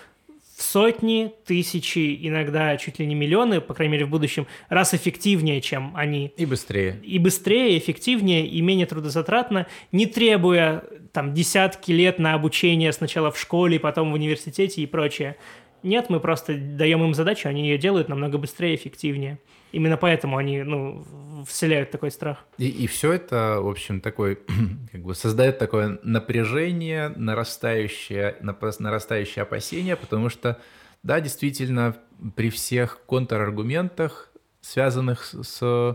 в 0.60 0.62
сотни, 0.62 1.32
тысячи, 1.45 2.20
иногда 2.28 2.76
чуть 2.76 2.99
ли 2.99 3.05
не 3.05 3.16
миллионы, 3.16 3.62
по 3.62 3.74
крайней 3.74 3.93
мере 3.93 4.05
в 4.05 4.10
будущем, 4.10 4.45
раз 4.68 4.93
эффективнее, 4.93 5.62
чем 5.62 5.93
они. 5.95 6.34
И 6.36 6.45
быстрее. 6.45 6.99
И 7.01 7.18
быстрее, 7.18 7.78
эффективнее, 7.78 8.45
и 8.45 8.60
менее 8.60 8.86
трудозатратно, 8.86 9.68
не 9.93 10.05
требуя 10.05 10.84
там 11.14 11.34
десятки 11.34 11.93
лет 11.93 12.20
на 12.20 12.34
обучение 12.34 12.91
сначала 12.91 13.32
в 13.32 13.39
школе, 13.39 13.80
потом 13.80 14.12
в 14.12 14.16
университете 14.16 14.82
и 14.82 14.86
прочее. 14.86 15.38
Нет, 15.82 16.10
мы 16.10 16.20
просто 16.20 16.57
даем 16.57 17.05
им 17.05 17.14
задачу, 17.14 17.47
они 17.47 17.62
ее 17.62 17.78
делают 17.78 18.10
намного 18.10 18.38
быстрее 18.38 18.74
и 18.74 18.76
эффективнее. 18.76 19.39
Именно 19.72 19.98
поэтому 19.98 20.38
они, 20.38 20.64
ну, 20.64 21.06
вселяют 21.48 21.92
такой 21.92 22.12
страх. 22.12 22.40
И, 22.58 22.68
и 22.68 22.88
все 22.88 23.14
это, 23.14 23.60
в 23.62 23.68
общем, 23.68 24.02
такой, 24.02 24.40
как 24.92 25.02
бы 25.02 25.16
создает 25.16 25.60
такое 25.60 26.00
напряжение, 26.04 27.10
нарастающее, 27.10 28.38
нарастающее 28.42 29.44
опасение, 29.44 29.96
потому 29.96 30.30
что, 30.30 30.60
да, 31.04 31.22
действительно, 31.22 31.96
при 32.36 32.50
всех 32.50 33.00
контраргументах, 33.06 34.30
связанных 34.62 35.26
с, 35.26 35.60
э, 35.62 35.94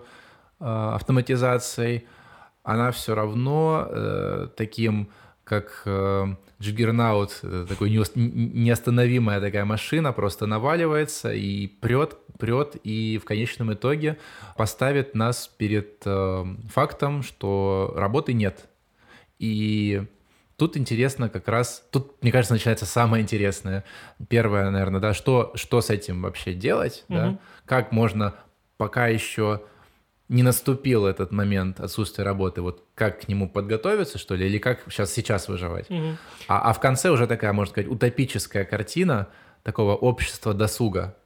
автоматизацией, 0.58 2.06
она 2.62 2.92
все 2.92 3.14
равно 3.14 3.86
э, 3.88 4.48
таким, 4.56 5.10
как 5.44 5.82
э, 5.84 6.26
Джиггернаут, 6.60 7.40
такой 7.68 7.90
неостановимая 7.90 9.40
такая 9.40 9.64
машина, 9.64 10.12
просто 10.12 10.46
наваливается 10.46 11.32
и 11.32 11.66
прет, 11.66 12.16
прет, 12.38 12.76
и 12.84 13.18
в 13.18 13.24
конечном 13.24 13.72
итоге 13.72 14.18
поставит 14.56 15.14
нас 15.14 15.48
перед 15.48 16.02
э, 16.04 16.44
фактом, 16.70 17.22
что 17.22 17.92
работы 17.96 18.32
нет. 18.32 18.68
И 19.38 20.04
тут 20.56 20.76
интересно 20.76 21.28
как 21.28 21.48
раз, 21.48 21.84
тут, 21.90 22.22
мне 22.22 22.32
кажется, 22.32 22.54
начинается 22.54 22.86
самое 22.86 23.22
интересное. 23.22 23.84
Первое, 24.28 24.70
наверное, 24.70 25.00
да, 25.00 25.14
что, 25.14 25.52
что 25.54 25.80
с 25.80 25.90
этим 25.90 26.22
вообще 26.22 26.54
делать, 26.54 27.04
угу. 27.08 27.18
да? 27.18 27.38
как 27.66 27.92
можно 27.92 28.34
пока 28.76 29.08
еще 29.08 29.62
не 30.34 30.42
наступил 30.42 31.06
этот 31.06 31.30
момент 31.30 31.78
отсутствия 31.78 32.24
работы, 32.24 32.60
вот 32.60 32.84
как 32.96 33.20
к 33.20 33.28
нему 33.28 33.48
подготовиться, 33.48 34.18
что 34.18 34.34
ли, 34.34 34.46
или 34.46 34.58
как 34.58 34.82
сейчас, 34.90 35.12
сейчас 35.12 35.48
выживать. 35.48 35.88
Угу. 35.88 36.16
А, 36.48 36.70
а 36.70 36.72
в 36.72 36.80
конце 36.80 37.10
уже 37.10 37.28
такая, 37.28 37.52
можно 37.52 37.70
сказать, 37.70 37.88
утопическая 37.88 38.64
картина 38.64 39.28
такого 39.62 39.94
общества 39.94 40.52
досуга, 40.52 41.16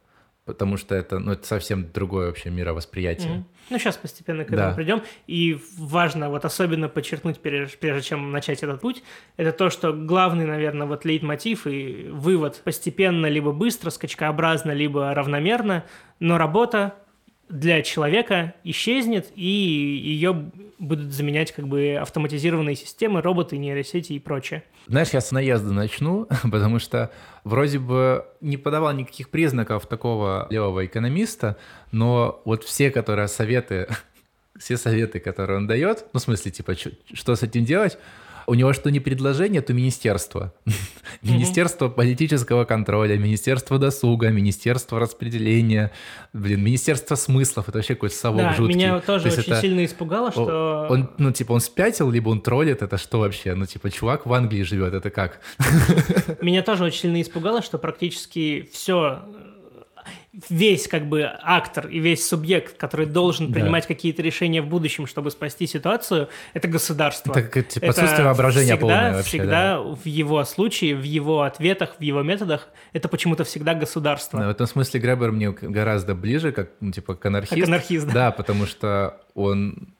потому 0.45 0.77
что 0.77 0.93
это, 0.93 1.17
ну, 1.17 1.31
это 1.31 1.47
совсем 1.47 1.91
другое 1.91 2.27
вообще 2.27 2.51
мировосприятие. 2.51 3.31
Угу. 3.31 3.45
Ну, 3.71 3.79
сейчас 3.79 3.97
постепенно 3.97 4.43
к 4.45 4.51
этому 4.51 4.69
да. 4.69 4.75
придем. 4.75 5.01
И 5.25 5.59
важно 5.75 6.29
вот 6.29 6.45
особенно 6.45 6.87
подчеркнуть, 6.87 7.39
прежде, 7.39 7.77
прежде 7.77 8.09
чем 8.09 8.31
начать 8.31 8.61
этот 8.61 8.79
путь, 8.79 9.01
это 9.37 9.51
то, 9.51 9.71
что 9.71 9.91
главный, 9.91 10.45
наверное, 10.45 10.85
вот 10.85 11.03
лейтмотив 11.03 11.65
и 11.65 12.09
вывод 12.11 12.61
постепенно, 12.63 13.25
либо 13.25 13.53
быстро, 13.53 13.89
скачкообразно, 13.89 14.69
либо 14.69 15.11
равномерно, 15.15 15.83
но 16.19 16.37
работа 16.37 16.93
для 17.49 17.81
человека 17.81 18.53
исчезнет, 18.63 19.31
и 19.35 19.43
ее 19.43 20.51
будут 20.77 21.11
заменять 21.11 21.51
как 21.51 21.67
бы 21.67 21.97
автоматизированные 21.99 22.75
системы, 22.75 23.21
роботы, 23.21 23.57
нейросети 23.57 24.13
и 24.13 24.19
прочее. 24.19 24.63
Знаешь, 24.87 25.09
я 25.09 25.21
с 25.21 25.31
наезда 25.31 25.73
начну, 25.73 26.27
потому 26.43 26.79
что 26.79 27.11
вроде 27.43 27.79
бы 27.79 28.25
не 28.39 28.57
подавал 28.57 28.93
никаких 28.93 29.29
признаков 29.29 29.87
такого 29.87 30.47
левого 30.49 30.85
экономиста, 30.85 31.57
но 31.91 32.41
вот 32.45 32.63
все, 32.63 32.91
которые 32.91 33.27
советы, 33.27 33.87
все 34.57 34.77
советы, 34.77 35.19
которые 35.19 35.57
он 35.57 35.67
дает, 35.67 36.05
ну, 36.13 36.19
в 36.19 36.23
смысле, 36.23 36.51
типа, 36.51 36.75
что 36.75 37.35
с 37.35 37.43
этим 37.43 37.65
делать, 37.65 37.97
у 38.49 38.55
него 38.55 38.73
что 38.73 38.89
не 38.89 38.99
предложение, 38.99 39.61
то 39.61 39.73
министерство. 39.73 40.53
Министерство 41.21 41.87
политического 41.87 42.65
контроля, 42.65 43.17
Министерство 43.17 43.77
досуга, 43.77 44.29
Министерство 44.29 44.99
распределения, 44.99 45.91
блин, 46.33 46.63
Министерство 46.63 47.15
смыслов. 47.15 47.69
Это 47.69 47.77
вообще 47.77 47.93
какой-то 47.93 48.15
совок 48.15 48.41
да, 48.41 48.53
жуткий. 48.53 48.75
меня 48.75 48.99
тоже 48.99 49.31
то 49.31 49.39
очень 49.39 49.53
это... 49.53 49.61
сильно 49.61 49.85
испугало, 49.85 50.31
что... 50.31 50.87
Он, 50.89 51.09
ну, 51.17 51.31
типа, 51.31 51.53
он 51.53 51.59
спятил, 51.61 52.09
либо 52.09 52.29
он 52.29 52.41
троллит, 52.41 52.81
это 52.81 52.97
что 52.97 53.19
вообще? 53.19 53.53
Ну, 53.53 53.65
типа, 53.65 53.91
чувак 53.91 54.25
в 54.25 54.33
Англии 54.33 54.63
живет, 54.63 54.93
это 54.93 55.09
как? 55.09 55.39
Меня 56.41 56.63
тоже 56.63 56.85
очень 56.85 57.01
сильно 57.01 57.21
испугало, 57.21 57.61
что 57.61 57.77
практически 57.77 58.67
все 58.73 59.21
весь 60.49 60.87
как 60.87 61.07
бы 61.07 61.29
актор 61.41 61.87
и 61.87 61.99
весь 61.99 62.27
субъект, 62.27 62.77
который 62.77 63.05
должен 63.05 63.51
принимать 63.51 63.83
да. 63.83 63.87
какие-то 63.87 64.21
решения 64.21 64.61
в 64.61 64.67
будущем, 64.67 65.07
чтобы 65.07 65.31
спасти 65.31 65.67
ситуацию, 65.67 66.29
это 66.53 66.67
государство. 66.67 67.31
Это, 67.31 67.59
это 67.59 67.63
типа, 67.63 67.89
отсутствие 67.89 68.25
воображения 68.25 68.75
всегда, 68.75 68.79
полное 68.79 69.13
вообще. 69.13 69.29
Всегда 69.29 69.75
да. 69.75 69.81
в 69.81 70.05
его 70.05 70.43
случае, 70.45 70.95
в 70.95 71.03
его 71.03 71.41
ответах, 71.41 71.95
в 71.99 72.01
его 72.01 72.21
методах, 72.21 72.69
это 72.93 73.09
почему-то 73.09 73.43
всегда 73.43 73.73
государство. 73.73 74.39
Да, 74.39 74.47
в 74.47 74.51
этом 74.51 74.67
смысле 74.67 74.99
Гребер 74.99 75.31
мне 75.31 75.51
гораздо 75.51 76.15
ближе, 76.15 76.51
как, 76.51 76.69
ну, 76.79 76.91
типа, 76.91 77.15
к 77.15 77.25
анархист. 77.25 77.55
Как 77.55 77.67
анархист, 77.67 78.07
да. 78.07 78.13
Да, 78.13 78.31
потому 78.31 78.65
что 78.65 79.21
он 79.33 79.93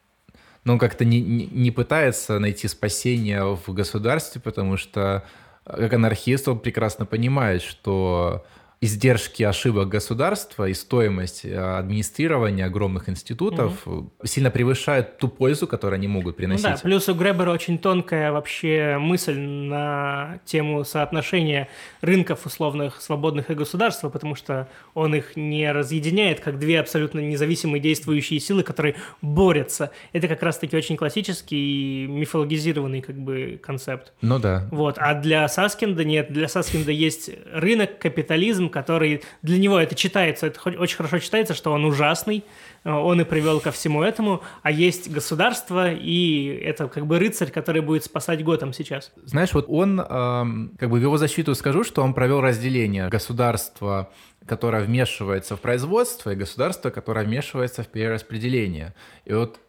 он 0.66 0.78
как-то 0.78 1.04
не, 1.04 1.20
не, 1.20 1.46
не 1.46 1.70
пытается 1.70 2.38
найти 2.38 2.68
спасение 2.68 3.56
в 3.56 3.72
государстве, 3.72 4.40
потому 4.40 4.76
что 4.76 5.24
как 5.64 5.92
анархист 5.92 6.48
он 6.48 6.58
прекрасно 6.58 7.06
понимает, 7.06 7.62
что 7.62 8.44
издержки 8.82 9.42
ошибок 9.42 9.88
государства 9.88 10.66
и 10.66 10.72
стоимость 10.72 11.44
э, 11.44 11.54
администрирования 11.54 12.64
огромных 12.64 13.10
институтов 13.10 13.86
угу. 13.86 14.10
сильно 14.24 14.50
превышают 14.50 15.18
ту 15.18 15.28
пользу, 15.28 15.66
которую 15.66 15.96
они 15.98 16.08
могут 16.08 16.36
приносить. 16.36 16.64
Ну 16.64 16.70
да, 16.70 16.80
плюс 16.82 17.06
у 17.10 17.14
Гребера 17.14 17.50
очень 17.50 17.78
тонкая 17.78 18.32
вообще 18.32 18.96
мысль 18.98 19.38
на 19.38 20.40
тему 20.46 20.84
соотношения 20.84 21.68
рынков 22.00 22.46
условных 22.46 23.02
свободных 23.02 23.50
и 23.50 23.54
государства, 23.54 24.08
потому 24.08 24.34
что 24.34 24.66
он 24.94 25.14
их 25.14 25.36
не 25.36 25.70
разъединяет 25.70 26.40
как 26.40 26.58
две 26.58 26.80
абсолютно 26.80 27.20
независимые 27.20 27.82
действующие 27.82 28.40
силы, 28.40 28.62
которые 28.62 28.94
борются. 29.20 29.90
Это 30.14 30.26
как 30.26 30.42
раз-таки 30.42 30.74
очень 30.74 30.96
классический 30.96 32.06
мифологизированный 32.06 33.02
как 33.02 33.18
бы 33.18 33.60
концепт. 33.62 34.14
Ну 34.22 34.38
да. 34.38 34.66
Вот. 34.70 34.96
А 34.96 35.12
для 35.12 35.46
Саскинда 35.48 36.02
нет. 36.02 36.32
Для 36.32 36.48
Саскинда 36.48 36.92
есть 36.92 37.30
рынок, 37.52 37.98
капитализм, 37.98 38.69
который 38.70 39.22
для 39.42 39.58
него 39.58 39.78
это 39.78 39.94
читается, 39.94 40.46
это 40.46 40.60
очень 40.78 40.96
хорошо 40.96 41.18
читается, 41.18 41.54
что 41.54 41.72
он 41.72 41.84
ужасный, 41.84 42.44
э, 42.84 42.90
он 42.90 43.20
и 43.20 43.24
привел 43.24 43.60
ко 43.60 43.70
всему 43.70 44.02
этому, 44.02 44.42
а 44.62 44.70
есть 44.70 45.10
государство, 45.10 45.92
и 45.92 46.46
это 46.46 46.88
как 46.88 47.06
бы 47.06 47.18
рыцарь, 47.18 47.50
который 47.50 47.82
будет 47.82 48.04
спасать 48.04 48.42
Готэм 48.44 48.72
сейчас. 48.72 49.12
Знаешь, 49.24 49.52
вот 49.52 49.66
он, 49.68 50.00
эм, 50.00 50.72
как 50.78 50.90
бы 50.90 50.98
в 50.98 51.02
его 51.02 51.16
защиту 51.18 51.54
скажу, 51.54 51.84
что 51.84 52.02
он 52.02 52.14
провел 52.14 52.40
разделение 52.40 53.08
государства, 53.08 54.10
которое 54.46 54.82
вмешивается 54.82 55.56
в 55.56 55.60
производство, 55.60 56.30
и 56.30 56.36
государство, 56.36 56.90
которое 56.90 57.24
вмешивается 57.24 57.82
в 57.82 57.88
перераспределение. 57.88 58.94
И 59.24 59.32
вот 59.32 59.60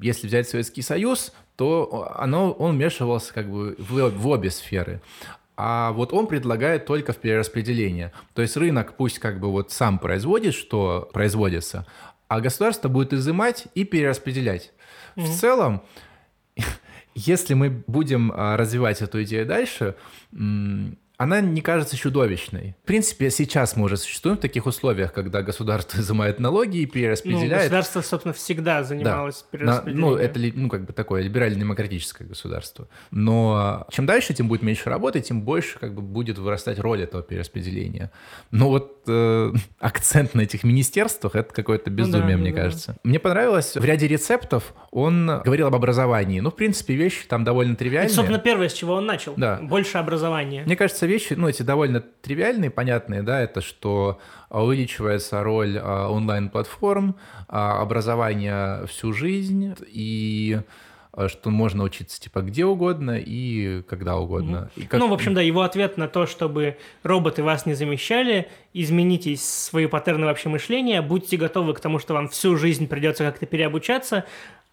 если 0.00 0.26
взять 0.26 0.48
Советский 0.48 0.82
Союз, 0.82 1.32
то 1.56 2.12
оно, 2.16 2.52
он 2.52 2.76
вмешивался 2.76 3.34
как 3.34 3.50
бы 3.50 3.76
в, 3.78 4.10
в 4.10 4.28
обе 4.28 4.50
сферы 4.50 5.02
а 5.62 5.92
вот 5.92 6.14
он 6.14 6.26
предлагает 6.26 6.86
только 6.86 7.12
в 7.12 7.18
перераспределение. 7.18 8.12
То 8.34 8.40
есть 8.40 8.56
рынок 8.56 8.96
пусть 8.96 9.18
как 9.18 9.40
бы 9.40 9.50
вот 9.50 9.72
сам 9.72 9.98
производит, 9.98 10.54
что 10.54 11.10
производится, 11.12 11.86
а 12.28 12.40
государство 12.40 12.88
будет 12.88 13.12
изымать 13.12 13.66
и 13.74 13.84
перераспределять. 13.84 14.72
Mm-hmm. 15.16 15.22
В 15.22 15.38
целом, 15.38 15.82
если 17.14 17.52
мы 17.52 17.84
будем 17.86 18.32
а, 18.34 18.56
развивать 18.56 19.02
эту 19.02 19.22
идею 19.22 19.44
дальше, 19.44 19.96
она 21.20 21.42
не 21.42 21.60
кажется 21.60 21.98
чудовищной. 21.98 22.74
В 22.82 22.86
принципе, 22.86 23.28
сейчас 23.28 23.76
мы 23.76 23.84
уже 23.84 23.98
существуем 23.98 24.38
в 24.38 24.40
таких 24.40 24.64
условиях, 24.64 25.12
когда 25.12 25.42
государство 25.42 25.98
изымает 26.00 26.40
налоги 26.40 26.78
и 26.78 26.86
перераспределяет. 26.86 27.50
Ну, 27.50 27.58
государство, 27.58 28.00
собственно, 28.00 28.32
всегда 28.32 28.82
занималось 28.84 29.42
да. 29.42 29.58
перераспределением. 29.58 30.10
ну, 30.12 30.16
это 30.16 30.40
ну, 30.54 30.68
как 30.70 30.86
бы 30.86 30.94
такое 30.94 31.20
либерально-демократическое 31.20 32.24
государство. 32.24 32.88
Но 33.10 33.86
чем 33.90 34.06
дальше, 34.06 34.32
тем 34.32 34.48
будет 34.48 34.62
меньше 34.62 34.88
работы, 34.88 35.20
тем 35.20 35.42
больше 35.42 35.78
как 35.78 35.94
бы 35.94 36.00
будет 36.00 36.38
вырастать 36.38 36.78
роль 36.78 37.02
этого 37.02 37.22
перераспределения. 37.22 38.10
Но 38.50 38.70
вот 38.70 39.02
э, 39.06 39.52
акцент 39.78 40.32
на 40.34 40.40
этих 40.40 40.64
министерствах— 40.64 41.34
это 41.36 41.52
какое-то 41.52 41.90
безумие, 41.90 42.22
ну, 42.22 42.30
да, 42.30 42.36
мне 42.38 42.52
да, 42.52 42.62
кажется. 42.62 42.92
Да. 42.92 43.00
Мне 43.04 43.18
понравилось, 43.18 43.76
в 43.76 43.84
ряде 43.84 44.08
рецептов 44.08 44.72
он 44.90 45.26
говорил 45.44 45.66
об 45.66 45.74
образовании. 45.74 46.40
Ну, 46.40 46.50
в 46.50 46.56
принципе, 46.56 46.94
вещи 46.94 47.26
там 47.28 47.44
довольно 47.44 47.76
тривиальные. 47.76 48.06
Это, 48.06 48.14
собственно, 48.14 48.38
первое, 48.38 48.70
с 48.70 48.72
чего 48.72 48.94
он 48.94 49.04
начал. 49.04 49.34
Да. 49.36 49.58
Больше 49.60 49.98
образования. 49.98 50.62
Мне 50.64 50.76
кажется, 50.76 51.09
вещи, 51.10 51.34
ну, 51.34 51.48
эти 51.48 51.62
довольно 51.62 52.00
тривиальные, 52.00 52.70
понятные, 52.70 53.22
да, 53.22 53.40
это 53.40 53.60
что 53.60 54.18
а, 54.48 54.64
увеличивается 54.64 55.42
роль 55.42 55.78
а, 55.78 56.08
онлайн-платформ, 56.08 57.16
а, 57.48 57.80
образование 57.80 58.86
всю 58.86 59.12
жизнь 59.12 59.74
и 59.86 60.60
что 61.26 61.50
можно 61.50 61.82
учиться 61.82 62.20
типа 62.20 62.40
где 62.40 62.64
угодно 62.64 63.18
и 63.18 63.82
когда 63.82 64.16
угодно. 64.16 64.70
Угу. 64.76 64.84
И 64.84 64.86
как... 64.86 65.00
Ну, 65.00 65.08
в 65.08 65.12
общем, 65.12 65.34
да, 65.34 65.40
его 65.40 65.62
ответ 65.62 65.96
на 65.96 66.06
то, 66.06 66.24
чтобы 66.26 66.76
роботы 67.02 67.42
вас 67.42 67.66
не 67.66 67.74
замещали, 67.74 68.48
измените 68.72 69.36
свои 69.36 69.86
паттерны 69.86 70.26
вообще 70.26 70.48
мышления, 70.48 71.02
будьте 71.02 71.36
готовы 71.36 71.74
к 71.74 71.80
тому, 71.80 71.98
что 71.98 72.14
вам 72.14 72.28
всю 72.28 72.56
жизнь 72.56 72.86
придется 72.86 73.24
как-то 73.24 73.44
переобучаться, 73.44 74.24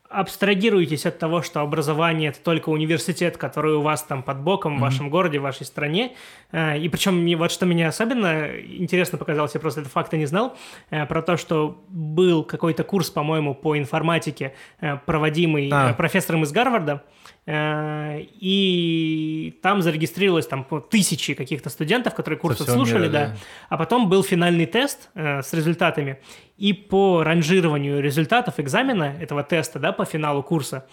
абстрагируйтесь 0.09 1.05
от 1.05 1.19
того, 1.19 1.41
что 1.41 1.61
образование– 1.61 2.29
это 2.31 2.39
только 2.39 2.69
университет, 2.69 3.37
который 3.37 3.75
у 3.75 3.81
вас 3.81 4.03
там 4.03 4.23
под 4.23 4.39
боком 4.39 4.75
mm-hmm. 4.75 4.77
в 4.77 4.81
вашем 4.81 5.09
городе, 5.09 5.39
в 5.39 5.43
вашей 5.43 5.65
стране. 5.65 6.15
Э, 6.51 6.77
и 6.77 6.87
причем 6.89 7.25
вот 7.37 7.51
что 7.51 7.65
меня 7.65 7.89
особенно 7.89 8.47
интересно 8.57 9.17
показалось, 9.17 9.53
я 9.53 9.59
просто 9.59 9.81
этот 9.81 9.91
факт 9.91 10.13
и 10.13 10.17
не 10.17 10.25
знал, 10.25 10.55
э, 10.89 11.05
про 11.05 11.21
то, 11.21 11.37
что 11.37 11.83
был 11.89 12.43
какой-то 12.43 12.83
курс, 12.83 13.09
по-моему, 13.09 13.53
по 13.53 13.77
информатике, 13.77 14.53
э, 14.79 14.97
проводимый 15.05 15.69
а. 15.71 15.93
профессором 15.93 16.43
из 16.43 16.51
Гарварда, 16.51 17.03
и 17.49 19.57
там 19.61 19.81
зарегистрировалось 19.81 20.47
там 20.47 20.65
тысячи 20.89 21.33
каких-то 21.33 21.69
студентов, 21.69 22.13
которые 22.13 22.37
курсы 22.37 22.65
слушали, 22.65 23.03
мира, 23.03 23.11
да. 23.11 23.25
да. 23.27 23.35
А 23.69 23.77
потом 23.77 24.09
был 24.09 24.21
финальный 24.21 24.65
тест 24.65 25.09
э, 25.15 25.41
с 25.41 25.53
результатами, 25.53 26.19
и 26.57 26.73
по 26.73 27.23
ранжированию 27.23 28.01
результатов 28.01 28.59
экзамена 28.59 29.15
этого 29.21 29.43
теста, 29.43 29.79
да, 29.79 29.93
по 29.93 30.03
финалу 30.03 30.43
курса, 30.43 30.87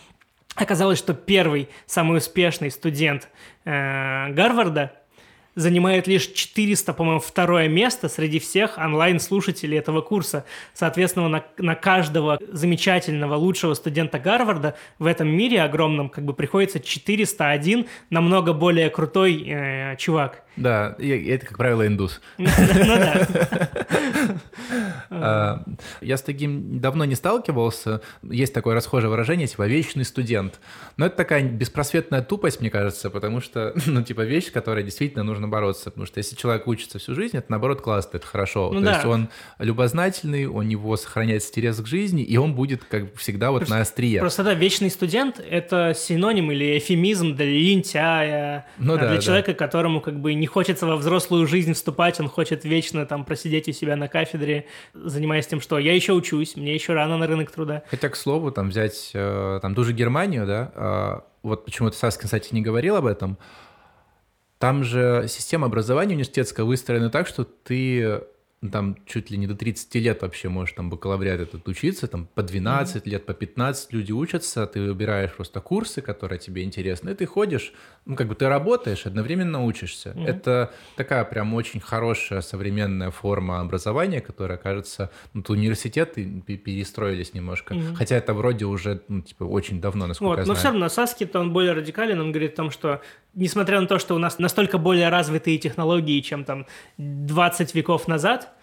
оказалось, 0.55 0.99
что 0.99 1.13
первый 1.13 1.69
самый 1.87 2.19
успешный 2.19 2.71
студент 2.71 3.29
э, 3.65 4.31
Гарварда 4.31 4.93
занимает 5.55 6.07
лишь 6.07 6.27
400, 6.27 6.93
по-моему, 6.93 7.21
второе 7.21 7.69
место 7.69 8.09
среди 8.09 8.39
всех 8.39 8.79
онлайн-слушателей 8.79 9.79
этого 9.79 10.01
курса. 10.01 10.45
Соответственно, 10.73 11.29
на, 11.29 11.45
на 11.59 11.75
каждого 11.75 12.39
замечательного, 12.51 13.37
лучшего 13.37 13.75
студента 13.75 14.19
Гарварда 14.19 14.77
в 14.99 15.07
этом 15.07 15.29
мире 15.29 15.63
огромном 15.63 16.09
как 16.09 16.25
бы 16.25 16.35
приходится 16.35 16.81
401 16.81 17.87
намного 18.11 18.53
более 18.53 18.91
крутой 18.91 19.45
э, 19.47 19.97
чувак. 19.97 20.44
Да, 20.57 20.97
это, 20.99 21.47
как 21.47 21.59
правило, 21.59 21.87
индус. 21.87 22.21
Ну 25.11 25.19
а, 25.21 25.63
я 26.01 26.17
с 26.17 26.23
таким 26.23 26.81
давно 26.81 27.05
не 27.05 27.15
сталкивался. 27.15 28.01
Есть 28.23 28.55
такое 28.55 28.75
расхожее 28.75 29.11
выражение, 29.11 29.47
типа, 29.47 29.67
вечный 29.67 30.05
студент. 30.05 30.61
Но 30.97 31.07
это 31.07 31.17
такая 31.17 31.43
беспросветная 31.43 32.23
тупость, 32.23 32.61
мне 32.61 32.71
кажется, 32.71 33.11
потому 33.11 33.41
что, 33.41 33.75
ну, 33.87 34.03
типа, 34.03 34.23
вещь, 34.23 34.51
которой 34.51 34.83
действительно 34.83 35.23
нужно 35.23 35.49
бороться. 35.49 35.91
Потому 35.91 36.07
что 36.07 36.19
если 36.19 36.37
человек 36.37 36.67
учится 36.67 36.99
всю 36.99 37.15
жизнь, 37.15 37.37
это, 37.37 37.47
наоборот, 37.51 37.81
классно, 37.81 38.17
это 38.17 38.27
хорошо. 38.27 38.71
Ну 38.73 38.83
То 38.83 38.93
есть 38.93 39.05
он 39.05 39.29
любознательный, 39.59 40.47
у 40.47 40.63
него 40.63 40.97
сохраняется 40.97 41.51
интерес 41.51 41.81
к 41.81 41.87
жизни, 41.87 42.23
и 42.23 42.37
он 42.37 42.55
будет, 42.55 42.85
как 42.85 43.15
всегда, 43.17 43.51
вот 43.51 43.69
на 43.69 43.81
острие. 43.81 44.21
Просто, 44.21 44.43
да, 44.43 44.55
вечный 44.55 44.91
студент— 44.91 45.41
это 45.51 45.95
синоним 45.97 46.51
или 46.51 46.79
эфемизм 46.79 47.35
для 47.35 47.47
лентяя, 47.47 48.67
ну 48.79 48.97
для 48.97 49.19
человека, 49.19 49.55
которому, 49.55 50.01
как 50.01 50.21
бы, 50.21 50.35
не 50.35 50.44
хочется 50.47 50.87
во 50.87 50.97
взрослую 50.97 51.47
жизнь 51.47 51.73
вступать, 51.73 52.21
он 52.21 52.29
хочет 52.29 52.65
вечно 52.65 53.07
там 53.07 53.25
просидеть 53.25 53.69
у 53.69 53.73
себя 53.73 53.97
на 53.97 54.09
кафедре, 54.09 54.67
занимаясь 54.93 55.47
тем, 55.47 55.61
что 55.61 55.79
я 55.79 55.95
еще 55.95 56.13
учусь, 56.13 56.57
мне 56.57 56.75
еще 56.75 56.93
рано 56.93 57.19
на 57.19 57.27
рынок 57.27 57.51
труда. 57.51 57.83
Хотя, 57.91 58.09
к 58.09 58.17
слову, 58.17 58.51
там 58.51 58.71
взять 58.71 59.11
э, 59.15 59.59
там 59.63 59.75
ту 59.75 59.85
же 59.85 59.93
Германию, 59.93 60.47
да, 60.47 60.73
а, 60.75 61.25
вот 61.43 61.65
почему-то 61.65 61.97
Саскин, 61.97 62.25
кстати, 62.25 62.55
не 62.55 62.63
говорил 62.63 62.97
об 62.97 63.07
этом, 63.07 63.39
там 64.59 64.83
же 64.83 65.27
система 65.29 65.67
образования 65.67 66.15
университетская 66.15 66.65
выстроена 66.65 67.11
так, 67.11 67.27
что 67.27 67.45
ты 67.45 68.23
там 68.71 68.97
чуть 69.07 69.31
ли 69.31 69.39
не 69.39 69.47
до 69.47 69.55
30 69.55 69.95
лет 69.97 70.23
вообще 70.23 70.49
можешь 70.49 70.75
там 70.75 70.91
бакалавриат 70.91 71.41
этот 71.41 71.69
учиться, 71.69 72.07
там 72.07 72.27
по 72.35 72.43
12 72.43 72.97
mm-hmm. 72.97 73.11
лет, 73.11 73.27
по 73.27 73.35
15 73.35 73.93
люди 73.93 74.13
учатся, 74.13 74.67
ты 74.67 74.81
выбираешь 74.81 75.33
просто 75.33 75.61
курсы, 75.61 76.01
которые 76.01 76.39
тебе 76.39 76.63
интересны, 76.63 77.11
и 77.11 77.15
ты 77.15 77.27
ходишь, 77.27 77.73
ну, 78.07 78.17
как 78.17 78.29
бы 78.29 78.35
ты 78.35 78.49
работаешь, 78.49 79.07
одновременно 79.07 79.65
учишься. 79.65 80.11
Mm-hmm. 80.11 80.27
Это 80.27 80.73
такая 80.97 81.25
прям 81.25 81.55
очень 81.55 81.81
хорошая 81.81 82.41
современная 82.41 83.11
форма 83.11 83.61
образования, 83.61 84.21
которая, 84.21 84.59
кажется, 84.59 85.11
ну, 85.33 85.43
то 85.43 85.53
университеты 85.53 86.25
перестроились 86.25 87.35
немножко, 87.35 87.75
mm-hmm. 87.75 87.95
хотя 87.95 88.17
это 88.17 88.35
вроде 88.35 88.65
уже, 88.65 89.03
ну, 89.09 89.23
типа, 89.23 89.45
очень 89.45 89.81
давно, 89.81 90.07
насколько 90.07 90.29
вот, 90.29 90.39
я 90.39 90.45
знаю. 90.45 90.55
Но 90.55 90.59
все 90.59 90.69
равно 90.69 90.89
Саски-то 90.89 91.41
он 91.41 91.53
более 91.53 91.73
радикален, 91.73 92.21
он 92.21 92.33
говорит 92.33 92.55
о 92.55 92.57
том, 92.57 92.71
что 92.71 93.01
несмотря 93.35 93.81
на 93.81 93.87
то, 93.87 93.99
что 93.99 94.15
у 94.15 94.19
нас 94.19 94.39
настолько 94.39 94.79
более 94.79 95.09
развитые 95.09 95.59
технологии, 95.59 96.21
чем 96.21 96.45
там 96.45 96.67
20 96.99 97.75
веков 97.75 98.09
назад, 98.09 98.54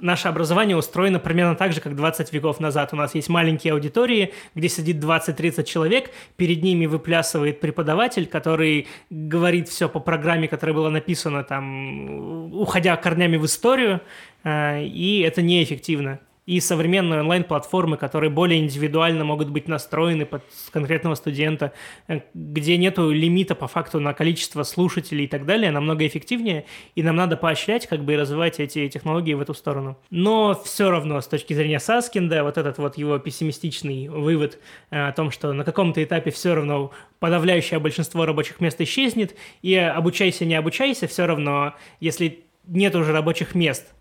наше 0.00 0.28
образование 0.28 0.76
устроено 0.76 1.18
примерно 1.18 1.54
так 1.54 1.72
же, 1.72 1.80
как 1.80 1.96
20 1.96 2.32
веков 2.32 2.60
назад. 2.60 2.92
У 2.92 2.96
нас 2.96 3.14
есть 3.14 3.28
маленькие 3.28 3.72
аудитории, 3.72 4.32
где 4.54 4.68
сидит 4.68 4.96
20-30 4.96 5.64
человек, 5.64 6.10
перед 6.36 6.62
ними 6.62 6.86
выплясывает 6.86 7.60
преподаватель, 7.60 8.26
который 8.26 8.88
говорит 9.10 9.68
все 9.68 9.88
по 9.88 10.00
программе, 10.00 10.48
которая 10.48 10.74
была 10.74 10.90
написана 10.90 11.44
там, 11.44 12.52
уходя 12.52 12.96
корнями 12.96 13.36
в 13.36 13.46
историю, 13.46 14.00
э, 14.44 14.84
и 14.84 15.20
это 15.20 15.42
неэффективно 15.42 16.20
и 16.46 16.60
современные 16.60 17.20
онлайн-платформы, 17.20 17.96
которые 17.96 18.30
более 18.30 18.60
индивидуально 18.60 19.24
могут 19.24 19.50
быть 19.50 19.66
настроены 19.66 20.24
под 20.24 20.44
конкретного 20.70 21.16
студента, 21.16 21.72
э, 22.06 22.20
где 22.34 22.76
нету 22.76 23.10
лимита 23.10 23.56
по 23.56 23.66
факту 23.66 23.98
на 23.98 24.14
количество 24.14 24.62
слушателей 24.62 25.24
и 25.24 25.28
так 25.28 25.44
далее, 25.44 25.72
намного 25.72 26.06
эффективнее, 26.06 26.64
и 26.94 27.02
нам 27.02 27.16
надо 27.16 27.36
поощрять 27.36 27.88
как 27.88 28.04
бы 28.04 28.14
и 28.14 28.16
развивать 28.16 28.60
эти 28.60 28.88
технологии 28.88 29.34
в 29.34 29.40
эту 29.40 29.54
сторону. 29.54 29.98
Но 30.10 30.54
все 30.64 30.90
равно 30.90 31.20
с 31.20 31.26
точки 31.26 31.52
зрения 31.52 31.80
Саскинда, 31.80 32.44
вот 32.44 32.58
этот 32.58 32.78
вот 32.78 32.96
его 32.96 33.18
пессимистичный 33.18 34.08
вывод 34.08 34.58
э, 34.90 35.08
о 35.08 35.12
том, 35.12 35.32
что 35.32 35.52
на 35.52 35.64
каком-то 35.64 36.02
этапе 36.02 36.30
все 36.30 36.54
равно 36.54 36.92
подавляющее 37.18 37.80
большинство 37.80 38.24
рабочих 38.24 38.60
мест 38.60 38.80
исчезнет, 38.80 39.34
и 39.62 39.74
обучайся, 39.74 40.44
не 40.44 40.54
обучайся, 40.54 41.08
все 41.08 41.26
равно, 41.26 41.74
если 41.98 42.44
нет 42.66 42.94
уже 42.94 43.12
рабочих 43.12 43.54
мест, 43.56 43.95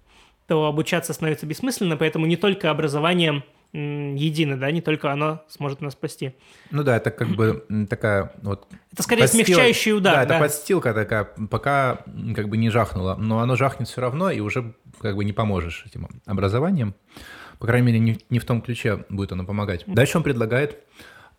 то 0.48 0.66
обучаться 0.66 1.14
становится 1.14 1.46
бессмысленно, 1.46 1.98
поэтому 1.98 2.26
не 2.26 2.38
только 2.38 2.70
образованием 2.70 3.44
едины, 3.74 4.56
да, 4.56 4.72
не 4.72 4.82
только 4.82 5.12
оно 5.12 5.44
сможет 5.50 5.82
нас 5.82 5.94
спасти. 5.94 6.34
Ну 6.72 6.84
да, 6.84 6.96
это 6.96 7.12
как 7.12 7.30
бы 7.30 7.66
такая 7.90 8.32
вот... 8.42 8.68
Это 8.94 9.04
скорее 9.04 9.24
подстил... 9.24 9.46
смягчающий 9.46 9.94
удар. 9.94 10.14
Да, 10.14 10.26
да, 10.26 10.36
это 10.36 10.44
подстилка 10.44 10.94
такая, 10.94 11.26
пока 11.50 12.04
как 12.36 12.48
бы 12.48 12.58
не 12.58 12.70
жахнуло, 12.70 13.16
но 13.16 13.40
оно 13.40 13.56
жахнет 13.56 13.90
все 13.90 14.00
равно, 14.00 14.32
и 14.32 14.40
уже 14.40 14.76
как 15.02 15.16
бы 15.18 15.26
не 15.26 15.34
поможешь 15.34 15.84
этим 15.86 16.08
образованием. 16.26 16.96
По 17.60 17.68
крайней 17.68 17.88
мере, 17.88 18.00
не, 18.00 18.18
не 18.30 18.40
в 18.40 18.46
том 18.46 18.62
ключе 18.62 19.06
будет 19.10 19.32
оно 19.34 19.46
помогать. 19.46 19.84
Дальше 19.88 20.18
он 20.18 20.24
предлагает 20.24 20.80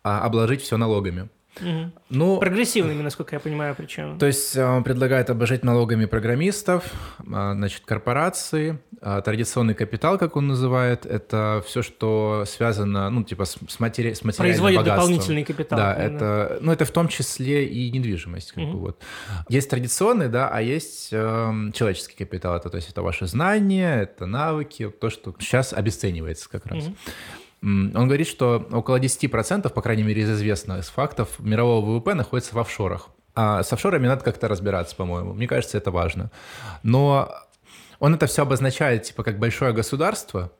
а, 0.03 0.21
обложить 0.21 0.61
все 0.61 0.77
налогами. 0.77 1.29
Угу. 1.61 1.91
Ну, 2.09 2.39
Прогрессивными, 2.39 3.01
насколько 3.01 3.35
я 3.35 3.39
понимаю, 3.39 3.75
причем. 3.75 4.17
То 4.17 4.25
есть 4.25 4.55
э, 4.55 4.65
он 4.65 4.83
предлагает 4.83 5.29
обожать 5.29 5.63
налогами 5.63 6.05
программистов, 6.05 6.83
а, 7.31 7.53
значит, 7.53 7.83
корпорации, 7.85 8.79
а, 9.01 9.21
традиционный 9.21 9.73
капитал, 9.73 10.17
как 10.17 10.35
он 10.35 10.47
называет, 10.47 11.05
это 11.05 11.63
все, 11.65 11.81
что 11.81 12.45
связано, 12.47 13.09
ну, 13.09 13.23
типа, 13.23 13.45
с, 13.45 13.57
матери... 13.79 14.13
с 14.13 14.23
материальным 14.23 14.37
Производит 14.37 14.77
богатством. 14.77 15.11
дополнительный 15.11 15.43
капитал. 15.43 15.77
Да, 15.77 15.93
это, 15.93 16.57
ну, 16.61 16.71
это 16.71 16.85
в 16.85 16.91
том 16.91 17.07
числе 17.07 17.65
и 17.65 17.91
недвижимость, 17.91 18.51
как 18.53 18.63
угу. 18.63 18.73
бы 18.73 18.79
вот. 18.79 19.01
Есть 19.49 19.69
традиционный, 19.69 20.29
да, 20.29 20.49
а 20.49 20.61
есть 20.61 21.09
э, 21.11 21.71
человеческий 21.73 22.15
капитал, 22.15 22.55
это, 22.55 22.69
то 22.69 22.77
есть 22.77 22.89
это 22.89 23.01
ваши 23.01 23.27
знания, 23.27 24.01
это 24.01 24.25
навыки, 24.25 24.89
то, 24.89 25.09
что 25.09 25.35
сейчас 25.39 25.73
обесценивается 25.73 26.49
как 26.49 26.65
раз. 26.65 26.85
Угу. 26.85 26.95
Он 27.61 27.91
говорит, 27.91 28.27
что 28.27 28.67
около 28.71 28.99
10%, 28.99 29.69
по 29.73 29.81
крайней 29.81 30.03
мере, 30.03 30.21
из 30.21 30.31
известных 30.31 30.85
фактов, 30.85 31.39
мирового 31.39 31.85
ВВП 31.85 32.13
находится 32.13 32.55
в 32.55 32.59
офшорах. 32.59 33.09
А 33.35 33.63
с 33.63 33.71
офшорами 33.73 34.07
надо 34.07 34.23
как-то 34.23 34.47
разбираться, 34.47 34.95
по-моему. 34.95 35.33
Мне 35.33 35.47
кажется, 35.47 35.77
это 35.77 35.91
важно. 35.91 36.31
Но 36.83 37.31
он 37.99 38.13
это 38.13 38.27
все 38.27 38.43
обозначает 38.43 39.03
типа 39.03 39.23
как 39.23 39.39
большое 39.39 39.73
государство, 39.73 40.51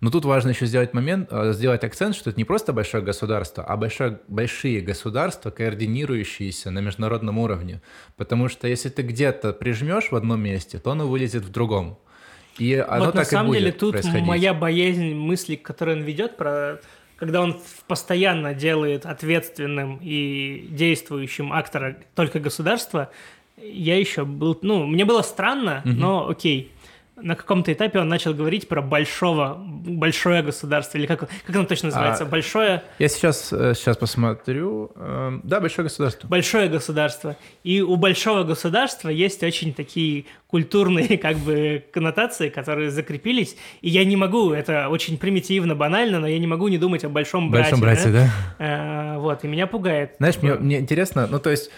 но 0.00 0.10
тут 0.10 0.24
важно 0.24 0.50
еще 0.50 0.66
сделать 0.66 0.94
момент, 0.94 1.28
э, 1.30 1.52
сделать 1.52 1.84
акцент, 1.84 2.14
что 2.16 2.30
это 2.30 2.38
не 2.38 2.44
просто 2.44 2.72
большое 2.72 3.02
государство, 3.02 3.64
а 3.64 3.76
большое, 3.76 4.20
большие 4.28 4.80
государства, 4.80 5.50
координирующиеся 5.50 6.70
на 6.70 6.80
международном 6.80 7.38
уровне. 7.38 7.80
Потому 8.16 8.48
что 8.48 8.66
если 8.66 8.88
ты 8.88 9.02
где-то 9.02 9.52
прижмешь 9.52 10.10
в 10.10 10.16
одном 10.16 10.40
месте, 10.40 10.78
то 10.78 10.90
оно 10.90 11.06
вылезет 11.06 11.44
в 11.44 11.50
другом. 11.50 11.98
И 12.58 12.74
оно 12.74 13.06
вот 13.06 13.14
так 13.14 13.24
на 13.24 13.24
самом 13.24 13.52
деле 13.52 13.72
тут 13.72 13.96
моя 14.04 14.54
боязнь 14.54 15.14
мысли, 15.14 15.56
которые 15.56 15.96
он 15.96 16.02
ведет, 16.02 16.36
про 16.36 16.80
когда 17.16 17.40
он 17.40 17.60
постоянно 17.86 18.52
делает 18.52 19.06
ответственным 19.06 20.00
и 20.02 20.66
действующим 20.70 21.52
актора 21.52 21.96
только 22.16 22.40
государства, 22.40 23.10
я 23.56 23.96
еще 23.96 24.24
был, 24.24 24.58
ну, 24.62 24.86
мне 24.86 25.04
было 25.04 25.22
странно, 25.22 25.82
угу. 25.84 25.94
но 25.94 26.28
окей 26.28 26.72
на 27.22 27.36
каком-то 27.36 27.72
этапе 27.72 27.98
он 27.98 28.08
начал 28.08 28.34
говорить 28.34 28.68
про 28.68 28.82
большого, 28.82 29.56
большое 29.58 30.42
государство, 30.42 30.98
или 30.98 31.06
как, 31.06 31.20
как 31.20 31.56
оно 31.56 31.64
точно 31.64 31.88
называется? 31.88 32.24
А, 32.24 32.26
большое... 32.26 32.82
Я 32.98 33.08
сейчас, 33.08 33.48
сейчас 33.48 33.96
э, 33.96 34.00
посмотрю. 34.00 34.92
Эм, 34.96 35.40
да, 35.44 35.60
большое 35.60 35.84
государство. 35.84 36.28
Большое 36.28 36.68
государство. 36.68 37.36
И 37.64 37.80
у 37.80 37.96
большого 37.96 38.44
государства 38.44 39.08
есть 39.08 39.42
очень 39.42 39.72
такие 39.74 40.26
культурные 40.52 41.18
как 41.22 41.38
бы 41.38 41.84
коннотации, 41.92 42.48
которые 42.48 42.90
закрепились, 42.90 43.56
и 43.80 43.88
я 43.88 44.04
не 44.04 44.16
могу, 44.16 44.52
это 44.52 44.88
очень 44.88 45.18
примитивно, 45.18 45.74
банально, 45.74 46.20
но 46.20 46.28
я 46.28 46.38
не 46.38 46.46
могу 46.46 46.68
не 46.68 46.78
думать 46.78 47.04
о 47.04 47.08
большом 47.08 47.50
брате. 47.50 47.70
Большом 47.70 47.80
брате, 47.80 48.08
да? 48.08 48.12
да? 48.12 48.30
А, 48.58 49.18
вот, 49.18 49.44
и 49.44 49.48
меня 49.48 49.66
пугает. 49.66 50.14
Знаешь, 50.18 50.36
мне, 50.42 50.54
мне 50.54 50.78
интересно, 50.80 51.26
ну 51.26 51.38
то 51.38 51.50
есть 51.50 51.70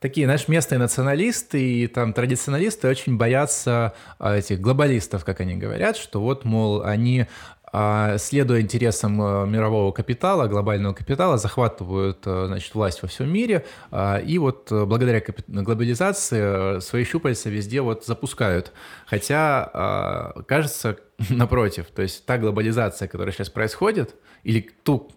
такие, 0.00 0.26
знаешь, 0.26 0.48
местные 0.48 0.78
националисты 0.78 1.62
и 1.62 1.86
там 1.86 2.12
традиционалисты 2.12 2.88
очень 2.88 3.16
боятся 3.16 3.94
а, 4.18 4.36
этих 4.36 4.60
глобалистов, 4.60 5.24
как 5.24 5.40
они 5.40 5.56
говорят, 5.56 5.96
что 5.96 6.20
вот, 6.20 6.44
мол, 6.44 6.82
они 6.82 7.26
а, 7.70 8.16
следуя 8.16 8.62
интересам 8.62 9.20
э, 9.20 9.46
мирового 9.46 9.92
капитала, 9.92 10.46
глобального 10.46 10.94
капитала, 10.94 11.36
захватывают 11.36 12.20
значит, 12.22 12.74
власть 12.74 13.02
во 13.02 13.08
всем 13.08 13.30
мире, 13.30 13.66
а, 13.90 14.16
и 14.16 14.38
вот 14.38 14.68
благодаря 14.70 15.22
глобализации 15.48 16.80
свои 16.80 17.04
щупальца 17.04 17.50
везде 17.50 17.82
вот 17.82 18.06
запускают. 18.06 18.72
Хотя, 19.06 20.32
кажется, 20.46 20.96
напротив, 21.28 21.86
то 21.94 22.02
есть 22.02 22.24
та 22.24 22.38
глобализация, 22.38 23.08
которая 23.08 23.34
сейчас 23.34 23.50
происходит, 23.50 24.14
или 24.44 24.70
ту, 24.82 25.10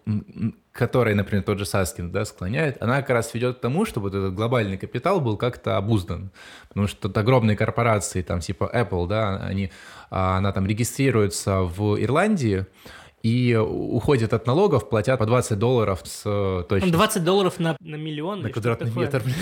которой, 0.71 1.15
например, 1.15 1.43
тот 1.43 1.59
же 1.59 1.65
Саскин 1.65 2.11
да, 2.11 2.23
склоняет, 2.25 2.81
она 2.81 3.01
как 3.01 3.09
раз 3.09 3.33
ведет 3.33 3.57
к 3.57 3.59
тому, 3.59 3.85
чтобы 3.85 4.09
вот 4.09 4.15
этот 4.15 4.33
глобальный 4.33 4.77
капитал 4.77 5.19
был 5.19 5.37
как-то 5.37 5.77
обуздан. 5.77 6.31
Потому 6.69 6.87
что 6.87 7.11
огромные 7.13 7.57
корпорации, 7.57 8.21
там 8.21 8.39
типа 8.39 8.71
Apple, 8.73 9.07
да, 9.07 9.37
они, 9.37 9.71
а, 10.09 10.37
она 10.37 10.51
там 10.53 10.65
регистрируется 10.65 11.61
в 11.61 12.01
Ирландии, 12.01 12.65
и 13.23 13.55
уходят 13.55 14.33
от 14.33 14.47
налогов, 14.47 14.89
платят 14.89 15.19
по 15.19 15.27
20 15.27 15.59
долларов 15.59 16.01
с 16.03 16.23
точностью. 16.67 16.91
20 16.91 17.23
долларов 17.23 17.59
на, 17.59 17.77
на 17.79 17.95
миллион? 17.95 18.41
На 18.41 18.49
квадратный 18.49 18.91
метр. 18.91 19.23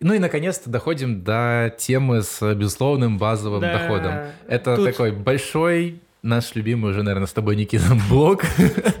Ну 0.00 0.14
и 0.14 0.20
наконец-то 0.20 0.70
доходим 0.70 1.24
до 1.24 1.74
темы 1.76 2.22
с 2.22 2.54
безусловным 2.54 3.18
базовым 3.18 3.60
доходом. 3.60 4.28
Это 4.46 4.76
такой 4.82 5.10
большой 5.10 6.00
наш 6.22 6.54
любимый 6.54 6.90
уже, 6.90 7.02
наверное, 7.02 7.26
с 7.26 7.32
тобой, 7.32 7.56
Никита, 7.56 7.96
блок. 8.10 8.44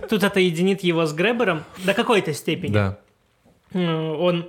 Тут 0.08 0.22
это 0.22 0.40
единит 0.40 0.82
его 0.82 1.06
с 1.06 1.12
Гребером 1.12 1.64
до 1.84 1.94
какой-то 1.94 2.32
степени. 2.32 2.72
Да. 2.72 2.98
Он 3.74 4.48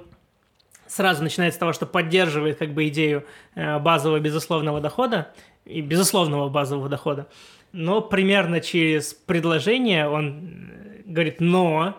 сразу 0.88 1.24
начинает 1.24 1.54
с 1.54 1.58
того, 1.58 1.74
что 1.74 1.86
поддерживает 1.86 2.58
как 2.58 2.74
бы 2.74 2.88
идею 2.88 3.26
э, 3.56 3.80
базового 3.80 4.20
безусловного 4.20 4.82
дохода 4.82 5.32
и 5.66 5.82
безусловного 5.82 6.50
базового 6.50 6.90
дохода. 6.90 7.28
Но 7.72 8.02
примерно 8.02 8.60
через 8.60 9.14
предложение 9.14 10.10
он 10.10 10.72
говорит, 11.10 11.42
но 11.42 11.96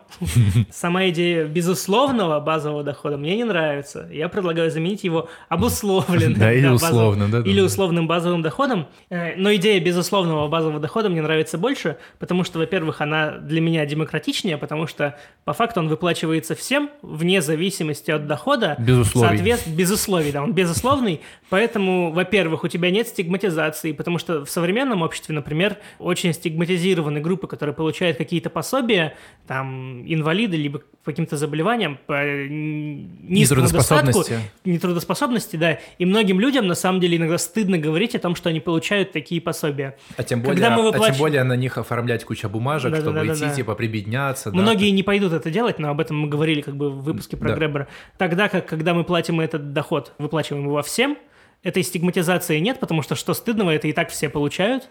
сама 0.70 1.08
идея 1.08 1.44
безусловного 1.44 2.40
базового 2.40 2.84
дохода 2.84 3.16
мне 3.16 3.36
не 3.36 3.44
нравится. 3.44 4.08
Я 4.10 4.28
предлагаю 4.28 4.70
заменить 4.70 5.04
его 5.04 5.28
обусловленным. 5.48 6.38
Да, 6.38 6.52
или 6.52 6.68
условным, 6.68 7.30
да. 7.30 7.40
Или 7.40 7.60
условным 7.60 8.06
базовым 8.06 8.42
доходом. 8.42 8.86
Э, 9.10 9.34
но 9.36 9.54
идея 9.56 9.80
безусловного 9.80 10.48
базового 10.48 10.78
дохода 10.78 11.08
мне 11.08 11.22
нравится 11.22 11.58
больше, 11.58 11.96
потому 12.18 12.44
что, 12.44 12.58
во-первых, 12.58 13.00
она 13.00 13.32
для 13.38 13.60
меня 13.60 13.84
демократичнее, 13.84 14.56
потому 14.56 14.86
что 14.86 15.18
по 15.44 15.52
факту 15.52 15.80
он 15.80 15.88
выплачивается 15.88 16.54
всем, 16.54 16.90
вне 17.02 17.42
зависимости 17.42 18.10
от 18.10 18.26
дохода. 18.26 18.76
Без 18.78 18.98
условий. 18.98 19.36
Соответственно, 19.36 19.74
без 19.74 19.90
условий, 19.90 20.32
да, 20.32 20.42
он 20.42 20.52
безусловный. 20.52 21.20
Поэтому, 21.48 22.12
во-первых, 22.12 22.62
у 22.62 22.68
тебя 22.68 22.90
нет 22.90 23.08
стигматизации, 23.08 23.92
потому 23.92 24.18
что 24.18 24.44
в 24.44 24.50
современном 24.50 25.02
обществе, 25.02 25.34
например, 25.34 25.78
очень 25.98 26.32
стигматизированы 26.32 27.20
группы, 27.20 27.48
которые 27.48 27.74
получают 27.74 28.16
какие-то 28.16 28.50
пособия, 28.50 28.99
там, 29.46 30.04
инвалиды, 30.06 30.56
либо 30.56 30.80
по 31.02 31.12
каким-то 31.12 31.36
заболеваниям, 31.36 31.98
по 32.06 32.22
низкому 32.24 33.68
достатку, 33.68 34.22
нетрудоспособности, 34.64 35.56
да, 35.56 35.78
и 35.98 36.04
многим 36.04 36.38
людям, 36.38 36.66
на 36.66 36.74
самом 36.74 37.00
деле, 37.00 37.16
иногда 37.16 37.38
стыдно 37.38 37.78
говорить 37.78 38.14
о 38.14 38.18
том, 38.18 38.36
что 38.36 38.50
они 38.50 38.60
получают 38.60 39.12
такие 39.12 39.40
пособия. 39.40 39.96
А 40.16 40.22
тем 40.22 40.42
более, 40.42 40.54
Когда 40.54 40.76
мы 40.76 40.82
выплач... 40.82 41.10
а 41.10 41.12
тем 41.12 41.18
более 41.18 41.42
на 41.42 41.56
них 41.56 41.78
оформлять 41.78 42.24
кучу 42.24 42.48
бумажек, 42.48 42.92
да, 42.92 42.98
чтобы 42.98 43.14
да, 43.14 43.24
да, 43.24 43.32
идти, 43.32 43.40
да, 43.40 43.54
типа, 43.54 43.74
прибедняться. 43.74 44.52
Многие 44.52 44.90
да. 44.90 44.96
не 44.96 45.02
пойдут 45.02 45.32
это 45.32 45.50
делать, 45.50 45.78
но 45.78 45.88
об 45.88 46.00
этом 46.00 46.18
мы 46.18 46.28
говорили 46.28 46.60
как 46.60 46.76
бы 46.76 46.90
в 46.90 47.02
выпуске 47.02 47.36
про 47.36 47.48
да. 47.48 47.54
Гребера. 47.56 47.88
Тогда 48.18 48.48
как, 48.48 48.66
когда 48.66 48.92
мы 48.92 49.04
платим 49.04 49.40
этот 49.40 49.72
доход, 49.72 50.12
выплачиваем 50.18 50.66
его 50.66 50.82
всем, 50.82 51.16
этой 51.62 51.82
стигматизации 51.82 52.58
нет, 52.58 52.78
потому 52.78 53.02
что 53.02 53.14
что 53.14 53.34
стыдного, 53.34 53.70
это 53.70 53.88
и 53.88 53.92
так 53.92 54.10
все 54.10 54.28
получают. 54.28 54.88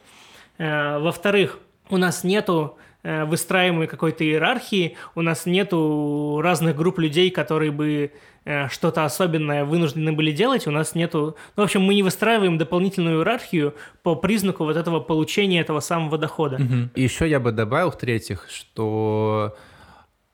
Э, 0.57 0.99
во-вторых, 0.99 1.59
у 1.89 1.97
нас 1.97 2.23
нету 2.23 2.77
выстраиваемой 3.25 3.87
какой-то 3.87 4.23
иерархии, 4.23 4.97
у 5.15 5.21
нас 5.21 5.45
нету 5.45 6.39
разных 6.43 6.75
групп 6.75 6.99
людей, 6.99 7.31
которые 7.31 7.71
бы 7.71 8.11
э, 8.45 8.67
что-то 8.69 9.05
особенное 9.05 9.65
вынуждены 9.65 10.11
были 10.11 10.31
делать, 10.31 10.67
у 10.67 10.71
нас 10.71 10.95
нету... 10.95 11.35
Ну, 11.55 11.63
в 11.63 11.65
общем, 11.65 11.81
мы 11.81 11.95
не 11.95 12.03
выстраиваем 12.03 12.57
дополнительную 12.57 13.19
иерархию 13.19 13.73
по 14.03 14.15
признаку 14.15 14.63
вот 14.63 14.77
этого 14.77 14.99
получения 14.99 15.61
этого 15.61 15.79
самого 15.79 16.17
дохода. 16.17 16.55
Угу. 16.55 16.89
И 16.95 17.01
еще 17.01 17.29
я 17.29 17.39
бы 17.39 17.51
добавил, 17.51 17.91
в-третьих, 17.91 18.47
что 18.49 19.55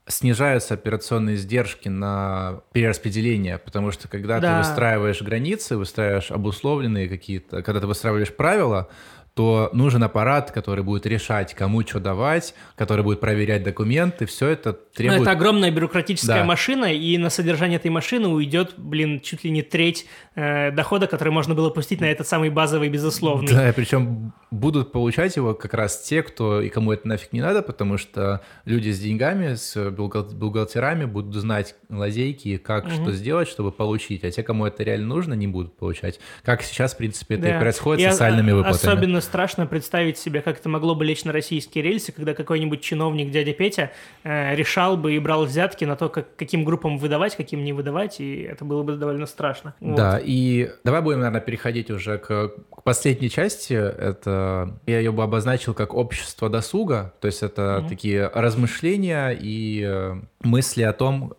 снижаются 0.07 0.75
операционные 0.75 1.35
издержки 1.35 1.89
на 1.89 2.61
перераспределение, 2.73 3.57
потому 3.57 3.91
что 3.91 4.07
когда 4.07 4.39
да. 4.39 4.61
ты 4.61 4.67
выстраиваешь 4.67 5.21
границы, 5.21 5.77
выстраиваешь 5.77 6.29
обусловленные 6.29 7.09
какие-то, 7.09 7.63
когда 7.63 7.79
ты 7.79 7.87
выстраиваешь 7.87 8.33
правила, 8.33 8.89
то 9.35 9.69
нужен 9.73 10.01
аппарат, 10.01 10.51
который 10.51 10.81
будет 10.81 11.05
решать, 11.05 11.53
кому 11.53 11.81
что 11.85 11.99
давать, 11.99 12.55
который 12.77 13.03
будет 13.03 13.19
проверять 13.19 13.63
документы, 13.63 14.25
все 14.25 14.47
это 14.47 14.71
требует... 14.71 15.19
Но 15.19 15.23
это 15.23 15.31
огромная 15.31 15.71
бюрократическая 15.71 16.39
да. 16.39 16.45
машина, 16.45 16.85
и 16.85 17.17
на 17.17 17.29
содержание 17.29 17.75
этой 17.75 17.91
машины 17.91 18.29
уйдет, 18.29 18.75
блин, 18.77 19.19
чуть 19.19 19.43
ли 19.43 19.51
не 19.51 19.61
треть 19.61 20.07
э, 20.35 20.71
дохода, 20.71 21.07
который 21.07 21.33
можно 21.33 21.53
было 21.53 21.69
пустить 21.69 21.99
на 21.99 22.05
этот 22.05 22.27
самый 22.29 22.49
базовый 22.49 22.87
безусловный. 22.87 23.51
Да, 23.51 23.73
причем 23.75 24.31
будут 24.51 24.93
получать 24.93 25.35
его 25.35 25.53
как 25.53 25.73
раз 25.73 26.01
те, 26.01 26.23
кто 26.23 26.61
и 26.61 26.69
кому 26.69 26.93
это 26.93 27.05
нафиг 27.05 27.33
не 27.33 27.41
надо, 27.41 27.61
потому 27.61 27.97
что 27.97 28.41
люди 28.63 28.89
с 28.91 28.99
деньгами, 29.01 29.55
с 29.55 29.91
бухгалтерами 29.91 31.03
будут 31.03 31.35
знать 31.35 31.75
лазейки, 31.89 32.55
как 32.55 32.85
угу. 32.85 32.93
что 32.93 33.11
сделать, 33.11 33.49
чтобы 33.49 33.73
получить, 33.73 34.23
а 34.23 34.31
те, 34.31 34.43
кому 34.43 34.65
это 34.65 34.81
реально 34.83 35.07
нужно, 35.07 35.33
не 35.33 35.47
будут 35.47 35.75
получать. 35.75 36.21
Как 36.43 36.61
сейчас, 36.61 36.93
в 36.93 36.97
принципе, 36.97 37.35
это 37.35 37.43
да. 37.43 37.57
и 37.57 37.59
происходит 37.59 38.07
и 38.07 38.11
социальными 38.11 38.53
выплатами. 38.53 38.93
Особенно 38.93 39.24
страшно 39.25 39.65
представить 39.65 40.17
себе, 40.17 40.41
как 40.41 40.59
это 40.59 40.69
могло 40.69 40.95
бы 40.95 41.03
лечь 41.03 41.25
на 41.25 41.33
российские 41.33 41.83
рельсы, 41.83 42.11
когда 42.11 42.33
какой-нибудь 42.33 42.81
чиновник, 42.81 43.31
дядя 43.31 43.53
Петя, 43.53 43.91
э, 44.23 44.55
решал 44.55 44.95
бы 44.95 45.13
и 45.13 45.19
брал 45.19 45.45
взятки 45.45 45.83
на 45.83 45.95
то, 45.95 46.09
как, 46.09 46.35
каким 46.35 46.63
группам 46.63 46.97
выдавать, 46.97 47.35
каким 47.35 47.63
не 47.63 47.73
выдавать, 47.73 48.19
и 48.19 48.41
это 48.41 48.63
было 48.63 48.83
бы 48.83 48.95
довольно 48.95 49.25
страшно. 49.25 49.75
Да, 49.79 50.13
вот. 50.13 50.23
и 50.25 50.71
давай 50.83 51.01
будем, 51.01 51.19
наверное, 51.19 51.41
переходить 51.41 51.91
уже 51.91 52.17
к, 52.17 52.53
к 52.69 52.83
последней 52.83 53.29
части. 53.29 53.73
Это 53.73 54.79
я 54.85 54.99
ее 54.99 55.11
бы 55.11 55.23
обозначил 55.23 55.73
как 55.73 55.93
общество 55.93 56.49
досуга, 56.49 57.13
то 57.19 57.27
есть 57.27 57.43
это 57.43 57.61
mm-hmm. 57.61 57.89
такие 57.89 58.31
размышления 58.33 59.29
и 59.29 59.83
э, 59.85 60.15
мысли 60.41 60.83
о 60.83 60.93
том, 60.93 61.33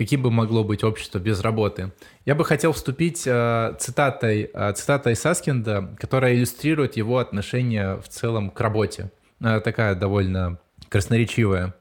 каким 0.00 0.22
бы 0.22 0.30
могло 0.30 0.64
быть 0.64 0.82
общество 0.82 1.18
без 1.18 1.42
работы. 1.42 1.92
Я 2.24 2.34
бы 2.34 2.42
хотел 2.46 2.72
вступить 2.72 3.24
э, 3.26 3.74
цитатой, 3.78 4.50
э, 4.50 4.72
цитатой 4.72 5.14
Саскинда, 5.14 5.94
которая 5.98 6.34
иллюстрирует 6.34 6.96
его 6.96 7.18
отношение 7.18 7.96
в 8.00 8.08
целом 8.08 8.48
к 8.48 8.58
работе. 8.62 9.10
Э, 9.42 9.60
такая 9.60 9.94
довольно 9.94 10.58
красноречивая. 10.88 11.74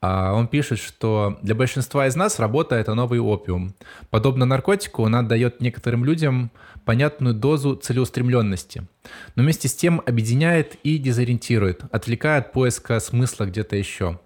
Э, 0.00 0.30
он 0.32 0.48
пишет, 0.48 0.78
что 0.78 1.38
для 1.42 1.54
большинства 1.54 2.06
из 2.06 2.16
нас 2.16 2.38
работа— 2.38 2.76
это 2.76 2.94
новый 2.94 3.20
опиум. 3.20 3.74
Подобно 4.08 4.46
наркотику, 4.46 5.02
он 5.02 5.14
отдает 5.14 5.60
некоторым 5.60 6.06
людям 6.06 6.50
понятную 6.86 7.34
дозу 7.34 7.76
целеустремленности, 7.76 8.86
но 9.34 9.42
вместе 9.42 9.68
с 9.68 9.74
тем 9.74 10.00
объединяет 10.06 10.76
и 10.82 10.96
дезориентирует, 10.96 11.82
отвлекая 11.92 12.38
от 12.38 12.52
поиска 12.52 12.98
смысла 13.00 13.44
где-то 13.44 13.76
еще. 13.76 14.18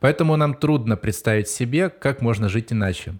Поэтому 0.00 0.36
нам 0.36 0.54
трудно 0.54 0.96
представить 0.96 1.48
себе, 1.48 1.88
как 1.88 2.22
можно 2.22 2.48
жить 2.48 2.72
иначе. 2.72 3.14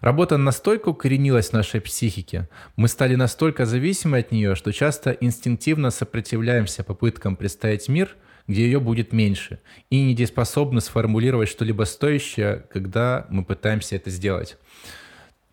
Работа 0.00 0.36
настолько 0.38 0.88
укоренилась 0.88 1.50
в 1.50 1.52
нашей 1.52 1.80
психике, 1.80 2.48
мы 2.76 2.88
стали 2.88 3.16
настолько 3.16 3.66
зависимы 3.66 4.18
от 4.18 4.32
нее, 4.32 4.54
что 4.54 4.72
часто 4.72 5.10
инстинктивно 5.10 5.90
сопротивляемся 5.90 6.84
попыткам 6.84 7.36
представить 7.36 7.88
мир, 7.88 8.16
где 8.46 8.64
ее 8.64 8.80
будет 8.80 9.12
меньше, 9.12 9.60
и 9.90 10.02
недееспособны 10.02 10.80
сформулировать 10.80 11.50
что-либо 11.50 11.84
стоящее, 11.84 12.64
когда 12.72 13.26
мы 13.28 13.44
пытаемся 13.44 13.96
это 13.96 14.08
сделать. 14.08 14.56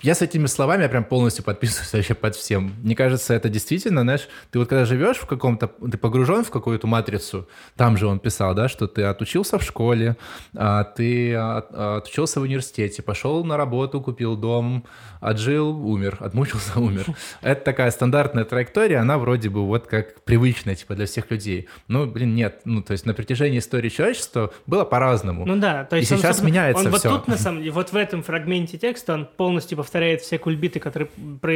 Я 0.01 0.13
с 0.13 0.21
этими 0.21 0.45
словами 0.47 0.83
я 0.83 0.89
прям 0.89 1.05
полностью 1.05 1.43
подписываюсь 1.45 1.93
вообще 1.93 2.13
под 2.13 2.35
всем. 2.35 2.73
Мне 2.83 2.95
кажется, 2.95 3.33
это 3.33 3.47
действительно, 3.47 4.01
знаешь, 4.01 4.27
ты 4.51 4.59
вот 4.59 4.67
когда 4.67 4.83
живешь 4.85 5.17
в 5.17 5.25
каком-то, 5.25 5.67
ты 5.67 5.97
погружен 5.97 6.43
в 6.43 6.51
какую-то 6.51 6.85
матрицу, 6.85 7.47
там 7.77 7.95
же 7.95 8.05
он 8.05 8.19
писал, 8.19 8.53
да, 8.53 8.67
что 8.67 8.87
ты 8.87 9.03
отучился 9.03 9.57
в 9.57 9.63
школе, 9.63 10.17
а, 10.53 10.83
ты 10.83 11.33
отучился 11.33 12.41
в 12.41 12.43
университете, 12.43 13.01
пошел 13.01 13.43
на 13.45 13.55
работу, 13.55 14.01
купил 14.01 14.35
дом, 14.35 14.85
отжил, 15.21 15.69
умер, 15.69 16.17
отмучился, 16.19 16.77
умер. 16.79 17.05
Это 17.41 17.63
такая 17.63 17.89
стандартная 17.89 18.43
траектория, 18.43 18.97
она 18.97 19.17
вроде 19.17 19.49
бы 19.49 19.65
вот 19.65 19.87
как 19.87 20.21
привычная, 20.23 20.75
типа, 20.75 20.95
для 20.95 21.05
всех 21.05 21.31
людей. 21.31 21.69
Ну, 21.87 22.05
блин, 22.05 22.35
нет. 22.35 22.61
Ну, 22.65 22.83
то 22.83 22.91
есть 22.91 23.05
на 23.05 23.13
протяжении 23.13 23.59
истории 23.59 23.89
человечества 23.89 24.53
было 24.67 24.83
по-разному. 24.83 25.45
Ну 25.45 25.55
да, 25.55 25.85
то 25.85 25.95
есть 25.95 26.11
И 26.11 26.15
сейчас 26.17 26.41
он, 26.41 26.47
меняется 26.47 26.83
он 26.89 26.93
все. 26.93 27.09
вот 27.09 27.19
тут, 27.19 27.27
на 27.27 27.37
самом 27.37 27.59
деле, 27.59 27.71
вот 27.71 27.91
в 27.91 27.95
этом 27.95 28.23
фрагменте 28.23 28.77
текста 28.77 29.13
он 29.13 29.25
полностью 29.25 29.77
повторяет 29.85 30.21
все 30.21 30.39
кульбиты, 30.39 30.79
которые 30.79 31.07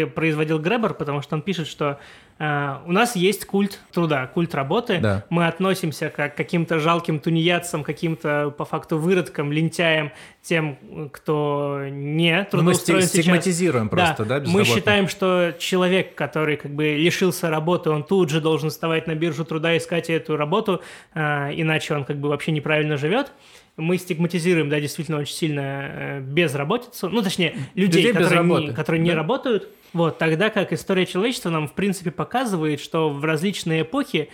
производил 0.05 0.59
Гребер, 0.59 0.93
потому 0.93 1.23
что 1.23 1.35
он 1.35 1.41
пишет, 1.41 1.65
что 1.65 1.99
э, 2.37 2.75
у 2.85 2.91
нас 2.91 3.15
есть 3.15 3.45
культ 3.45 3.79
труда, 3.91 4.27
культ 4.27 4.53
работы. 4.53 4.99
Да. 4.99 5.25
Мы 5.31 5.47
относимся 5.47 6.11
как 6.15 6.35
к 6.35 6.37
каким-то 6.37 6.77
жалким 6.77 7.19
тунеядцам, 7.19 7.83
каким-то, 7.83 8.53
по 8.55 8.65
факту, 8.65 8.99
выродкам, 8.99 9.51
лентяям, 9.51 10.11
тем, 10.43 10.77
кто 11.11 11.81
не 11.89 12.43
трудоустроен 12.43 13.01
Мы 13.01 13.07
стигматизируем 13.07 13.89
просто, 13.89 14.25
да, 14.25 14.39
да 14.39 14.49
Мы 14.49 14.63
считаем, 14.63 15.07
что 15.07 15.55
человек, 15.57 16.13
который 16.13 16.57
как 16.57 16.71
бы 16.71 16.83
лишился 16.97 17.49
работы, 17.49 17.89
он 17.89 18.03
тут 18.03 18.29
же 18.29 18.41
должен 18.41 18.69
вставать 18.69 19.07
на 19.07 19.15
биржу 19.15 19.43
труда, 19.43 19.75
искать 19.75 20.11
эту 20.11 20.37
работу, 20.37 20.83
э, 21.15 21.19
иначе 21.55 21.95
он 21.95 22.05
как 22.05 22.17
бы 22.19 22.29
вообще 22.29 22.51
неправильно 22.51 22.95
живет 22.95 23.31
мы 23.79 23.97
стигматизируем, 23.97 24.69
да, 24.69 24.79
действительно 24.79 25.19
очень 25.19 25.35
сильно 25.35 25.61
э, 25.61 26.19
безработицу, 26.21 27.09
ну, 27.09 27.21
точнее, 27.21 27.55
людей, 27.75 28.03
людей 28.03 28.13
которые, 28.13 28.43
не, 28.43 28.73
которые 28.73 29.01
да? 29.01 29.05
не 29.05 29.13
работают, 29.13 29.69
вот, 29.93 30.17
тогда 30.17 30.49
как 30.49 30.71
история 30.73 31.05
человечества 31.05 31.49
нам, 31.49 31.67
в 31.67 31.73
принципе, 31.73 32.11
показывает, 32.11 32.79
что 32.79 33.09
в 33.09 33.23
различные 33.25 33.81
эпохи 33.81 34.29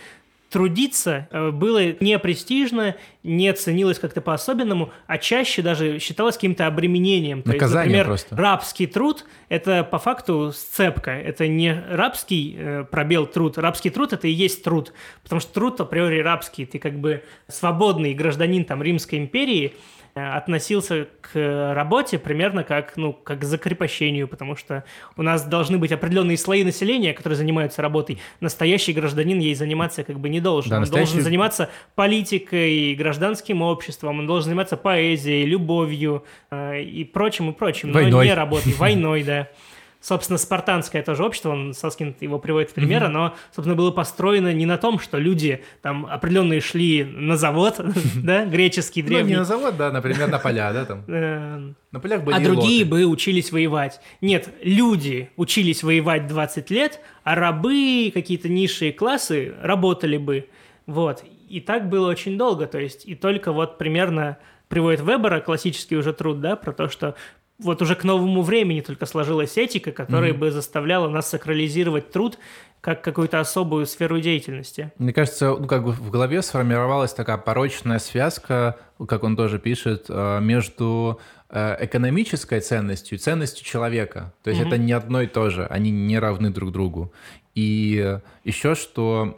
трудиться 0.50 1.28
э, 1.30 1.50
было 1.50 1.92
не 2.00 2.18
престижно, 2.18 2.96
не 3.22 3.52
ценилось 3.52 3.98
как-то 3.98 4.20
по-особенному, 4.20 4.92
а 5.06 5.18
чаще 5.18 5.62
даже 5.62 5.98
считалось 5.98 6.36
каким-то 6.36 6.66
обременением. 6.66 7.42
То 7.42 7.52
Наказание 7.52 7.72
есть, 7.72 7.86
например, 7.86 8.06
просто. 8.06 8.36
рабский 8.36 8.86
труд– 8.86 9.24
это 9.48 9.84
по 9.84 9.98
факту 9.98 10.52
сцепка. 10.52 11.10
Это 11.10 11.48
не 11.48 11.72
рабский 11.90 12.56
э, 12.56 12.84
пробел 12.90 13.26
труд. 13.26 13.58
Рабский 13.58 13.90
труд– 13.90 14.12
это 14.14 14.28
и 14.28 14.32
есть 14.32 14.62
труд. 14.62 14.92
Потому 15.22 15.40
что 15.40 15.52
труд 15.52 15.80
априори 15.80 16.20
рабский. 16.20 16.66
Ты 16.66 16.78
как 16.78 16.98
бы 16.98 17.22
свободный 17.48 18.14
гражданин 18.14 18.64
там 18.64 18.82
Римской 18.82 19.18
империи– 19.18 19.74
относился 20.16 21.08
к 21.20 21.74
работе 21.74 22.18
примерно 22.18 22.64
как, 22.64 22.96
ну, 22.96 23.12
как 23.12 23.40
к 23.40 23.44
закрепощению, 23.44 24.28
потому 24.28 24.56
что 24.56 24.84
у 25.16 25.22
нас 25.22 25.44
должны 25.44 25.76
быть 25.76 25.92
определенные 25.92 26.38
слои 26.38 26.64
населения, 26.64 27.12
которые 27.12 27.36
занимаются 27.36 27.82
работой. 27.82 28.18
Настоящий 28.40 28.94
гражданин 28.94 29.38
ей 29.38 29.54
заниматься 29.54 30.04
как 30.04 30.18
бы 30.18 30.30
не 30.30 30.40
должен. 30.40 30.70
Да, 30.70 30.76
он 30.76 30.80
настоящий... 30.80 31.12
должен 31.12 31.24
заниматься 31.24 31.70
политикой, 31.94 32.94
гражданским 32.94 33.60
обществом, 33.60 34.20
он 34.20 34.26
должен 34.26 34.44
заниматься 34.44 34.78
поэзией, 34.78 35.44
любовью 35.44 36.24
э, 36.50 36.80
и 36.82 37.04
прочим, 37.04 37.50
и 37.50 37.52
прочим, 37.52 37.92
войной. 37.92 38.10
но 38.10 38.24
не 38.24 38.34
работой, 38.34 38.72
войной, 38.72 39.22
да. 39.22 39.48
Собственно, 40.06 40.38
спартанское 40.38 41.02
тоже 41.02 41.24
общество, 41.24 41.50
он, 41.50 41.74
Соскин 41.74 42.14
его 42.20 42.38
приводит 42.38 42.70
в 42.70 42.74
пример, 42.74 43.02
mm-hmm. 43.02 43.06
оно, 43.06 43.34
собственно, 43.52 43.74
было 43.74 43.90
построено 43.90 44.52
не 44.52 44.64
на 44.64 44.78
том, 44.78 45.00
что 45.00 45.18
люди 45.18 45.64
там 45.82 46.06
определенные 46.06 46.60
шли 46.60 47.02
на 47.02 47.36
завод, 47.36 47.80
да, 48.22 48.44
греческий, 48.44 49.02
древний. 49.02 49.24
Ну, 49.24 49.28
не 49.30 49.36
на 49.38 49.44
завод, 49.44 49.76
да, 49.76 49.90
например, 49.90 50.28
на 50.28 50.38
поля, 50.38 50.72
да, 50.72 50.84
там. 50.84 51.02
Э, 51.08 51.72
на 51.90 51.98
полях 51.98 52.22
были 52.22 52.36
А 52.36 52.38
другие 52.38 52.84
бы 52.84 53.04
учились 53.04 53.50
воевать. 53.50 54.00
Нет, 54.20 54.48
люди 54.62 55.30
учились 55.34 55.82
воевать 55.82 56.28
20 56.28 56.70
лет, 56.70 57.00
а 57.24 57.34
рабы, 57.34 58.12
какие-то 58.14 58.48
низшие 58.48 58.92
классы 58.92 59.56
работали 59.60 60.18
бы. 60.18 60.48
Вот. 60.86 61.24
И 61.48 61.60
так 61.60 61.88
было 61.88 62.08
очень 62.08 62.38
долго, 62.38 62.68
то 62.68 62.78
есть, 62.78 63.06
и 63.06 63.16
только 63.16 63.50
вот 63.50 63.76
примерно 63.76 64.38
приводит 64.68 65.00
Вебера, 65.00 65.40
классический 65.40 65.96
уже 65.96 66.12
труд, 66.12 66.40
да, 66.40 66.54
про 66.54 66.72
то, 66.72 66.88
что 66.88 67.16
вот 67.58 67.80
уже 67.82 67.94
к 67.94 68.04
новому 68.04 68.42
времени 68.42 68.80
только 68.80 69.06
сложилась 69.06 69.56
этика, 69.56 69.92
которая 69.92 70.32
mm-hmm. 70.32 70.38
бы 70.38 70.50
заставляла 70.50 71.08
нас 71.08 71.28
сакрализировать 71.28 72.10
труд 72.10 72.38
как 72.80 73.02
какую-то 73.02 73.40
особую 73.40 73.86
сферу 73.86 74.20
деятельности. 74.20 74.92
Мне 74.98 75.12
кажется, 75.12 75.56
ну, 75.58 75.66
как 75.66 75.82
бы 75.82 75.92
в 75.92 76.10
голове 76.10 76.42
сформировалась 76.42 77.12
такая 77.14 77.38
порочная 77.38 77.98
связка, 77.98 78.78
как 79.08 79.24
он 79.24 79.36
тоже 79.36 79.58
пишет, 79.58 80.06
э, 80.08 80.40
между 80.40 81.20
э, 81.48 81.76
экономической 81.80 82.60
ценностью 82.60 83.16
и 83.16 83.20
ценностью 83.20 83.64
человека. 83.64 84.34
То 84.42 84.50
есть 84.50 84.62
mm-hmm. 84.62 84.66
это 84.66 84.78
не 84.78 84.92
одно 84.92 85.22
и 85.22 85.26
то 85.26 85.50
же, 85.50 85.66
они 85.66 85.90
не 85.90 86.18
равны 86.18 86.50
друг 86.50 86.70
другу. 86.70 87.12
И 87.54 88.20
еще 88.44 88.74
что 88.74 89.34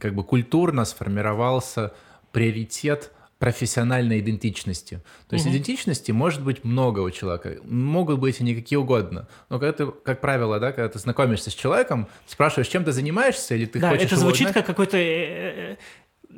как 0.00 0.14
бы 0.14 0.22
культурно 0.22 0.84
сформировался 0.84 1.92
приоритет– 2.32 3.12
профессиональной 3.40 4.20
идентичности. 4.20 5.00
То 5.26 5.34
есть 5.34 5.46
угу. 5.46 5.54
идентичности 5.54 6.12
может 6.12 6.44
быть 6.44 6.62
много 6.62 7.00
у 7.00 7.10
человека, 7.10 7.56
могут 7.64 8.20
быть 8.20 8.38
и 8.38 8.44
никакие 8.44 8.78
угодно. 8.78 9.28
Но 9.48 9.58
когда 9.58 9.72
ты, 9.72 9.90
как 9.90 10.20
правило, 10.20 10.60
да, 10.60 10.72
когда 10.72 10.90
ты 10.90 10.98
знакомишься 10.98 11.50
с 11.50 11.54
человеком, 11.54 12.06
спрашиваешь, 12.26 12.68
чем 12.68 12.84
ты 12.84 12.92
занимаешься, 12.92 13.54
или 13.54 13.64
ты 13.64 13.80
да, 13.80 13.88
хочешь 13.88 14.04
это 14.04 14.16
звучит 14.16 14.42
узнать? 14.42 14.54
как 14.54 14.66
какой-то 14.66 14.98
э, 14.98 15.78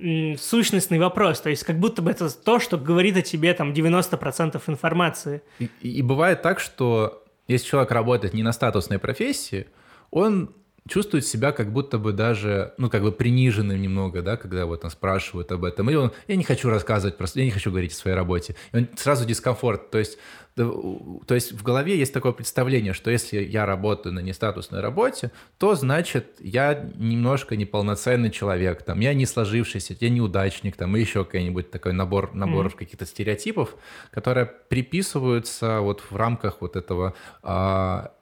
э, 0.01 0.37
сущностный 0.37 1.01
вопрос, 1.01 1.41
то 1.41 1.51
есть 1.51 1.65
как 1.65 1.81
будто 1.81 2.03
бы 2.03 2.11
это 2.13 2.31
то, 2.31 2.61
что 2.61 2.79
говорит 2.79 3.17
о 3.17 3.23
тебе 3.23 3.53
там 3.53 3.73
90% 3.73 4.63
информации. 4.69 5.43
И, 5.59 5.69
и 5.81 6.03
бывает 6.03 6.41
так, 6.43 6.61
что 6.61 7.25
если 7.49 7.67
человек 7.67 7.91
работает 7.91 8.33
не 8.33 8.45
на 8.45 8.53
статусной 8.53 9.01
профессии, 9.01 9.67
он 10.13 10.55
чувствует 10.89 11.24
себя 11.24 11.53
как 11.53 11.72
будто 11.72 11.99
бы 11.99 12.12
даже, 12.12 12.74
ну, 12.76 12.91
как 12.91 13.03
бы 13.03 13.12
приниженным 13.12 13.80
немного, 13.80 14.22
да, 14.22 14.37
когда 14.37 14.66
вот 14.66 14.85
он 14.85 14.91
спрашивают 14.91 15.53
об 15.53 15.64
этом. 15.64 15.89
Или 15.89 15.97
он, 15.97 16.12
я 16.26 16.37
не 16.37 16.45
хочу 16.45 16.68
рассказывать, 16.68 17.16
просто 17.16 17.39
я 17.39 17.45
не 17.45 17.51
хочу 17.51 17.70
говорить 17.70 17.93
о 17.93 17.97
своей 17.97 18.16
работе. 18.16 18.57
И 18.72 18.76
он 18.76 18.89
сразу 18.97 19.24
дискомфорт. 19.24 19.91
То 19.91 19.99
есть, 19.99 20.18
то 20.57 21.35
есть 21.35 21.53
в 21.53 21.62
голове 21.62 21.97
есть 21.97 22.12
такое 22.12 22.33
представление, 22.33 22.93
что 22.95 23.11
если 23.11 23.41
я 23.41 23.64
работаю 23.64 24.12
на 24.12 24.20
нестатусной 24.20 24.80
работе, 24.80 25.30
то 25.57 25.74
значит 25.74 26.37
я 26.41 26.91
немножко 26.97 27.57
неполноценный 27.57 28.30
человек, 28.30 28.83
там, 28.83 29.01
я 29.01 29.14
не 29.14 29.24
сложившийся, 29.24 29.97
я 29.99 30.11
неудачник, 30.11 30.76
там, 30.76 30.97
и 30.97 31.01
еще 31.01 31.24
какой-нибудь 31.24 31.70
такой 31.70 31.93
набор, 31.93 32.35
набор 32.35 32.66
mm-hmm. 32.66 32.76
каких-то 32.76 33.07
стереотипов, 33.07 33.76
которые 34.11 34.47
приписываются 34.47 35.80
вот 35.80 36.03
в 36.11 36.16
рамках 36.16 36.61
вот 36.61 36.76
этого 36.76 37.14
а, 37.43 38.12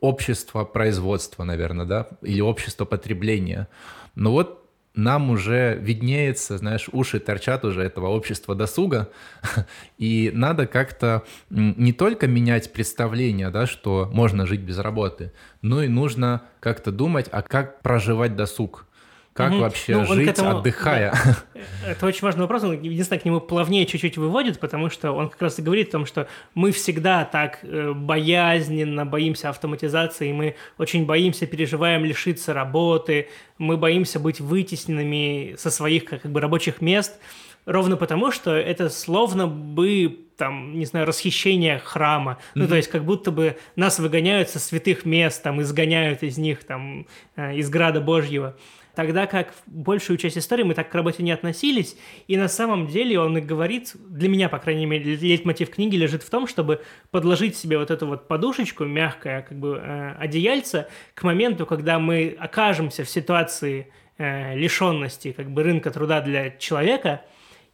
общество 0.00 0.64
производства, 0.64 1.44
наверное, 1.44 1.86
да, 1.86 2.08
или 2.22 2.40
общество 2.40 2.84
потребления. 2.84 3.68
Но 4.14 4.32
вот 4.32 4.60
нам 4.94 5.30
уже 5.30 5.78
виднеется, 5.80 6.58
знаешь, 6.58 6.88
уши 6.92 7.20
торчат 7.20 7.64
уже 7.64 7.82
этого 7.82 8.08
общества 8.08 8.54
досуга, 8.54 9.08
и 9.98 10.30
надо 10.34 10.66
как-то 10.66 11.24
не 11.48 11.92
только 11.92 12.26
менять 12.26 12.72
представление, 12.72 13.50
да, 13.50 13.66
что 13.66 14.10
можно 14.12 14.46
жить 14.46 14.60
без 14.60 14.78
работы, 14.78 15.32
но 15.62 15.82
и 15.82 15.88
нужно 15.88 16.42
как-то 16.60 16.90
думать, 16.90 17.28
а 17.30 17.42
как 17.42 17.82
проживать 17.82 18.36
досуг, 18.36 18.86
как 19.32 19.52
угу. 19.52 19.60
вообще 19.60 19.96
ну, 19.96 20.06
жить, 20.06 20.28
этому, 20.28 20.58
отдыхая? 20.58 21.14
Да, 21.54 21.60
это 21.90 22.06
очень 22.06 22.22
важный 22.22 22.42
вопрос. 22.42 22.64
Он, 22.64 22.72
единственное, 22.72 23.20
к 23.20 23.24
нему 23.24 23.40
плавнее 23.40 23.86
чуть-чуть 23.86 24.16
выводит, 24.16 24.58
потому 24.58 24.90
что 24.90 25.12
он 25.12 25.28
как 25.28 25.40
раз 25.40 25.58
и 25.58 25.62
говорит 25.62 25.88
о 25.88 25.92
том, 25.92 26.06
что 26.06 26.26
мы 26.54 26.72
всегда 26.72 27.24
так 27.24 27.60
э, 27.62 27.92
боязненно 27.92 29.06
боимся 29.06 29.50
автоматизации, 29.50 30.32
мы 30.32 30.56
очень 30.78 31.06
боимся, 31.06 31.46
переживаем 31.46 32.04
лишиться 32.04 32.52
работы, 32.52 33.28
мы 33.56 33.76
боимся 33.76 34.18
быть 34.18 34.40
вытесненными 34.40 35.54
со 35.56 35.70
своих 35.70 36.06
как 36.06 36.26
бы 36.26 36.40
рабочих 36.40 36.80
мест, 36.80 37.20
ровно 37.66 37.96
потому, 37.96 38.32
что 38.32 38.56
это 38.56 38.90
словно 38.90 39.46
бы 39.46 40.26
там, 40.36 40.76
не 40.76 40.86
знаю, 40.86 41.06
расхищение 41.06 41.78
храма. 41.78 42.32
Mm-hmm. 42.32 42.52
Ну, 42.54 42.68
то 42.68 42.74
есть, 42.74 42.88
как 42.88 43.04
будто 43.04 43.30
бы 43.30 43.58
нас 43.76 43.98
выгоняют 43.98 44.48
со 44.48 44.58
святых 44.58 45.04
мест, 45.04 45.42
там, 45.42 45.60
изгоняют 45.60 46.22
из 46.22 46.38
них, 46.38 46.64
там, 46.64 47.06
э, 47.36 47.56
из 47.56 47.68
града 47.68 48.00
Божьего 48.00 48.56
тогда 48.94 49.26
как 49.26 49.54
большую 49.66 50.16
часть 50.18 50.38
истории 50.38 50.62
мы 50.62 50.74
так 50.74 50.90
к 50.90 50.94
работе 50.94 51.22
не 51.22 51.32
относились, 51.32 51.96
и 52.26 52.36
на 52.36 52.48
самом 52.48 52.86
деле 52.86 53.18
он 53.20 53.38
и 53.38 53.40
говорит, 53.40 53.92
для 53.94 54.28
меня, 54.28 54.48
по 54.48 54.58
крайней 54.58 54.86
мере, 54.86 55.16
лейтмотив 55.16 55.70
книги 55.70 55.96
лежит 55.96 56.22
в 56.22 56.30
том, 56.30 56.46
чтобы 56.46 56.82
подложить 57.10 57.56
себе 57.56 57.78
вот 57.78 57.90
эту 57.90 58.06
вот 58.06 58.28
подушечку, 58.28 58.84
мягкое 58.84 59.42
как 59.42 59.58
бы 59.58 59.80
э, 59.82 60.14
одеяльце, 60.18 60.88
к 61.14 61.22
моменту, 61.22 61.66
когда 61.66 61.98
мы 61.98 62.36
окажемся 62.38 63.04
в 63.04 63.10
ситуации 63.10 63.92
э, 64.18 64.56
лишенности 64.56 65.32
как 65.32 65.50
бы 65.50 65.62
рынка 65.62 65.90
труда 65.90 66.20
для 66.20 66.50
человека, 66.50 67.22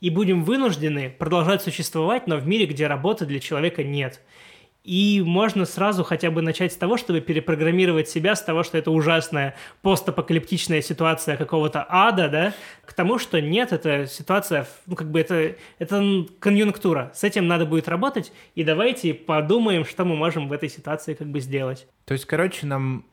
и 0.00 0.10
будем 0.10 0.44
вынуждены 0.44 1.08
продолжать 1.08 1.62
существовать, 1.62 2.26
но 2.26 2.36
в 2.36 2.46
мире, 2.46 2.66
где 2.66 2.86
работы 2.86 3.24
для 3.24 3.40
человека 3.40 3.82
нет– 3.82 4.20
и 4.86 5.20
можно 5.26 5.64
сразу 5.64 6.04
хотя 6.04 6.30
бы 6.30 6.42
начать 6.42 6.72
с 6.72 6.76
того, 6.76 6.96
чтобы 6.96 7.20
перепрограммировать 7.20 8.08
себя 8.08 8.36
с 8.36 8.42
того, 8.42 8.62
что 8.62 8.78
это 8.78 8.92
ужасная 8.92 9.56
постапокалиптичная 9.82 10.80
ситуация 10.80 11.36
какого-то 11.36 11.84
ада, 11.88 12.28
да, 12.28 12.54
к 12.84 12.92
тому, 12.92 13.18
что 13.18 13.40
нет, 13.40 13.72
это 13.72 14.06
ситуация, 14.06 14.68
ну, 14.86 14.94
как 14.94 15.10
бы 15.10 15.18
это, 15.18 15.56
это 15.80 16.26
конъюнктура. 16.38 17.10
С 17.14 17.24
этим 17.24 17.48
надо 17.48 17.66
будет 17.66 17.88
работать, 17.88 18.32
и 18.54 18.62
давайте 18.62 19.12
подумаем, 19.12 19.84
что 19.84 20.04
мы 20.04 20.14
можем 20.14 20.46
в 20.46 20.52
этой 20.52 20.68
ситуации 20.68 21.14
как 21.14 21.26
бы 21.26 21.40
сделать. 21.40 21.88
То 22.04 22.12
есть, 22.12 22.24
короче, 22.26 22.64
нам, 22.66 23.04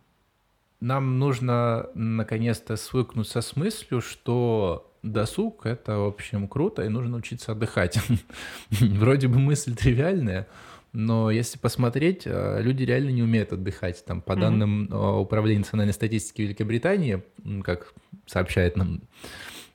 нам 0.80 1.18
нужно 1.18 1.88
наконец-то 1.96 2.76
свыкнуться 2.76 3.42
с 3.42 3.56
мыслью, 3.56 4.00
что 4.00 4.94
досуг— 5.02 5.62
это, 5.66 5.98
в 5.98 6.06
общем, 6.06 6.48
круто, 6.48 6.84
и 6.84 6.90
нужно 6.90 7.18
учиться 7.18 7.54
отдыхать. 7.54 8.00
Вроде 8.70 9.28
бы 9.28 9.40
мысль 9.40 9.76
тривиальная, 9.76 10.48
но 10.94 11.32
если 11.32 11.58
посмотреть, 11.58 12.24
э, 12.26 12.62
люди 12.62 12.84
реально 12.84 13.10
не 13.10 13.24
умеют 13.24 13.52
отдыхать. 13.52 14.06
Там, 14.06 14.22
по 14.22 14.34
mm-hmm. 14.34 14.40
данным 14.40 14.90
э, 14.92 15.20
Управления 15.20 15.60
национальной 15.60 15.94
статистики 15.94 16.44
Великобритании, 16.44 17.24
как 17.64 17.94
сообщает 18.28 18.78
нам 18.78 19.02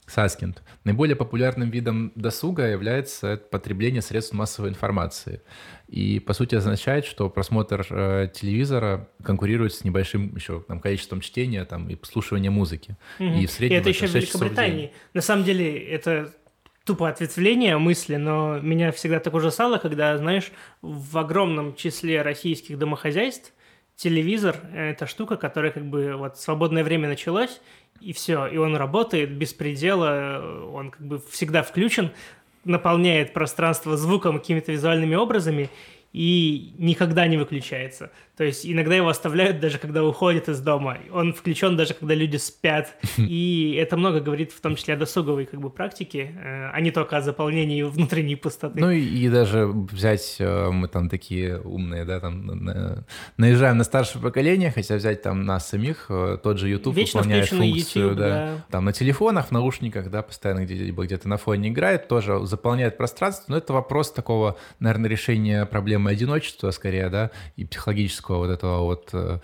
Саскинд, 0.06 0.62
наиболее 0.84 1.16
популярным 1.16 1.70
видом 1.70 2.12
досуга 2.14 2.66
является 2.66 3.36
потребление 3.36 4.00
средств 4.00 4.32
массовой 4.32 4.70
информации. 4.70 5.42
И, 5.88 6.20
по 6.20 6.34
сути, 6.34 6.54
означает, 6.54 7.04
что 7.04 7.28
просмотр 7.28 7.84
э, 7.90 8.28
телевизора 8.32 9.08
конкурирует 9.22 9.74
с 9.74 9.84
небольшим 9.84 10.34
еще 10.36 10.60
там, 10.68 10.80
количеством 10.80 11.20
чтения 11.20 11.64
там, 11.64 11.88
и 11.90 11.96
послушивания 11.96 12.50
музыки. 12.50 12.96
Mm-hmm. 13.18 13.40
И 13.40 13.46
в 13.46 13.50
среднем... 13.50 13.76
И 13.76 13.80
это 13.80 13.88
еще 13.88 14.06
в 14.06 14.14
Великобритании. 14.14 14.92
На 15.14 15.20
самом 15.20 15.44
деле, 15.44 15.78
это 15.88 16.32
тупо 16.89 17.11
ответвление 17.11 17.76
мысли, 17.76 18.16
но 18.16 18.61
меня 18.61 18.93
всегда 18.93 19.20
так 19.20 19.34
ужасало, 19.34 19.76
когда, 19.76 20.16
знаешь, 20.16 20.51
в 20.80 21.18
огромном 21.18 21.76
числе 21.76 22.22
российских 22.22 22.78
домохозяйств 22.78 23.53
телевизор– 23.95 24.57
это 24.74 25.07
штука, 25.07 25.36
которая 25.36 25.70
как 25.70 25.84
бы 25.84 26.16
вот 26.16 26.39
свободное 26.39 26.82
время 26.82 27.07
началось, 27.07 27.61
и 28.01 28.14
все, 28.14 28.47
и 28.47 28.57
он 28.57 28.74
работает 28.74 29.30
без 29.32 29.53
предела, 29.53 30.41
он 30.72 30.91
как 30.91 31.07
бы 31.07 31.18
всегда 31.30 31.62
включен, 31.62 32.11
наполняет 32.64 33.34
пространство 33.34 33.99
звуком, 33.99 34.39
какими-то 34.39 34.72
визуальными 34.72 35.14
образами, 35.14 35.68
и 36.12 36.74
никогда 36.78 37.26
не 37.26 37.36
выключается. 37.36 38.11
То 38.38 38.44
есть 38.44 38.64
иногда 38.64 38.94
его 38.94 39.09
оставляют 39.09 39.59
даже 39.59 39.78
когда 39.78 40.04
уходят 40.04 40.48
из 40.48 40.61
дома. 40.61 40.98
Он 41.12 41.34
включен 41.34 41.76
даже 41.76 41.92
когда 41.94 42.14
люди 42.14 42.36
спят. 42.36 42.94
И 43.18 43.76
это 43.76 43.96
много 43.96 44.20
говорит 44.20 44.52
в 44.52 44.61
том 44.61 44.76
числе 44.76 44.94
о 44.94 44.96
досуговой 44.96 45.44
как 45.44 45.61
бы 45.61 45.70
практике, 45.70 46.36
э, 46.40 46.70
а 46.72 46.80
не 46.80 46.92
только 46.92 47.16
о 47.16 47.20
заполнении 47.20 47.82
внутренней 47.82 48.36
пустоты. 48.36 48.78
Ну 48.78 48.90
и, 48.90 49.00
и 49.00 49.28
даже 49.28 49.66
взять, 49.66 50.36
э, 50.38 50.70
мы 50.70 50.86
там 50.86 51.09
такие 51.09 51.61
умные, 51.61 52.04
да, 52.04 52.20
там 52.20 52.46
на, 52.46 53.04
наезжаем 53.36 53.76
на 53.76 53.82
старшее 53.82 54.22
поколение, 54.22 54.70
хотя 54.70 54.94
взять 54.94 55.22
там 55.22 55.44
нас 55.44 55.68
самих, 55.68 56.06
э, 56.09 56.38
тот 56.40 56.59
же 56.59 56.68
YouTube 56.68 56.94
Вечно 56.94 57.18
выполняет 57.18 57.48
функцию, 57.48 58.04
YouTube, 58.04 58.18
да, 58.18 58.28
да. 58.28 58.64
Там 58.70 58.84
на 58.84 58.92
телефонах, 58.92 59.48
в 59.48 59.50
наушниках, 59.50 60.11
да, 60.11 60.22
постоянно 60.22 60.64
где-либо 60.64 61.04
где-то 61.04 61.28
на 61.28 61.38
фоне 61.38 61.70
играет, 61.70 62.06
тоже 62.06 62.46
заполняет 62.46 62.96
пространство, 62.96 63.46
но 63.48 63.56
это 63.59 63.72
вопрос 63.72 64.12
такого, 64.12 64.56
наверное, 64.78 65.11
решения 65.11 65.66
проблемы 65.99 66.11
одиночества 66.11 66.70
скорее, 66.70 67.09
да, 67.11 67.30
и 67.57 67.64
психологического 67.64 68.38
вот 68.38 68.51
этого 68.51 68.82
вот 68.84 69.11
э, 69.12 69.38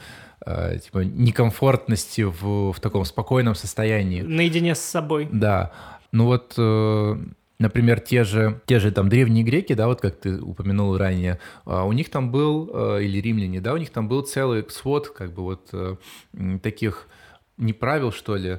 э, 0.46 0.78
типа 0.78 0.98
некомфортности 0.98 2.22
в, 2.22 2.72
в 2.72 2.80
таком 2.80 3.04
спокойном 3.04 3.54
состоянии. 3.54 4.22
Наедине 4.22 4.74
с 4.74 4.80
собой. 4.80 5.28
Да. 5.32 5.70
Ну 6.12 6.26
вот, 6.26 6.54
э, 6.58 7.16
например, 7.58 8.00
те 8.00 8.24
же, 8.24 8.60
те 8.66 8.78
же 8.78 8.90
там 8.90 9.08
древние 9.08 9.44
греки, 9.44 9.74
да, 9.74 9.86
вот 9.86 10.00
как 10.00 10.16
ты 10.16 10.40
упомянул 10.40 10.96
ранее, 10.96 11.38
у 11.66 11.92
них 11.92 12.08
там 12.10 12.30
был, 12.30 12.98
или 12.98 13.20
римляне, 13.20 13.60
да, 13.60 13.72
у 13.72 13.78
них 13.78 13.90
там 13.90 14.08
был 14.08 14.22
целый 14.22 14.64
свод 14.68 15.08
как 15.08 15.32
бы 15.32 15.42
вот 15.42 16.00
таких 16.62 17.08
не 17.56 17.72
правил, 17.72 18.12
что 18.12 18.36
ли, 18.36 18.58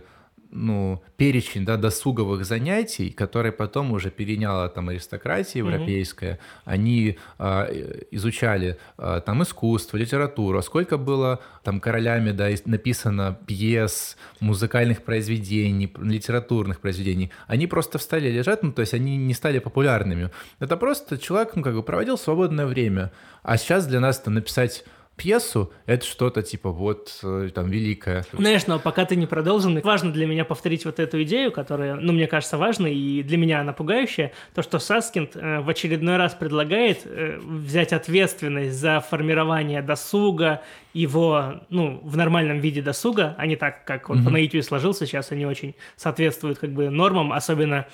ну, 0.55 1.03
перечень 1.17 1.65
да, 1.65 1.77
досуговых 1.77 2.45
занятий, 2.45 3.09
которые 3.09 3.51
потом 3.51 3.91
уже 3.91 4.09
переняла 4.09 4.69
там 4.69 4.89
аристократия 4.89 5.59
европейская, 5.59 6.31
mm-hmm. 6.31 6.61
они 6.65 7.17
э, 7.39 8.01
изучали 8.11 8.77
э, 8.97 9.21
там 9.25 9.43
искусство, 9.43 9.97
литературу, 9.97 10.61
сколько 10.61 10.97
было 10.97 11.41
там 11.63 11.79
королями 11.79 12.31
да, 12.31 12.49
написано 12.65 13.37
пьес, 13.45 14.17
музыкальных 14.39 15.03
произведений, 15.03 15.91
литературных 15.99 16.79
произведений, 16.79 17.31
они 17.47 17.67
просто 17.67 17.97
встали 17.97 18.29
лежать, 18.29 18.63
ну, 18.63 18.71
то 18.71 18.81
есть 18.81 18.93
они 18.93 19.17
не 19.17 19.33
стали 19.33 19.59
популярными. 19.59 20.31
Это 20.59 20.77
просто 20.77 21.17
человек, 21.17 21.55
ну, 21.55 21.63
как 21.63 21.75
бы 21.75 21.83
проводил 21.83 22.17
свободное 22.17 22.65
время, 22.65 23.11
а 23.43 23.57
сейчас 23.57 23.85
для 23.85 23.99
нас 23.99 24.19
это 24.19 24.31
написать 24.31 24.85
пьесу, 25.15 25.71
это 25.85 26.05
что-то 26.05 26.41
типа 26.41 26.71
вот 26.71 27.19
э, 27.23 27.49
там 27.53 27.69
великое. 27.69 28.25
Знаешь, 28.33 28.67
но 28.67 28.79
пока 28.79 29.05
ты 29.05 29.15
не 29.15 29.25
продолжен, 29.25 29.79
важно 29.81 30.11
для 30.11 30.25
меня 30.27 30.45
повторить 30.45 30.85
вот 30.85 30.99
эту 30.99 31.23
идею, 31.23 31.51
которая, 31.51 31.95
ну, 31.95 32.13
мне 32.13 32.27
кажется, 32.27 32.57
важной, 32.57 32.93
и 32.95 33.23
для 33.23 33.37
меня 33.37 33.61
она 33.61 33.73
пугающая, 33.73 34.33
то, 34.53 34.61
что 34.61 34.79
Саскинд 34.79 35.35
э, 35.35 35.61
в 35.61 35.69
очередной 35.69 36.17
раз 36.17 36.33
предлагает 36.33 37.01
э, 37.05 37.39
взять 37.39 37.93
ответственность 37.93 38.75
за 38.75 38.99
формирование 38.99 39.81
досуга, 39.81 40.61
его, 40.93 41.61
ну, 41.69 41.99
в 42.03 42.15
нормальном 42.17 42.59
виде 42.59 42.81
досуга, 42.81 43.35
а 43.37 43.45
не 43.47 43.55
так, 43.55 43.85
как 43.85 44.09
он 44.09 44.19
mm-hmm. 44.19 44.23
по 44.23 44.29
наитию 44.29 44.63
сложился, 44.63 45.05
сейчас 45.05 45.31
они 45.31 45.45
очень 45.45 45.75
соответствуют 45.95 46.59
как 46.59 46.71
бы 46.71 46.89
нормам, 46.89 47.33
особенно 47.33 47.85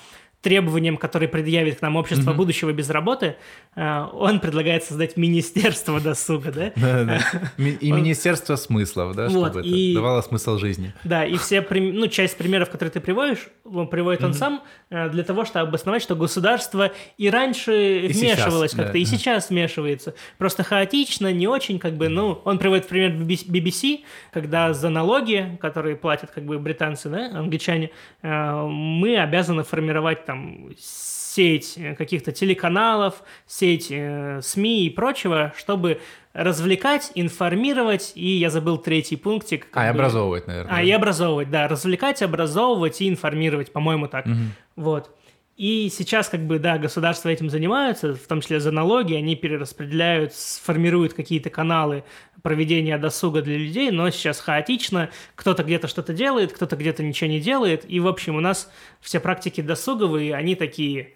требованиям, 0.42 0.96
которые 0.96 1.28
предъявит 1.28 1.78
к 1.78 1.82
нам 1.82 1.96
общество 1.96 2.32
mm-hmm. 2.32 2.36
будущего 2.36 2.72
без 2.72 2.90
работы, 2.90 3.36
э, 3.76 4.06
он 4.12 4.40
предлагает 4.40 4.82
создать 4.82 5.16
министерство 5.16 6.00
досуга, 6.00 6.50
да? 6.52 7.20
И 7.56 7.92
министерство 7.92 8.56
смыслов, 8.56 9.14
да, 9.14 9.30
чтобы 9.30 9.60
это 9.60 9.94
давало 9.94 10.20
смысл 10.20 10.58
жизни. 10.58 10.92
Да, 11.04 11.24
и 11.24 11.36
все, 11.36 11.64
ну, 11.70 12.08
часть 12.08 12.36
примеров, 12.36 12.70
которые 12.70 12.90
ты 12.90 13.00
приводишь, 13.00 13.48
приводит 13.90 14.24
он 14.24 14.34
сам 14.34 14.62
э, 14.90 15.08
для 15.10 15.22
того, 15.22 15.44
чтобы 15.44 15.68
обосновать, 15.68 16.02
что 16.02 16.16
государство 16.16 16.90
и 17.16 17.30
раньше 17.30 18.08
вмешивалось 18.10 18.72
как-то, 18.72 18.98
и 18.98 19.04
сейчас 19.04 19.50
вмешивается. 19.50 20.14
Просто 20.38 20.64
хаотично, 20.64 21.32
не 21.32 21.46
очень, 21.46 21.78
как 21.78 21.94
бы, 21.94 22.08
ну, 22.08 22.40
он 22.44 22.58
приводит 22.58 22.88
пример 22.88 23.12
BBC, 23.12 24.00
когда 24.32 24.72
за 24.72 24.88
налоги, 24.88 25.56
которые 25.60 25.96
платят, 25.96 26.30
как 26.32 26.44
бы, 26.44 26.58
британцы, 26.58 27.08
да, 27.08 27.26
англичане, 27.38 27.90
э, 28.22 28.66
мы 28.66 29.18
обязаны 29.18 29.62
формировать 29.62 30.24
там 30.24 30.31
сеть 30.78 31.74
э, 31.76 31.94
каких-то 31.94 32.32
телеканалов, 32.32 33.22
сеть 33.46 33.88
э, 33.90 34.40
СМИ 34.42 34.86
и 34.86 34.90
прочего, 34.90 35.52
чтобы 35.56 36.00
развлекать, 36.32 37.12
информировать, 37.14 38.12
и 38.14 38.26
я 38.26 38.50
забыл 38.50 38.78
третий 38.78 39.16
пунктик. 39.16 39.68
А, 39.72 39.86
и 39.86 39.88
образовывать, 39.88 40.46
наверное. 40.46 40.74
А, 40.74 40.82
и 40.82 40.90
образовывать, 40.90 41.50
да. 41.50 41.68
Развлекать, 41.68 42.22
образовывать 42.22 43.00
и 43.00 43.08
информировать, 43.08 43.72
по-моему, 43.72 44.08
так. 44.08 44.26
Угу. 44.26 44.34
Вот. 44.76 45.10
И 45.56 45.90
сейчас, 45.90 46.28
как 46.28 46.40
бы, 46.40 46.58
да, 46.58 46.78
государства 46.78 47.28
этим 47.28 47.50
занимаются, 47.50 48.14
в 48.14 48.26
том 48.26 48.40
числе 48.40 48.58
за 48.58 48.70
налоги, 48.70 49.14
они 49.14 49.36
перераспределяют, 49.36 50.32
сформируют 50.34 51.12
какие-то 51.12 51.50
каналы 51.50 52.04
проведения 52.42 52.98
досуга 52.98 53.42
для 53.42 53.56
людей, 53.56 53.90
но 53.90 54.10
сейчас 54.10 54.40
хаотично, 54.40 55.10
кто-то 55.34 55.62
где-то 55.62 55.88
что-то 55.88 56.12
делает, 56.12 56.52
кто-то 56.52 56.76
где-то 56.76 57.02
ничего 57.02 57.30
не 57.30 57.40
делает, 57.40 57.84
и, 57.88 58.00
в 58.00 58.08
общем, 58.08 58.36
у 58.36 58.40
нас 58.40 58.70
все 59.00 59.20
практики 59.20 59.60
досуговые, 59.60 60.34
они 60.34 60.54
такие 60.54 61.14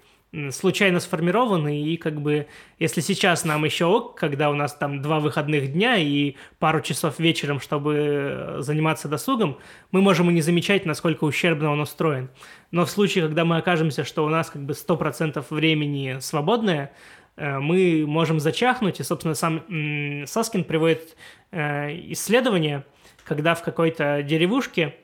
случайно 0.51 1.01
сформированы, 1.01 1.83
и 1.83 1.97
как 1.97 2.20
бы, 2.20 2.47
если 2.79 3.01
сейчас 3.01 3.45
нам 3.45 3.64
еще 3.64 3.87
ок, 3.87 4.18
когда 4.18 4.51
у 4.51 4.55
нас 4.55 4.74
там 4.74 5.01
два 5.01 5.20
выходных 5.20 5.72
дня 5.72 5.97
и 5.97 6.35
пару 6.59 6.81
часов 6.81 7.18
вечером, 7.18 7.61
чтобы 7.61 7.95
э, 7.95 8.57
заниматься 8.61 9.09
досугом, 9.09 9.59
мы 9.93 10.03
можем 10.03 10.31
и 10.31 10.35
не 10.35 10.43
замечать, 10.43 10.85
насколько 10.85 11.24
ущербно 11.24 11.70
он 11.70 11.81
устроен. 11.81 12.29
Но 12.70 12.85
в 12.85 12.91
случае, 12.91 13.24
когда 13.24 13.45
мы 13.45 13.57
окажемся, 13.57 14.05
что 14.05 14.24
у 14.24 14.29
нас 14.29 14.51
как 14.51 14.62
бы 14.62 14.74
100% 14.74 15.45
времени 15.51 16.18
свободное, 16.20 16.93
мы 17.37 18.05
можем 18.07 18.41
зачахнуть, 18.41 19.01
и, 19.01 19.03
собственно, 19.03 19.34
сам 19.34 19.62
Соскин 20.26 20.64
приводит 20.64 21.16
э, 21.51 21.91
исследование, 22.12 22.84
когда 23.24 23.55
в 23.55 23.62
какой-то 23.62 24.22
деревушке 24.22 24.95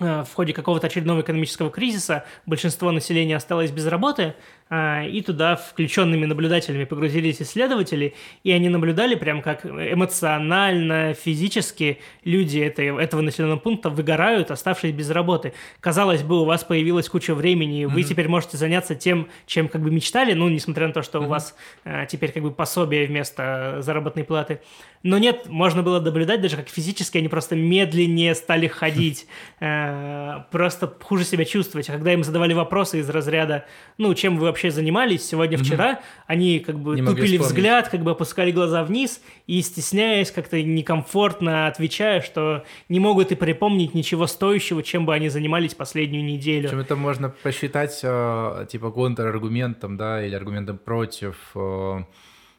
в 0.00 0.28
ходе 0.34 0.54
какого-то 0.54 0.86
очередного 0.86 1.20
экономического 1.20 1.70
кризиса 1.70 2.24
большинство 2.46 2.90
населения 2.92 3.36
осталось 3.36 3.70
без 3.70 3.86
работы, 3.86 4.34
и 4.72 5.22
туда 5.24 5.56
включенными 5.56 6.24
наблюдателями 6.24 6.84
погрузились 6.84 7.42
исследователи, 7.42 8.14
и 8.42 8.52
они 8.52 8.68
наблюдали 8.68 9.16
прям 9.16 9.42
как 9.42 9.66
эмоционально, 9.66 11.14
физически 11.14 11.98
люди 12.24 12.58
этой, 12.58 12.86
этого 12.98 13.20
населенного 13.20 13.58
пункта 13.58 13.90
выгорают, 13.90 14.50
оставшись 14.50 14.92
без 14.92 15.10
работы. 15.10 15.52
Казалось 15.80 16.22
бы, 16.22 16.40
у 16.40 16.44
вас 16.44 16.64
появилась 16.64 17.08
куча 17.08 17.34
времени, 17.34 17.84
вы 17.84 18.00
mm-hmm. 18.00 18.04
теперь 18.04 18.28
можете 18.28 18.56
заняться 18.56 18.94
тем, 18.94 19.28
чем 19.46 19.68
как 19.68 19.82
бы 19.82 19.90
мечтали, 19.90 20.32
ну, 20.32 20.48
несмотря 20.48 20.86
на 20.86 20.92
то, 20.94 21.02
что 21.02 21.18
mm-hmm. 21.18 21.26
у 21.26 21.28
вас 21.28 21.54
а, 21.84 22.06
теперь 22.06 22.32
как 22.32 22.42
бы 22.42 22.50
пособие 22.50 23.06
вместо 23.06 23.78
заработной 23.80 24.24
платы. 24.24 24.60
Но 25.02 25.18
нет, 25.18 25.48
можно 25.48 25.82
было 25.82 26.00
наблюдать 26.00 26.40
даже, 26.40 26.56
как 26.56 26.68
физически 26.68 27.18
они 27.18 27.28
просто 27.28 27.56
медленнее 27.56 28.34
стали 28.34 28.68
ходить, 28.68 29.26
э, 29.60 30.44
просто 30.50 30.92
хуже 31.00 31.24
себя 31.24 31.44
чувствовать. 31.44 31.88
А 31.88 31.92
когда 31.92 32.12
им 32.12 32.22
задавали 32.24 32.54
вопросы 32.54 33.00
из 33.00 33.10
разряда, 33.10 33.66
ну, 33.98 34.14
чем 34.14 34.38
вы 34.38 34.46
вообще 34.46 34.61
занимались 34.70 35.26
сегодня-вчера, 35.26 36.00
они 36.26 36.60
как 36.60 36.78
бы 36.78 36.98
не 36.98 37.06
тупили 37.06 37.36
взгляд, 37.36 37.88
как 37.88 38.02
бы 38.02 38.12
опускали 38.12 38.50
глаза 38.50 38.84
вниз 38.84 39.20
и, 39.46 39.60
стесняясь, 39.62 40.30
как-то 40.30 40.62
некомфортно 40.62 41.66
отвечая, 41.66 42.20
что 42.20 42.64
не 42.88 43.00
могут 43.00 43.32
и 43.32 43.34
припомнить 43.34 43.94
ничего 43.94 44.26
стоящего, 44.26 44.82
чем 44.82 45.06
бы 45.06 45.14
они 45.14 45.28
занимались 45.28 45.74
последнюю 45.74 46.24
неделю. 46.24 46.68
Причем 46.68 46.80
это 46.80 46.96
можно 46.96 47.30
посчитать, 47.42 48.00
э, 48.02 48.66
типа, 48.70 48.90
контраргументом, 48.90 49.96
да, 49.96 50.24
или 50.24 50.34
аргументом 50.34 50.78
против 50.78 51.36
э, 51.54 52.00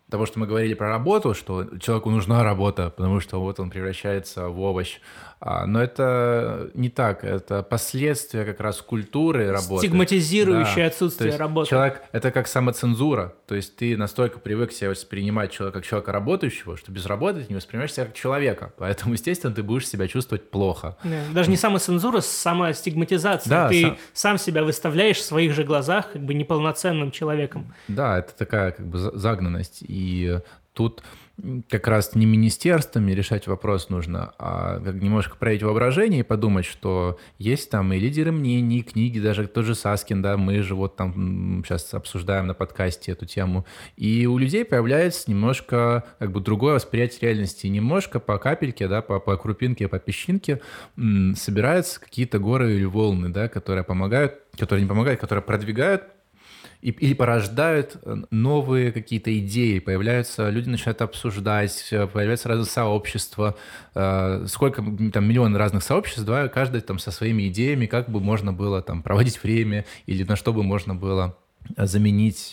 того, 0.09 0.25
что 0.27 0.39
мы 0.39 0.45
говорили 0.45 0.75
про 0.75 0.89
работу, 0.89 1.33
что 1.33 1.65
человеку 1.79 2.11
нужна 2.11 2.43
работа, 2.43 2.91
потому 2.91 3.19
что 3.19 3.39
вот 3.39 3.59
он 3.59 3.71
превращается 3.71 4.47
в 4.49 4.59
овощ. 4.59 4.99
А, 5.45 5.65
но 5.65 5.83
это 5.83 6.71
не 6.73 6.89
так, 6.89 7.25
это 7.25 7.63
последствия 7.63 8.45
как 8.45 8.61
раз 8.61 8.81
культуры 8.81 9.51
работы. 9.51 9.85
Стигматизирующее 9.85 10.85
да. 10.85 10.87
отсутствие 10.87 11.35
работы. 11.35 11.69
Человек— 11.69 12.01
это 12.13 12.31
как 12.31 12.47
самоцензура, 12.47 13.33
то 13.45 13.53
есть 13.53 13.75
ты 13.75 13.97
настолько 13.97 14.39
привык 14.39 14.71
себя 14.71 14.91
воспринимать 14.91 15.51
человека 15.51 15.79
как 15.79 15.85
человека 15.85 16.13
работающего, 16.13 16.77
что 16.77 16.93
без 16.93 17.05
работы 17.07 17.41
ты 17.41 17.47
не 17.49 17.55
воспринимаешь 17.55 17.91
себя 17.91 18.05
как 18.05 18.15
человека, 18.15 18.71
поэтому, 18.77 19.15
естественно, 19.15 19.53
ты 19.53 19.63
будешь 19.63 19.85
себя 19.85 20.07
чувствовать 20.07 20.49
плохо. 20.49 20.95
Да. 21.03 21.19
Даже 21.33 21.49
не 21.49 21.57
самоцензура, 21.57 22.21
самостигматизация. 22.21 23.49
Да, 23.49 23.67
ты 23.67 23.81
сам... 23.81 23.97
сам 24.13 24.37
себя 24.37 24.63
выставляешь 24.63 25.17
в 25.17 25.23
своих 25.23 25.51
же 25.51 25.65
глазах 25.65 26.13
как 26.13 26.21
бы 26.23 26.33
неполноценным 26.33 27.11
человеком. 27.11 27.73
Да, 27.89 28.19
это 28.19 28.33
такая 28.33 28.71
как 28.71 28.87
бы 28.87 28.97
загнанность, 28.97 29.83
и 29.85 30.39
тут 30.71 31.03
как 31.67 31.87
раз 31.87 32.13
не 32.13 32.27
министерствами 32.27 33.11
решать 33.11 33.47
вопрос 33.47 33.89
нужно, 33.89 34.33
а 34.37 34.79
немножко 34.79 35.35
проявить 35.35 35.63
воображение 35.63 36.19
и 36.19 36.23
подумать, 36.23 36.65
что 36.65 37.17
есть 37.39 37.71
там 37.71 37.91
и 37.91 37.99
лидеры 37.99 38.31
мнений, 38.31 38.79
и 38.79 38.83
книги, 38.83 39.19
даже 39.19 39.47
тот 39.47 39.65
же 39.65 39.73
Саскин, 39.73 40.21
да, 40.21 40.37
мы 40.37 40.61
же 40.61 40.75
вот 40.75 40.95
там 40.95 41.63
сейчас 41.65 41.93
обсуждаем 41.95 42.45
на 42.47 42.53
подкасте 42.53 43.13
эту 43.13 43.25
тему, 43.25 43.65
и 43.97 44.27
у 44.27 44.37
людей 44.37 44.63
появляется 44.63 45.29
немножко 45.29 46.03
как 46.19 46.31
бы 46.31 46.39
другое 46.39 46.75
восприятие 46.75 47.21
реальности, 47.21 47.65
немножко 47.65 48.19
по 48.19 48.37
капельке, 48.37 48.87
да, 48.87 49.01
по, 49.01 49.19
по 49.19 49.35
крупинке, 49.35 49.87
по 49.87 49.97
песчинке 49.97 50.61
собираются 51.35 51.99
какие-то 51.99 52.37
горы 52.37 52.75
или 52.75 52.85
волны, 52.85 53.29
да, 53.29 53.47
которые 53.47 53.83
помогают, 53.83 54.35
которые 54.57 54.83
не 54.83 54.89
помогают, 54.89 55.19
которые 55.19 55.43
продвигают 55.43 56.03
и, 56.83 56.91
или 56.91 57.13
порождают 57.13 57.95
э, 58.03 58.15
новые 58.29 58.91
какие-то 58.91 59.35
идеи, 59.39 59.79
появляются, 59.79 60.49
люди 60.49 60.67
начинают 60.67 61.01
обсуждать, 61.01 61.87
э, 61.91 62.07
появляются 62.07 62.49
разные 62.49 62.65
сообщества, 62.65 63.55
э, 63.95 64.45
сколько 64.49 64.83
там 65.13 65.25
миллион 65.25 65.55
разных 65.55 65.81
сообществ, 65.83 66.25
да, 66.25 66.49
каждый 66.49 66.81
там 66.81 66.99
со 66.99 67.11
своими 67.11 67.47
идеями, 67.47 67.85
как 67.85 68.09
бы 68.09 68.19
можно 68.19 68.51
было 68.51 68.81
там 68.81 69.01
проводить 69.01 69.41
время 69.41 69.85
или 70.07 70.23
на 70.23 70.35
что 70.35 70.51
бы 70.51 70.63
можно 70.63 70.93
было 70.93 71.37
заменить 71.77 72.51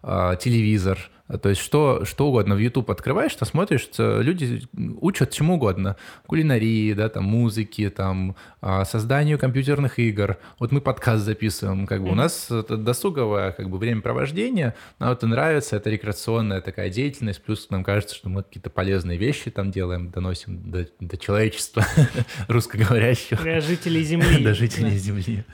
телевизор, 0.00 1.10
то 1.36 1.50
есть 1.50 1.60
что, 1.60 2.04
что 2.06 2.28
угодно 2.28 2.54
в 2.54 2.58
YouTube 2.58 2.90
открываешь, 2.90 3.32
что 3.32 3.44
смотришь, 3.44 3.88
люди 3.98 4.62
учат 5.00 5.30
чему 5.30 5.54
угодно. 5.54 5.96
Кулинарии, 6.26 6.94
да, 6.94 7.08
там, 7.10 7.24
музыки, 7.24 7.90
там, 7.90 8.34
а, 8.62 8.84
созданию 8.86 9.38
компьютерных 9.38 9.98
игр. 9.98 10.38
Вот 10.58 10.72
мы 10.72 10.80
подкаст 10.80 11.24
записываем, 11.24 11.86
как 11.86 12.02
бы 12.02 12.10
у 12.10 12.14
нас 12.14 12.50
это 12.50 12.76
досуговое 12.76 13.52
как 13.52 13.68
бы 13.68 13.78
времяпровождение, 13.78 14.74
нам 14.98 15.12
это 15.12 15.26
нравится, 15.26 15.76
это 15.76 15.90
рекреационная 15.90 16.60
такая 16.62 16.88
деятельность, 16.88 17.42
плюс 17.42 17.68
нам 17.70 17.84
кажется, 17.84 18.14
что 18.14 18.28
мы 18.30 18.42
какие-то 18.42 18.70
полезные 18.70 19.18
вещи 19.18 19.50
там 19.50 19.70
делаем, 19.70 20.10
доносим 20.10 20.70
до, 20.70 20.88
до 20.98 21.18
человечества 21.18 21.84
русскоговорящего. 22.48 23.42
Для 23.42 23.60
жителей 23.60 24.02
Земли. 24.02 24.42
До 24.44 24.54
жителей 24.54 24.96
Земли. 24.96 25.44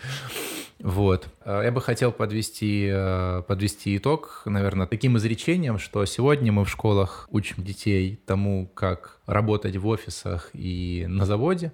Вот. 0.84 1.28
А, 1.40 1.62
я 1.62 1.72
бы 1.72 1.80
хотел 1.80 2.12
подвести, 2.12 2.90
э, 2.92 3.42
подвести 3.48 3.96
итог, 3.96 4.42
наверное, 4.44 4.86
таким 4.86 5.16
изречением, 5.16 5.78
что 5.78 6.04
сегодня 6.04 6.52
мы 6.52 6.66
в 6.66 6.68
школах 6.68 7.26
учим 7.30 7.64
детей 7.64 8.20
тому, 8.26 8.66
как 8.66 9.18
работать 9.24 9.78
в 9.78 9.86
офисах 9.86 10.50
и 10.52 11.06
на 11.08 11.24
заводе, 11.24 11.72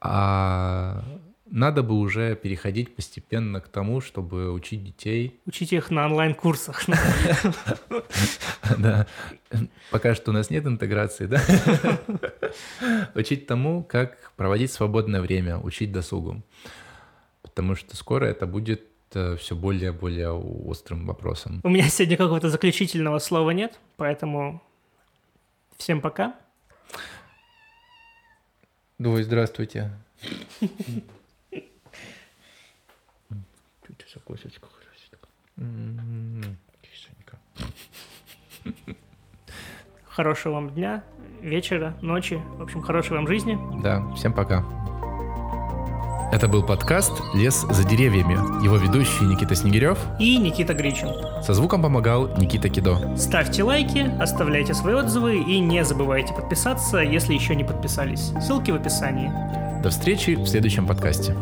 а 0.00 1.02
надо 1.50 1.82
бы 1.82 1.96
уже 1.96 2.36
переходить 2.36 2.94
постепенно 2.94 3.60
к 3.60 3.66
тому, 3.66 4.00
чтобы 4.00 4.52
учить 4.52 4.84
детей. 4.84 5.40
Учить 5.44 5.72
их 5.72 5.90
на 5.90 6.06
онлайн-курсах. 6.06 6.84
Да. 8.78 9.06
Пока 9.90 10.14
что 10.14 10.30
у 10.30 10.34
нас 10.34 10.50
нет 10.50 10.66
интеграции, 10.66 11.26
да? 11.26 11.40
Учить 13.14 13.46
тому, 13.46 13.84
как 13.84 14.32
проводить 14.36 14.72
свободное 14.72 15.20
время, 15.20 15.58
учить 15.58 15.92
досугу 15.92 16.42
потому 17.44 17.76
что 17.76 17.94
скоро 17.96 18.24
это 18.24 18.46
будет 18.46 18.82
э, 19.12 19.36
все 19.36 19.54
более 19.54 19.90
и 19.90 19.92
более 19.92 20.32
острым 20.32 21.06
вопросом. 21.06 21.60
У 21.62 21.68
меня 21.68 21.88
сегодня 21.88 22.16
какого-то 22.16 22.48
заключительного 22.48 23.18
слова 23.18 23.50
нет, 23.50 23.78
поэтому 23.96 24.62
всем 25.76 26.00
пока. 26.00 26.34
Ой, 28.98 29.22
здравствуйте. 29.22 29.92
Хорошего 40.06 40.54
вам 40.54 40.70
дня, 40.70 41.04
вечера, 41.42 41.96
ночи, 42.00 42.40
в 42.56 42.62
общем, 42.62 42.80
хорошей 42.82 43.12
вам 43.12 43.26
жизни. 43.26 43.58
Да, 43.82 44.08
всем 44.14 44.32
пока. 44.32 44.64
Это 46.32 46.48
был 46.48 46.64
подкаст 46.64 47.12
«Лес 47.34 47.64
за 47.70 47.84
деревьями». 47.84 48.34
Его 48.64 48.76
ведущий 48.76 49.24
Никита 49.24 49.54
Снегирев 49.54 49.98
и 50.18 50.36
Никита 50.36 50.74
Гричин. 50.74 51.08
Со 51.42 51.54
звуком 51.54 51.82
помогал 51.82 52.28
Никита 52.38 52.68
Кидо. 52.68 53.16
Ставьте 53.16 53.62
лайки, 53.62 54.10
оставляйте 54.20 54.74
свои 54.74 54.94
отзывы 54.94 55.36
и 55.36 55.60
не 55.60 55.84
забывайте 55.84 56.34
подписаться, 56.34 56.98
если 56.98 57.34
еще 57.34 57.54
не 57.54 57.64
подписались. 57.64 58.32
Ссылки 58.40 58.70
в 58.70 58.74
описании. 58.74 59.30
До 59.82 59.90
встречи 59.90 60.34
в 60.34 60.46
следующем 60.46 60.86
подкасте. 60.86 61.36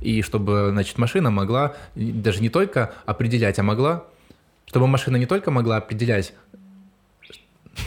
И 0.00 0.22
чтобы, 0.22 0.68
значит, 0.70 0.98
машина 0.98 1.30
могла 1.30 1.74
даже 1.94 2.40
не 2.40 2.48
только 2.48 2.92
определять, 3.06 3.58
а 3.58 3.62
могла, 3.62 4.04
чтобы 4.66 4.86
машина 4.86 5.16
не 5.16 5.26
только 5.26 5.50
могла 5.50 5.78
определять, 5.78 6.32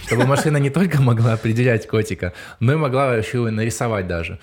чтобы 0.06 0.26
машина 0.26 0.58
не 0.58 0.70
только 0.70 1.02
могла 1.02 1.34
определять 1.34 1.88
котика, 1.88 2.34
но 2.60 2.74
и 2.74 2.76
могла 2.76 3.16
еще 3.16 3.48
и 3.48 3.52
нарисовать 3.52 4.08
даже. 4.08 4.40